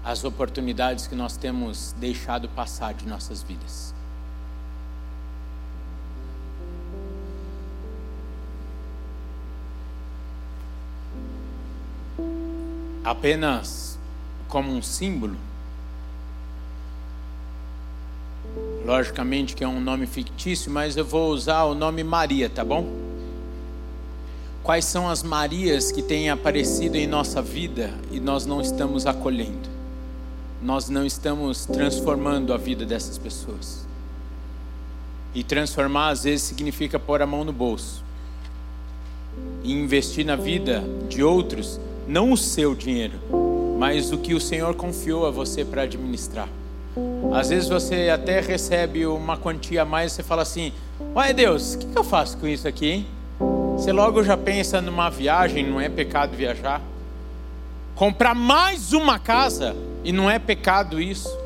as 0.06 0.22
oportunidades 0.22 1.08
que 1.08 1.16
nós 1.16 1.36
temos 1.36 1.92
deixado 1.98 2.48
passar 2.50 2.94
de 2.94 3.08
nossas 3.08 3.42
vidas? 3.42 3.92
Apenas 13.02 13.98
como 14.46 14.70
um 14.70 14.80
símbolo, 14.80 15.36
logicamente 18.84 19.56
que 19.56 19.64
é 19.64 19.68
um 19.68 19.80
nome 19.80 20.06
fictício, 20.06 20.70
mas 20.70 20.96
eu 20.96 21.04
vou 21.04 21.30
usar 21.30 21.64
o 21.64 21.74
nome 21.74 22.04
Maria, 22.04 22.48
tá 22.48 22.64
bom? 22.64 22.86
Quais 24.62 24.84
são 24.84 25.08
as 25.08 25.24
Marias 25.24 25.90
que 25.90 26.00
têm 26.00 26.30
aparecido 26.30 26.96
em 26.96 27.08
nossa 27.08 27.42
vida 27.42 27.92
e 28.12 28.20
nós 28.20 28.46
não 28.46 28.60
estamos 28.60 29.04
acolhendo? 29.04 29.75
Nós 30.66 30.88
não 30.88 31.06
estamos 31.06 31.64
transformando 31.64 32.52
a 32.52 32.56
vida 32.56 32.84
dessas 32.84 33.16
pessoas. 33.16 33.86
E 35.32 35.44
transformar 35.44 36.08
às 36.08 36.24
vezes 36.24 36.42
significa 36.42 36.98
pôr 36.98 37.22
a 37.22 37.26
mão 37.26 37.44
no 37.44 37.52
bolso 37.52 38.02
e 39.62 39.72
investir 39.72 40.26
na 40.26 40.34
vida 40.34 40.82
de 41.08 41.22
outros, 41.22 41.80
não 42.08 42.32
o 42.32 42.36
seu 42.36 42.74
dinheiro, 42.74 43.14
mas 43.78 44.10
o 44.10 44.18
que 44.18 44.34
o 44.34 44.40
Senhor 44.40 44.74
confiou 44.74 45.24
a 45.24 45.30
você 45.30 45.64
para 45.64 45.82
administrar. 45.82 46.48
Às 47.32 47.50
vezes 47.50 47.68
você 47.68 48.08
até 48.08 48.40
recebe 48.40 49.06
uma 49.06 49.36
quantia 49.36 49.82
a 49.82 49.84
mais 49.84 50.10
e 50.10 50.14
você 50.16 50.22
fala 50.24 50.42
assim: 50.42 50.72
Ué 51.14 51.32
Deus, 51.32 51.74
o 51.74 51.78
que, 51.78 51.86
que 51.86 51.96
eu 51.96 52.02
faço 52.02 52.38
com 52.38 52.48
isso 52.48 52.66
aqui, 52.66 52.86
hein? 52.88 53.06
Você 53.76 53.92
logo 53.92 54.24
já 54.24 54.36
pensa 54.36 54.80
numa 54.80 55.10
viagem, 55.10 55.64
não 55.64 55.80
é 55.80 55.88
pecado 55.88 56.36
viajar. 56.36 56.82
Comprar 57.94 58.34
mais 58.34 58.92
uma 58.92 59.16
casa, 59.16 59.76
e 60.06 60.12
não 60.12 60.30
é 60.30 60.38
pecado 60.38 61.00
isso. 61.00 61.36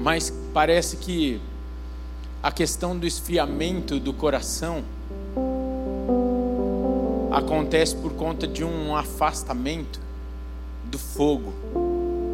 Mas 0.00 0.34
parece 0.52 0.96
que 0.96 1.40
a 2.42 2.50
questão 2.50 2.98
do 2.98 3.06
esfriamento 3.06 4.00
do 4.00 4.12
coração 4.12 4.82
acontece 7.30 7.94
por 7.94 8.14
conta 8.14 8.48
de 8.48 8.64
um 8.64 8.96
afastamento 8.96 10.00
do 10.82 10.98
fogo, 10.98 11.54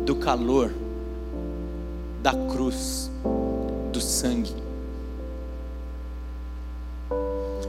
do 0.07 0.17
calor, 0.17 0.73
da 2.23 2.33
cruz, 2.33 3.11
do 3.93 4.01
sangue. 4.01 4.57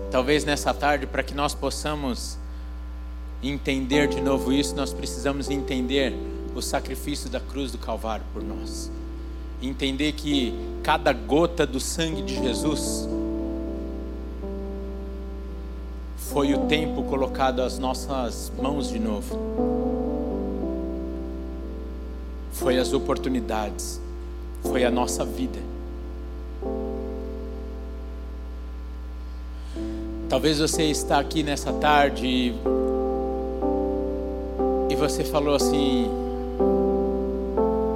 Talvez 0.10 0.46
nessa 0.46 0.74
tarde, 0.74 1.06
para 1.06 1.24
que 1.24 1.34
nós 1.34 1.54
possamos 1.54 2.38
entender 3.42 4.08
de 4.08 4.22
novo 4.22 4.52
isso, 4.52 4.76
nós 4.76 4.94
precisamos 4.94 5.50
entender 5.50 6.14
o 6.56 6.62
sacrifício 6.62 7.30
da 7.30 7.40
cruz 7.40 7.72
do 7.72 7.78
Calvário 7.78 8.26
por 8.34 8.44
nós. 8.44 8.92
Entender 9.62 10.14
que 10.14 10.54
cada 10.84 11.14
gota 11.14 11.66
do 11.66 11.80
sangue 11.80 12.22
de 12.22 12.36
Jesus 12.36 13.08
foi 16.18 16.54
o 16.54 16.66
tempo 16.68 17.04
colocado 17.04 17.62
às 17.62 17.80
nossas 17.80 18.52
mãos 18.58 18.90
de 18.90 19.00
novo. 19.00 19.38
Foi 22.52 22.78
as 22.78 22.94
oportunidades, 22.94 24.02
foi 24.64 24.84
a 24.84 24.92
nossa 24.92 25.24
vida. 25.24 25.60
Talvez 30.28 30.60
você 30.60 30.84
está 30.84 31.20
aqui 31.20 31.42
nessa 31.42 31.74
tarde 31.74 32.54
você 35.00 35.24
falou 35.24 35.56
assim: 35.56 36.10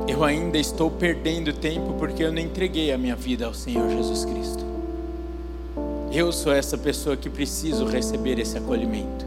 Eu 0.07 0.23
ainda 0.23 0.57
estou 0.57 0.89
perdendo 0.89 1.51
tempo 1.51 1.93
porque 1.99 2.23
eu 2.23 2.31
não 2.31 2.39
entreguei 2.39 2.93
a 2.93 2.97
minha 2.97 3.15
vida 3.15 3.45
ao 3.45 3.53
Senhor 3.53 3.89
Jesus 3.89 4.23
Cristo. 4.23 4.63
Eu 6.11 6.31
sou 6.31 6.53
essa 6.53 6.77
pessoa 6.77 7.17
que 7.17 7.29
preciso 7.29 7.85
receber 7.85 8.39
esse 8.39 8.57
acolhimento. 8.57 9.25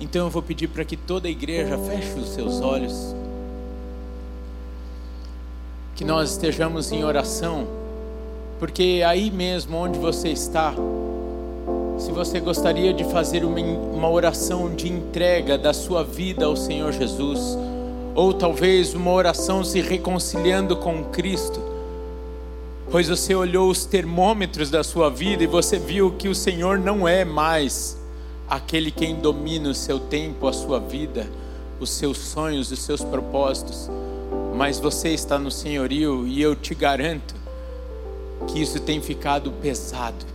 Então 0.00 0.26
eu 0.26 0.30
vou 0.30 0.42
pedir 0.42 0.66
para 0.66 0.84
que 0.84 0.96
toda 0.96 1.28
a 1.28 1.30
igreja 1.30 1.78
feche 1.78 2.18
os 2.18 2.30
seus 2.30 2.60
olhos, 2.60 3.14
que 5.94 6.04
nós 6.04 6.32
estejamos 6.32 6.90
em 6.90 7.04
oração, 7.04 7.68
porque 8.58 9.02
aí 9.06 9.30
mesmo 9.30 9.76
onde 9.76 9.98
você 9.98 10.30
está, 10.30 10.74
se 11.98 12.10
você 12.10 12.40
gostaria 12.40 12.92
de 12.92 13.04
fazer 13.04 13.44
uma, 13.44 13.60
uma 13.60 14.10
oração 14.10 14.74
de 14.74 14.88
entrega 14.88 15.56
da 15.56 15.72
sua 15.72 16.02
vida 16.02 16.44
ao 16.44 16.56
Senhor 16.56 16.92
Jesus, 16.92 17.56
ou 18.14 18.32
talvez 18.32 18.94
uma 18.94 19.12
oração 19.12 19.62
se 19.62 19.80
reconciliando 19.80 20.76
com 20.76 21.04
Cristo, 21.04 21.60
pois 22.90 23.08
você 23.08 23.34
olhou 23.34 23.70
os 23.70 23.84
termômetros 23.84 24.70
da 24.70 24.82
sua 24.82 25.08
vida 25.08 25.44
e 25.44 25.46
você 25.46 25.78
viu 25.78 26.12
que 26.12 26.28
o 26.28 26.34
Senhor 26.34 26.78
não 26.78 27.06
é 27.06 27.24
mais 27.24 27.96
aquele 28.48 28.90
quem 28.90 29.16
domina 29.16 29.70
o 29.70 29.74
seu 29.74 29.98
tempo, 29.98 30.46
a 30.46 30.52
sua 30.52 30.78
vida, 30.78 31.28
os 31.80 31.90
seus 31.90 32.18
sonhos, 32.18 32.70
os 32.70 32.80
seus 32.80 33.02
propósitos, 33.02 33.88
mas 34.54 34.78
você 34.78 35.10
está 35.10 35.38
no 35.38 35.50
senhorio 35.50 36.26
e 36.26 36.40
eu 36.42 36.54
te 36.54 36.74
garanto 36.74 37.34
que 38.48 38.60
isso 38.60 38.78
tem 38.80 39.00
ficado 39.00 39.50
pesado 39.50 40.33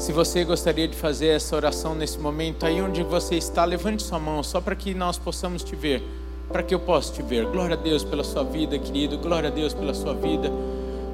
se 0.00 0.12
você 0.12 0.44
gostaria 0.44 0.88
de 0.88 0.96
fazer 0.96 1.28
essa 1.28 1.54
oração 1.54 1.94
nesse 1.94 2.18
momento, 2.18 2.64
aí 2.64 2.80
onde 2.80 3.02
você 3.02 3.34
está, 3.34 3.66
levante 3.66 4.02
sua 4.02 4.18
mão, 4.18 4.42
só 4.42 4.58
para 4.58 4.74
que 4.74 4.94
nós 4.94 5.18
possamos 5.18 5.62
te 5.62 5.76
ver. 5.76 6.02
para 6.50 6.64
que 6.64 6.74
eu 6.74 6.80
possa 6.80 7.12
te 7.12 7.22
ver. 7.22 7.46
Glória 7.46 7.76
a 7.76 7.78
Deus 7.78 8.02
pela 8.02 8.24
sua 8.24 8.42
vida, 8.42 8.76
querido. 8.76 9.18
Glória 9.18 9.50
a 9.50 9.52
Deus 9.52 9.72
pela 9.72 9.94
sua 9.94 10.14
vida. 10.14 10.50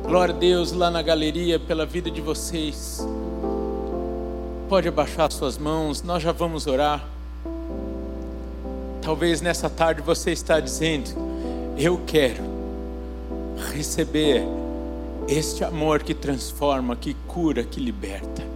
Glória 0.04 0.34
a 0.34 0.38
Deus 0.38 0.72
lá 0.72 0.90
na 0.90 1.02
galeria 1.02 1.58
pela 1.58 1.84
vida 1.84 2.10
de 2.10 2.22
vocês. 2.22 3.06
Pode 4.66 4.88
abaixar 4.88 5.30
suas 5.30 5.58
mãos, 5.58 6.02
nós 6.02 6.22
já 6.22 6.32
vamos 6.32 6.66
orar. 6.66 7.04
Talvez 9.02 9.42
nessa 9.42 9.68
tarde 9.68 10.00
você 10.00 10.30
está 10.30 10.58
dizendo: 10.58 11.10
Eu 11.76 12.00
quero 12.06 12.42
receber 13.74 14.42
este 15.28 15.64
amor 15.64 16.02
que 16.02 16.14
transforma, 16.14 16.96
que 16.96 17.14
cura, 17.26 17.62
que 17.62 17.78
liberta. 17.78 18.55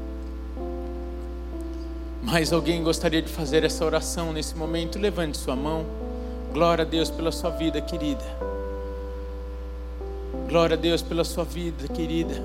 Mas 2.23 2.53
alguém 2.53 2.83
gostaria 2.83 3.23
de 3.23 3.31
fazer 3.31 3.65
essa 3.65 3.85
oração 3.85 4.33
nesse 4.33 4.55
momento? 4.55 4.99
Levante 4.99 5.39
sua 5.39 5.57
mão. 5.57 5.87
Glória 6.53 6.83
a 6.83 6.87
Deus 6.87 7.11
pela 7.11 7.33
sua 7.33 7.51
vida, 7.51 7.81
querida. 7.81 8.25
Glória 10.49 10.75
a 10.75 10.81
Deus 10.81 11.01
pela 11.01 11.25
sua 11.25 11.45
vida, 11.45 11.89
querida. 11.89 12.43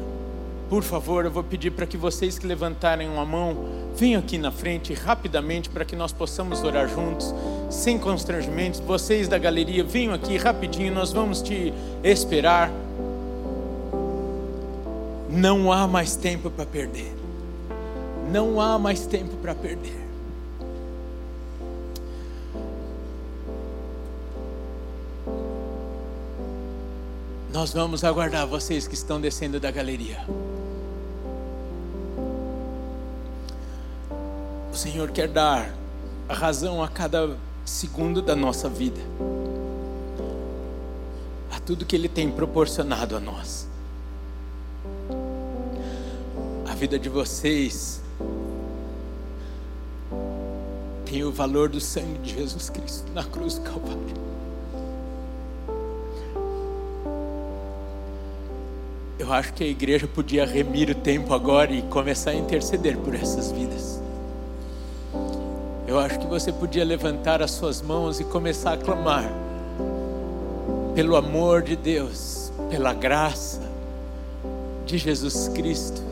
Por 0.70 0.82
favor, 0.82 1.26
eu 1.26 1.32
vou 1.32 1.44
pedir 1.44 1.72
para 1.72 1.86
que 1.86 1.98
vocês 1.98 2.40
que 2.40 2.48
levantarem 2.48 3.10
uma 3.10 3.26
mão, 3.26 3.56
venham 3.96 4.20
aqui 4.20 4.38
na 4.38 4.52
frente 4.52 4.94
rapidamente 4.94 5.70
para 5.70 5.86
que 5.86 5.96
nós 5.96 6.12
possamos 6.12 6.64
orar 6.64 6.88
juntos, 6.88 7.34
sem 7.70 8.00
constrangimentos. 8.00 8.80
Vocês 8.80 9.28
da 9.28 9.38
galeria, 9.38 9.84
venham 9.84 10.14
aqui 10.14 10.38
rapidinho, 10.38 10.94
nós 10.94 11.12
vamos 11.12 11.42
te 11.42 11.74
esperar. 12.04 12.72
Não 15.30 15.72
há 15.72 15.88
mais 15.88 16.16
tempo 16.16 16.50
para 16.50 16.66
perder. 16.66 17.25
Não 18.32 18.60
há 18.60 18.78
mais 18.80 19.06
tempo 19.06 19.36
para 19.38 19.54
perder. 19.54 20.06
Nós 27.54 27.72
vamos 27.72 28.04
aguardar 28.04 28.46
vocês 28.46 28.88
que 28.88 28.96
estão 28.96 29.20
descendo 29.22 29.60
da 29.60 29.72
galeria. 29.72 30.26
O 34.72 34.76
Senhor 34.76 35.10
quer 35.12 35.30
dar 35.30 35.74
a 36.28 36.34
razão 36.34 36.84
a 36.84 36.90
cada 36.90 37.38
segundo 37.64 38.22
da 38.22 38.36
nossa 38.36 38.68
vida, 38.68 39.00
a 41.50 41.60
tudo 41.62 41.86
que 41.86 41.96
Ele 41.96 42.10
tem 42.10 42.30
proporcionado 42.30 43.16
a 43.16 43.20
nós. 43.22 43.70
A 46.70 46.76
vida 46.76 47.00
de 47.00 47.08
vocês 47.08 48.02
tem 51.06 51.24
o 51.24 51.32
valor 51.32 51.70
do 51.70 51.80
sangue 51.80 52.18
de 52.20 52.34
Jesus 52.34 52.70
Cristo 52.70 53.12
na 53.14 53.24
cruz 53.24 53.56
do 53.56 53.62
Calvário. 53.62 54.26
Eu 59.18 59.32
acho 59.32 59.54
que 59.54 59.64
a 59.64 59.68
igreja 59.68 60.08
podia 60.08 60.46
remir 60.46 60.90
o 60.90 60.96
tempo 60.96 61.34
agora 61.34 61.72
e 61.72 61.82
começar 61.84 62.32
a 62.32 62.36
interceder 62.36 62.98
por 62.98 63.16
essas 63.16 63.52
vidas. 63.52 64.02
Eu 65.88 66.00
acho 66.00 66.20
que 66.20 66.28
você 66.28 66.52
podia 66.52 66.84
levantar 66.84 67.42
as 67.42 67.52
suas 67.52 67.82
mãos 67.82 68.20
e 68.20 68.24
começar 68.26 68.74
a 68.74 68.78
clamar 68.78 69.32
pelo 70.94 71.16
amor 71.16 71.62
de 71.62 71.76
Deus, 71.76 72.52
pela 72.70 72.94
graça 72.94 73.62
de 74.86 74.98
Jesus 74.98 75.48
Cristo. 75.50 76.05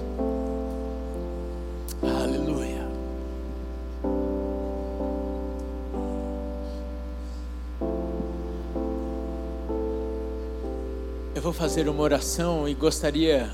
Fazer 11.64 11.88
uma 11.88 12.04
oração 12.04 12.68
e 12.68 12.74
gostaria 12.74 13.50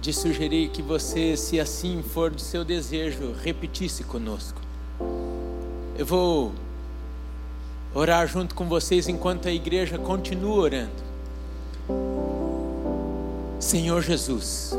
de 0.00 0.14
sugerir 0.14 0.70
que 0.70 0.80
você, 0.80 1.36
se 1.36 1.60
assim 1.60 2.02
for 2.02 2.30
do 2.30 2.40
seu 2.40 2.64
desejo, 2.64 3.34
repetisse 3.34 4.02
conosco. 4.02 4.58
Eu 5.98 6.06
vou 6.06 6.52
orar 7.94 8.26
junto 8.26 8.54
com 8.54 8.66
vocês 8.66 9.08
enquanto 9.08 9.46
a 9.46 9.52
igreja 9.52 9.98
continua 9.98 10.54
orando. 10.54 11.02
Senhor 13.60 14.00
Jesus, 14.00 14.72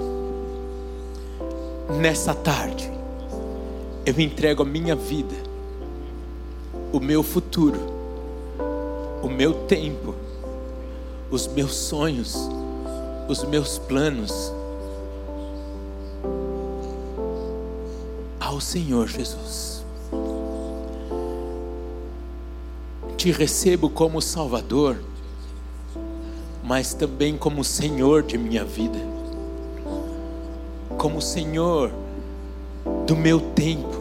nessa 2.01 2.33
tarde, 2.33 2.91
eu 4.07 4.19
entrego 4.19 4.63
a 4.63 4.65
minha 4.65 4.95
vida, 4.95 5.35
o 6.91 6.99
meu 6.99 7.21
futuro, 7.21 7.79
o 9.21 9.29
meu 9.29 9.53
tempo, 9.67 10.15
os 11.33 11.47
meus 11.47 11.73
sonhos, 11.73 12.35
os 13.27 13.43
meus 13.43 13.79
planos. 13.79 14.53
Ao 18.39 18.61
Senhor 18.61 19.07
Jesus. 19.07 19.73
te 23.23 23.31
recebo 23.31 23.89
como 23.89 24.21
Salvador, 24.21 24.97
mas 26.61 26.93
também 26.93 27.37
como 27.37 27.63
Senhor 27.63 28.21
de 28.21 28.37
minha 28.37 28.65
vida, 28.65 28.99
como 30.97 31.21
Senhor 31.21 31.89
do 33.07 33.15
meu 33.15 33.39
tempo, 33.39 33.95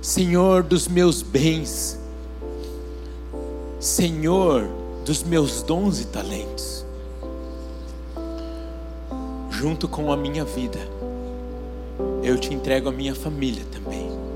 Senhor 0.00 0.62
dos 0.62 0.88
meus 0.88 1.20
bens, 1.20 2.00
Senhor 3.78 4.85
dos 5.06 5.22
meus 5.22 5.62
dons 5.62 6.00
e 6.00 6.04
talentos, 6.04 6.84
junto 9.48 9.88
com 9.88 10.12
a 10.12 10.16
minha 10.16 10.44
vida, 10.44 10.80
eu 12.22 12.36
te 12.38 12.52
entrego 12.52 12.90
a 12.90 12.92
minha 12.92 13.14
família 13.14 13.64
também. 13.72 14.26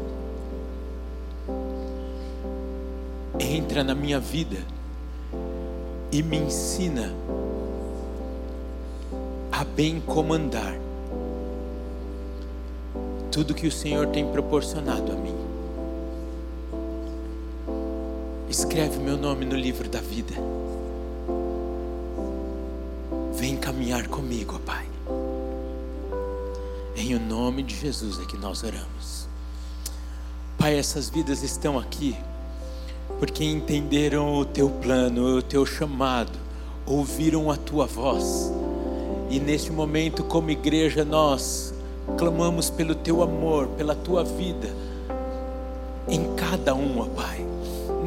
entra 3.42 3.82
na 3.82 3.94
minha 3.94 4.20
vida 4.20 4.58
e 6.12 6.22
me 6.22 6.36
ensina 6.36 7.12
a 9.50 9.64
bem 9.64 10.00
comandar 10.00 10.76
tudo 13.30 13.54
que 13.54 13.66
o 13.66 13.72
Senhor 13.72 14.08
tem 14.08 14.26
proporcionado 14.30 15.12
a 15.12 15.14
mim. 15.14 15.49
Escreve 18.50 18.98
meu 18.98 19.16
nome 19.16 19.44
no 19.44 19.54
livro 19.54 19.88
da 19.88 20.00
vida. 20.00 20.34
Vem 23.32 23.56
caminhar 23.56 24.08
comigo, 24.08 24.56
ó 24.56 24.58
Pai. 24.58 24.84
Em 26.96 27.14
o 27.14 27.20
nome 27.20 27.62
de 27.62 27.76
Jesus 27.76 28.18
é 28.18 28.24
que 28.24 28.36
nós 28.36 28.64
oramos. 28.64 29.28
Pai, 30.58 30.76
essas 30.76 31.08
vidas 31.08 31.44
estão 31.44 31.78
aqui 31.78 32.16
porque 33.20 33.44
entenderam 33.44 34.34
o 34.34 34.44
teu 34.44 34.68
plano, 34.68 35.36
o 35.36 35.42
teu 35.42 35.64
chamado, 35.64 36.36
ouviram 36.84 37.52
a 37.52 37.56
tua 37.56 37.86
voz. 37.86 38.52
E 39.30 39.38
neste 39.38 39.70
momento, 39.70 40.24
como 40.24 40.50
igreja, 40.50 41.04
nós 41.04 41.72
clamamos 42.18 42.68
pelo 42.68 42.96
teu 42.96 43.22
amor, 43.22 43.68
pela 43.68 43.94
tua 43.94 44.24
vida 44.24 44.74
em 46.08 46.34
cada 46.34 46.74
um, 46.74 46.98
ó 46.98 47.04
Pai. 47.06 47.29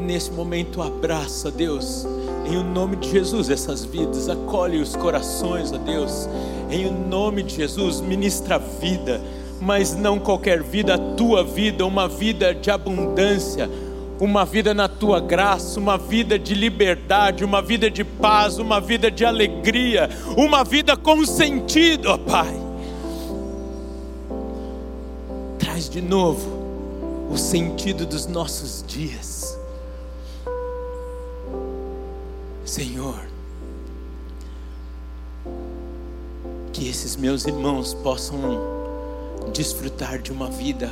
Nesse 0.04 0.32
momento, 0.32 0.82
abraça, 0.82 1.50
Deus, 1.50 2.06
em 2.46 2.58
o 2.58 2.64
nome 2.64 2.98
de 2.98 3.10
Jesus, 3.10 3.50
essas 3.50 3.86
vidas, 3.86 4.28
acolhe 4.28 4.82
os 4.82 4.98
corações, 4.98 5.72
ó 5.72 5.78
Deus, 5.78 6.28
em 6.70 6.86
o 6.86 6.92
nome 6.92 7.42
de 7.42 7.56
Jesus, 7.56 8.02
ministra 8.02 8.60
vida, 8.60 9.22
mas 9.62 9.96
não 9.96 10.20
qualquer 10.20 10.62
vida, 10.62 10.96
a 10.96 10.98
tua 11.16 11.42
vida, 11.42 11.86
uma 11.86 12.08
vida 12.08 12.54
de 12.54 12.70
abundância 12.70 13.70
uma 14.20 14.46
vida 14.46 14.74
na 14.74 14.88
tua 14.88 15.20
graça, 15.20 15.80
uma 15.80 15.98
vida 15.98 16.40
de 16.40 16.54
liberdade, 16.54 17.44
uma 17.44 17.62
vida 17.62 17.90
de 17.92 18.06
paz, 18.06 18.58
uma 18.58 18.80
vida 18.80 19.12
de 19.12 19.26
alegria, 19.26 20.10
uma 20.38 20.64
vida 20.64 20.96
com 20.96 21.26
sentido, 21.26 22.10
ó 22.10 22.18
Pai. 22.18 22.56
Traz 25.60 25.90
de 25.90 26.02
novo 26.02 27.28
o 27.30 27.38
sentido 27.38 28.06
dos 28.06 28.26
nossos 28.26 28.84
dias. 28.88 29.53
Senhor, 32.74 33.20
que 36.74 36.90
esses 36.90 37.16
meus 37.16 37.46
irmãos 37.46 37.94
possam 37.94 38.40
desfrutar 39.54 40.18
de 40.18 40.32
uma 40.32 40.50
vida 40.50 40.90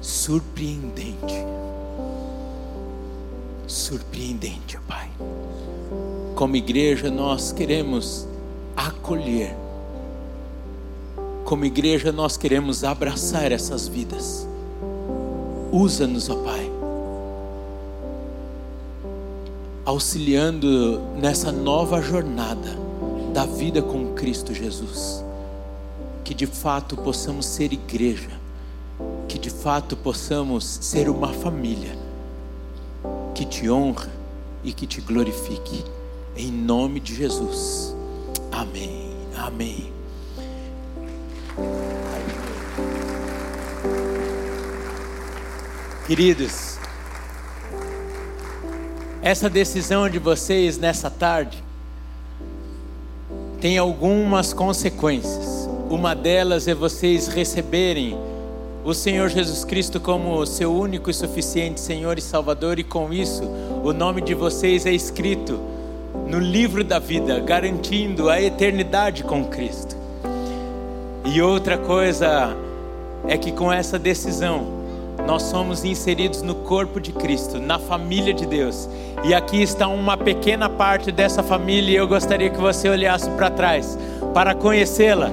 surpreendente 0.00 1.36
surpreendente, 3.68 4.76
Pai. 4.88 5.08
Como 6.34 6.56
igreja, 6.56 7.12
nós 7.12 7.52
queremos 7.52 8.26
acolher. 8.76 9.54
Como 11.44 11.64
igreja, 11.64 12.10
nós 12.10 12.36
queremos 12.36 12.82
abraçar 12.82 13.52
essas 13.52 13.86
vidas. 13.86 14.48
Usa-nos, 15.70 16.28
ó 16.28 16.34
Pai. 16.42 16.79
Auxiliando 19.84 21.00
nessa 21.16 21.50
nova 21.50 22.00
jornada 22.00 22.76
da 23.32 23.46
vida 23.46 23.82
com 23.82 24.14
Cristo 24.14 24.54
Jesus. 24.54 25.24
Que 26.24 26.34
de 26.34 26.46
fato 26.46 26.96
possamos 26.96 27.46
ser 27.46 27.72
igreja, 27.72 28.30
que 29.28 29.38
de 29.38 29.50
fato 29.50 29.96
possamos 29.96 30.64
ser 30.64 31.08
uma 31.08 31.32
família 31.32 31.96
que 33.34 33.44
te 33.44 33.70
honra 33.70 34.10
e 34.62 34.72
que 34.72 34.86
te 34.86 35.00
glorifique. 35.00 35.84
Em 36.36 36.50
nome 36.50 37.00
de 37.00 37.14
Jesus. 37.14 37.94
Amém. 38.52 39.10
Amém. 39.36 39.92
Queridos, 46.06 46.79
essa 49.22 49.50
decisão 49.50 50.08
de 50.08 50.18
vocês 50.18 50.78
nessa 50.78 51.10
tarde 51.10 51.62
tem 53.60 53.76
algumas 53.76 54.54
consequências. 54.54 55.68
Uma 55.90 56.14
delas 56.14 56.66
é 56.66 56.74
vocês 56.74 57.28
receberem 57.28 58.16
o 58.82 58.94
Senhor 58.94 59.28
Jesus 59.28 59.62
Cristo 59.62 60.00
como 60.00 60.46
seu 60.46 60.72
único 60.72 61.10
e 61.10 61.14
suficiente 61.14 61.80
Senhor 61.80 62.16
e 62.16 62.22
Salvador, 62.22 62.78
e 62.78 62.84
com 62.84 63.12
isso 63.12 63.42
o 63.84 63.92
nome 63.92 64.22
de 64.22 64.34
vocês 64.34 64.86
é 64.86 64.92
escrito 64.92 65.60
no 66.26 66.38
livro 66.38 66.82
da 66.82 66.98
vida, 66.98 67.38
garantindo 67.40 68.30
a 68.30 68.40
eternidade 68.40 69.22
com 69.22 69.44
Cristo. 69.44 69.94
E 71.26 71.42
outra 71.42 71.76
coisa 71.76 72.56
é 73.28 73.36
que 73.36 73.52
com 73.52 73.70
essa 73.70 73.98
decisão, 73.98 74.79
nós 75.30 75.44
somos 75.44 75.84
inseridos 75.84 76.42
no 76.42 76.56
corpo 76.56 77.00
de 77.00 77.12
Cristo, 77.12 77.60
na 77.60 77.78
família 77.78 78.34
de 78.34 78.44
Deus. 78.44 78.88
E 79.22 79.32
aqui 79.32 79.62
está 79.62 79.86
uma 79.86 80.16
pequena 80.16 80.68
parte 80.68 81.12
dessa 81.12 81.40
família 81.40 81.92
e 81.92 81.94
eu 81.94 82.08
gostaria 82.08 82.50
que 82.50 82.58
você 82.58 82.88
olhasse 82.88 83.30
para 83.30 83.48
trás 83.48 83.96
para 84.34 84.56
conhecê-la, 84.56 85.30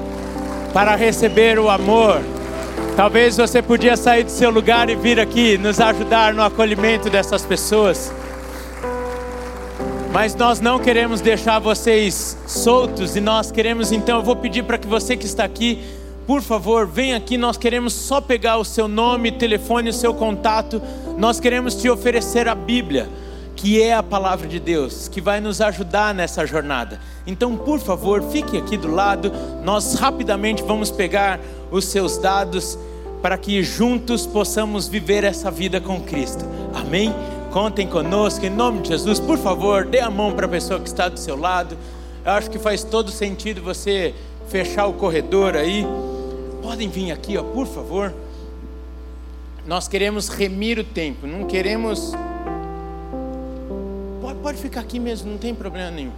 para 0.72 0.96
receber 0.96 1.58
o 1.58 1.68
amor. 1.68 2.22
Talvez 2.96 3.38
você 3.38 3.60
podia 3.60 3.98
sair 3.98 4.24
do 4.24 4.30
seu 4.30 4.52
lugar 4.52 4.88
e 4.88 4.96
vir 4.96 5.20
aqui 5.20 5.58
nos 5.58 5.80
ajudar 5.80 6.32
no 6.32 6.44
acolhimento 6.44 7.10
dessas 7.10 7.44
pessoas. 7.44 8.14
Mas 10.14 10.36
nós 10.36 10.60
não 10.60 10.78
queremos 10.78 11.22
deixar 11.22 11.58
vocês 11.58 12.38
soltos 12.46 13.16
e 13.16 13.20
nós 13.20 13.50
queremos 13.50 13.92
então, 13.92 14.20
eu 14.20 14.24
vou 14.24 14.36
pedir 14.36 14.64
para 14.64 14.78
que 14.78 14.86
você 14.86 15.18
que 15.18 15.26
está 15.26 15.44
aqui 15.44 15.84
por 16.28 16.42
favor, 16.42 16.86
vem 16.86 17.14
aqui. 17.14 17.38
Nós 17.38 17.56
queremos 17.56 17.94
só 17.94 18.20
pegar 18.20 18.58
o 18.58 18.66
seu 18.66 18.86
nome, 18.86 19.32
telefone, 19.32 19.90
o 19.90 19.94
seu 19.94 20.14
contato. 20.14 20.82
Nós 21.18 21.40
queremos 21.40 21.74
te 21.74 21.90
oferecer 21.90 22.50
a 22.50 22.54
Bíblia, 22.54 23.08
que 23.56 23.82
é 23.82 23.94
a 23.94 24.04
palavra 24.04 24.46
de 24.46 24.60
Deus, 24.60 25.08
que 25.08 25.22
vai 25.22 25.40
nos 25.40 25.62
ajudar 25.62 26.14
nessa 26.14 26.46
jornada. 26.46 27.00
Então, 27.26 27.56
por 27.56 27.80
favor, 27.80 28.22
fique 28.24 28.58
aqui 28.58 28.76
do 28.76 28.94
lado. 28.94 29.32
Nós 29.64 29.94
rapidamente 29.94 30.62
vamos 30.64 30.92
pegar 30.92 31.40
os 31.72 31.86
seus 31.86 32.18
dados 32.18 32.78
para 33.22 33.38
que 33.38 33.64
juntos 33.64 34.28
possamos 34.28 34.86
viver 34.86 35.24
essa 35.24 35.50
vida 35.50 35.80
com 35.80 36.02
Cristo. 36.02 36.44
Amém? 36.74 37.16
Contem 37.52 37.88
conosco, 37.88 38.46
em 38.46 38.50
nome 38.50 38.82
de 38.82 38.90
Jesus. 38.90 39.18
Por 39.18 39.38
favor, 39.38 39.86
dê 39.86 40.02
a 40.02 40.12
mão 40.12 40.34
para 40.34 40.46
a 40.46 40.50
pessoa 40.50 40.78
que 40.78 40.90
está 40.90 41.08
do 41.08 41.18
seu 41.18 41.40
lado. 41.40 41.78
Eu 42.26 42.34
acho 42.34 42.52
que 42.52 42.60
faz 42.60 42.84
todo 42.84 43.12
sentido 43.12 43.62
você 43.62 44.14
fechar 44.50 44.88
o 44.88 44.94
corredor 44.94 45.56
aí 45.56 45.88
podem 46.68 46.90
vir 46.90 47.14
aqui, 47.14 47.38
ó, 47.38 47.44
por 47.44 47.66
favor. 47.66 48.14
Nós 49.66 49.88
queremos 49.88 50.28
remir 50.28 50.78
o 50.78 50.84
tempo, 50.84 51.26
não 51.26 51.46
queremos. 51.46 52.12
Pode, 54.22 54.40
pode 54.40 54.58
ficar 54.58 54.82
aqui 54.82 55.00
mesmo, 55.00 55.32
não 55.32 55.38
tem 55.38 55.56
problema 55.56 55.92
nenhum. 55.92 56.12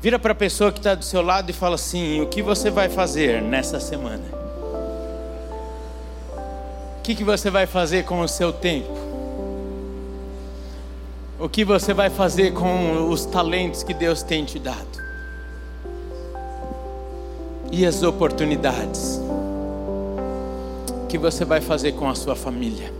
Vira 0.00 0.18
para 0.18 0.32
a 0.32 0.34
pessoa 0.34 0.72
que 0.72 0.78
está 0.78 0.94
do 0.94 1.04
seu 1.04 1.20
lado 1.20 1.50
e 1.50 1.52
fala 1.52 1.74
assim: 1.74 2.22
o 2.22 2.26
que 2.28 2.40
você 2.40 2.70
vai 2.70 2.88
fazer 2.88 3.42
nessa 3.42 3.78
semana? 3.78 4.24
O 6.98 7.02
que, 7.02 7.14
que 7.14 7.24
você 7.24 7.50
vai 7.50 7.66
fazer 7.66 8.06
com 8.06 8.20
o 8.20 8.28
seu 8.28 8.50
tempo? 8.50 8.96
O 11.38 11.50
que 11.50 11.66
você 11.66 11.92
vai 11.92 12.08
fazer 12.08 12.54
com 12.54 13.10
os 13.10 13.26
talentos 13.26 13.82
que 13.82 13.92
Deus 13.92 14.22
tem 14.22 14.46
te 14.46 14.58
dado? 14.58 15.07
E 17.70 17.84
as 17.84 18.02
oportunidades 18.02 19.20
que 21.08 21.18
você 21.18 21.44
vai 21.44 21.60
fazer 21.60 21.92
com 21.92 22.08
a 22.08 22.14
sua 22.14 22.34
família. 22.34 22.92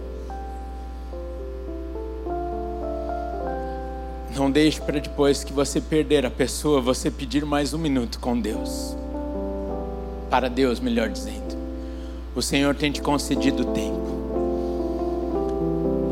Não 4.34 4.50
deixe 4.50 4.80
para 4.80 5.00
depois 5.00 5.42
que 5.42 5.52
você 5.52 5.80
perder 5.80 6.24
a 6.24 6.30
pessoa, 6.30 6.80
você 6.80 7.10
pedir 7.10 7.44
mais 7.44 7.74
um 7.74 7.78
minuto 7.78 8.20
com 8.20 8.38
Deus. 8.38 8.96
Para 10.30 10.48
Deus, 10.48 10.78
melhor 10.78 11.08
dizendo. 11.08 11.58
O 12.36 12.40
Senhor 12.40 12.74
tem 12.74 12.92
te 12.92 13.02
concedido 13.02 13.64
tempo. 13.64 14.18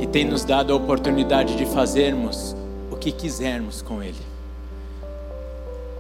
E 0.01 0.07
tem 0.07 0.25
nos 0.25 0.45
dado 0.45 0.73
a 0.73 0.77
oportunidade 0.77 1.57
de 1.57 1.65
fazermos 1.67 2.57
o 2.91 2.97
que 2.97 3.13
quisermos 3.13 3.81
com 3.81 4.03
Ele. 4.03 4.36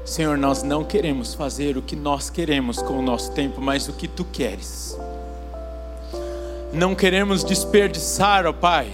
Senhor, 0.06 0.38
nós 0.38 0.62
não 0.62 0.84
queremos 0.84 1.34
fazer 1.34 1.76
o 1.76 1.82
que 1.82 1.96
nós 1.96 2.30
queremos 2.30 2.80
com 2.80 2.96
o 2.96 3.02
nosso 3.02 3.32
tempo, 3.32 3.60
mas 3.60 3.88
o 3.88 3.92
que 3.92 4.06
tu 4.06 4.24
queres. 4.24 4.96
Não 6.72 6.94
queremos 6.94 7.42
desperdiçar, 7.42 8.46
ó 8.46 8.52
Pai, 8.52 8.88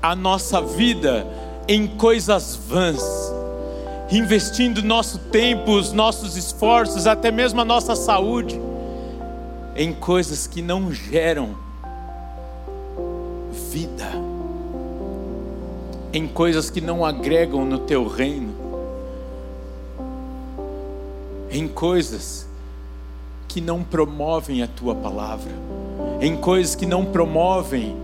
a 0.00 0.14
nossa 0.14 0.62
vida 0.62 1.26
em 1.66 1.88
coisas 1.88 2.54
vãs, 2.54 3.02
investindo 4.12 4.80
nosso 4.80 5.18
tempo, 5.18 5.72
os 5.72 5.92
nossos 5.92 6.36
esforços, 6.36 7.08
até 7.08 7.32
mesmo 7.32 7.60
a 7.60 7.64
nossa 7.64 7.96
saúde, 7.96 8.60
em 9.74 9.92
coisas 9.92 10.46
que 10.46 10.62
não 10.62 10.92
geram 10.92 11.56
vida, 13.72 14.08
em 16.12 16.28
coisas 16.28 16.70
que 16.70 16.80
não 16.80 17.04
agregam 17.04 17.64
no 17.64 17.80
teu 17.80 18.06
reino 18.06 18.53
em 21.54 21.68
coisas 21.68 22.48
que 23.46 23.60
não 23.60 23.84
promovem 23.84 24.60
a 24.60 24.66
tua 24.66 24.92
palavra, 24.92 25.52
em 26.20 26.36
coisas 26.36 26.74
que 26.74 26.84
não 26.84 27.04
promovem 27.04 27.96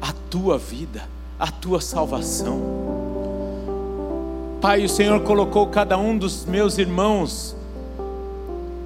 a 0.00 0.12
tua 0.30 0.56
vida, 0.56 1.08
a 1.36 1.50
tua 1.50 1.80
salvação. 1.80 2.60
Pai, 4.60 4.84
o 4.84 4.88
Senhor 4.88 5.20
colocou 5.22 5.66
cada 5.66 5.98
um 5.98 6.16
dos 6.16 6.46
meus 6.46 6.78
irmãos 6.78 7.56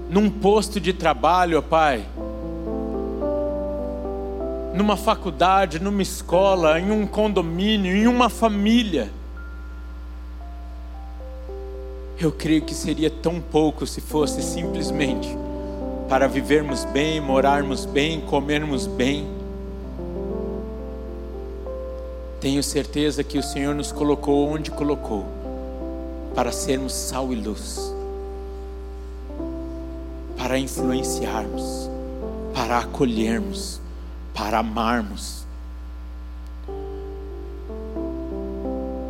num 0.08 0.30
posto 0.30 0.80
de 0.80 0.94
trabalho, 0.94 1.58
ó 1.58 1.62
Pai, 1.62 2.06
numa 4.72 4.96
faculdade, 4.96 5.78
numa 5.78 6.00
escola, 6.00 6.80
em 6.80 6.90
um 6.90 7.06
condomínio, 7.06 7.94
em 7.94 8.06
uma 8.06 8.30
família. 8.30 9.17
Eu 12.20 12.32
creio 12.32 12.62
que 12.62 12.74
seria 12.74 13.08
tão 13.08 13.40
pouco 13.40 13.86
se 13.86 14.00
fosse 14.00 14.42
simplesmente 14.42 15.28
para 16.08 16.26
vivermos 16.26 16.84
bem, 16.86 17.20
morarmos 17.20 17.84
bem, 17.84 18.20
comermos 18.22 18.88
bem. 18.88 19.24
Tenho 22.40 22.60
certeza 22.60 23.22
que 23.22 23.38
o 23.38 23.42
Senhor 23.42 23.72
nos 23.72 23.92
colocou 23.92 24.48
onde 24.48 24.68
colocou, 24.68 25.26
para 26.34 26.50
sermos 26.50 26.92
sal 26.92 27.32
e 27.32 27.36
luz, 27.36 27.94
para 30.36 30.58
influenciarmos, 30.58 31.88
para 32.52 32.78
acolhermos, 32.78 33.80
para 34.34 34.58
amarmos. 34.58 35.46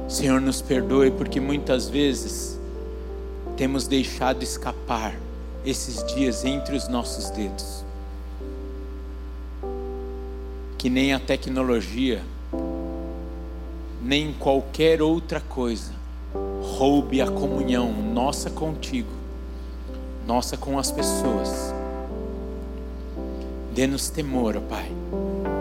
Senhor, 0.08 0.42
nos 0.42 0.60
perdoe 0.60 1.10
porque 1.10 1.40
muitas 1.40 1.88
vezes 1.88 2.57
temos 3.58 3.88
deixado 3.88 4.44
escapar 4.44 5.18
esses 5.66 6.04
dias 6.14 6.44
entre 6.44 6.76
os 6.76 6.86
nossos 6.86 7.28
dedos. 7.30 7.84
Que 10.78 10.88
nem 10.88 11.12
a 11.12 11.18
tecnologia, 11.18 12.22
nem 14.00 14.32
qualquer 14.32 15.02
outra 15.02 15.40
coisa 15.40 15.90
roube 16.62 17.20
a 17.20 17.28
comunhão 17.28 17.92
nossa 17.92 18.48
contigo, 18.48 19.10
nossa 20.24 20.56
com 20.56 20.78
as 20.78 20.92
pessoas. 20.92 21.74
Dê-nos 23.74 24.08
temor, 24.08 24.56
ó 24.56 24.60
Pai, 24.60 24.88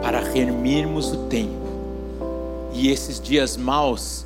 para 0.03 0.19
remirmos 0.19 1.11
o 1.11 1.25
tempo 1.25 1.67
e 2.73 2.91
esses 2.91 3.19
dias 3.19 3.57
maus 3.57 4.23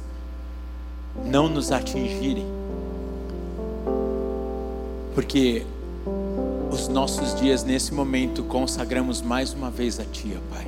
não 1.24 1.47
nos 1.47 1.72
atingirem 1.72 2.61
porque 5.14 5.66
os 6.72 6.88
nossos 6.88 7.36
dias 7.39 7.64
nesse 7.64 7.93
momento 7.93 8.43
consagramos 8.43 9.22
mais 9.22 9.53
uma 9.53 9.70
vez 9.70 9.99
a 9.99 10.05
Ti, 10.05 10.38
Pai. 10.49 10.66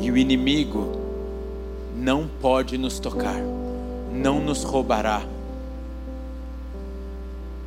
E 0.00 0.10
o 0.10 0.16
inimigo 0.16 0.92
não 1.96 2.28
pode 2.40 2.76
nos 2.76 2.98
tocar, 2.98 3.40
não 4.12 4.40
nos 4.40 4.62
roubará, 4.62 5.22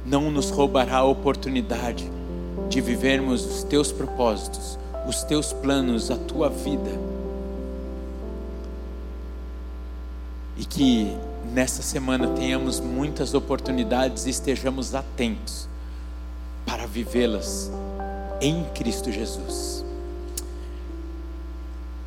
não 0.05 0.30
nos 0.30 0.49
roubará 0.51 0.97
a 0.97 1.03
oportunidade 1.03 2.10
de 2.70 2.80
vivermos 2.80 3.43
os 3.45 3.64
teus 3.64 3.91
propósitos, 3.91 4.78
os 5.07 5.24
teus 5.24 5.51
planos, 5.51 6.12
a 6.12 6.16
tua 6.16 6.49
vida. 6.49 6.91
E 10.55 10.66
que 10.66 11.18
nessa 11.54 11.82
semana 11.82 12.28
tenhamos 12.28 12.80
muitas 12.80 13.34
oportunidades 13.34 14.26
e 14.26 14.30
estejamos 14.30 14.93
atentos 14.93 15.68
para 16.66 16.86
vivê-las 16.86 17.72
em 18.39 18.64
Cristo 18.76 19.12
Jesus. 19.12 19.84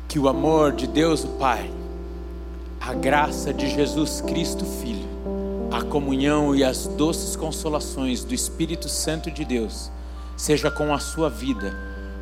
Que 0.07 0.17
o 0.17 0.27
amor 0.27 0.71
de 0.71 0.87
Deus 0.87 1.23
o 1.23 1.29
Pai, 1.29 1.69
a 2.79 2.93
graça 2.93 3.53
de 3.53 3.69
Jesus 3.69 4.21
Cristo 4.21 4.65
Filho, 4.65 5.07
a 5.71 5.81
comunhão 5.83 6.55
e 6.55 6.63
as 6.63 6.87
doces 6.87 7.35
consolações 7.35 8.23
do 8.23 8.33
Espírito 8.33 8.87
Santo 8.87 9.29
de 9.29 9.43
Deus, 9.43 9.91
seja 10.37 10.71
com 10.71 10.93
a 10.93 10.99
sua 10.99 11.29
vida, 11.29 11.75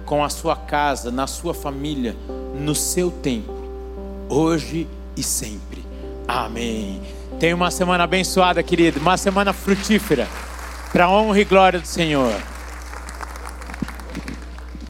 com 0.05 0.24
a 0.24 0.30
sua 0.30 0.55
casa, 0.55 1.11
na 1.11 1.28
sua 1.28 1.53
família, 1.53 2.15
no 2.59 2.74
seu 2.74 3.11
tempo, 3.11 3.53
hoje 4.30 4.88
e 5.15 5.22
sempre. 5.22 5.80
Amém. 6.32 7.01
Tenha 7.41 7.53
uma 7.53 7.69
semana 7.69 8.05
abençoada, 8.05 8.63
querido, 8.63 9.01
uma 9.01 9.17
semana 9.17 9.51
frutífera, 9.51 10.29
para 10.93 11.09
honra 11.09 11.41
e 11.41 11.43
glória 11.43 11.79
do 11.79 11.88
Senhor. 11.88 12.34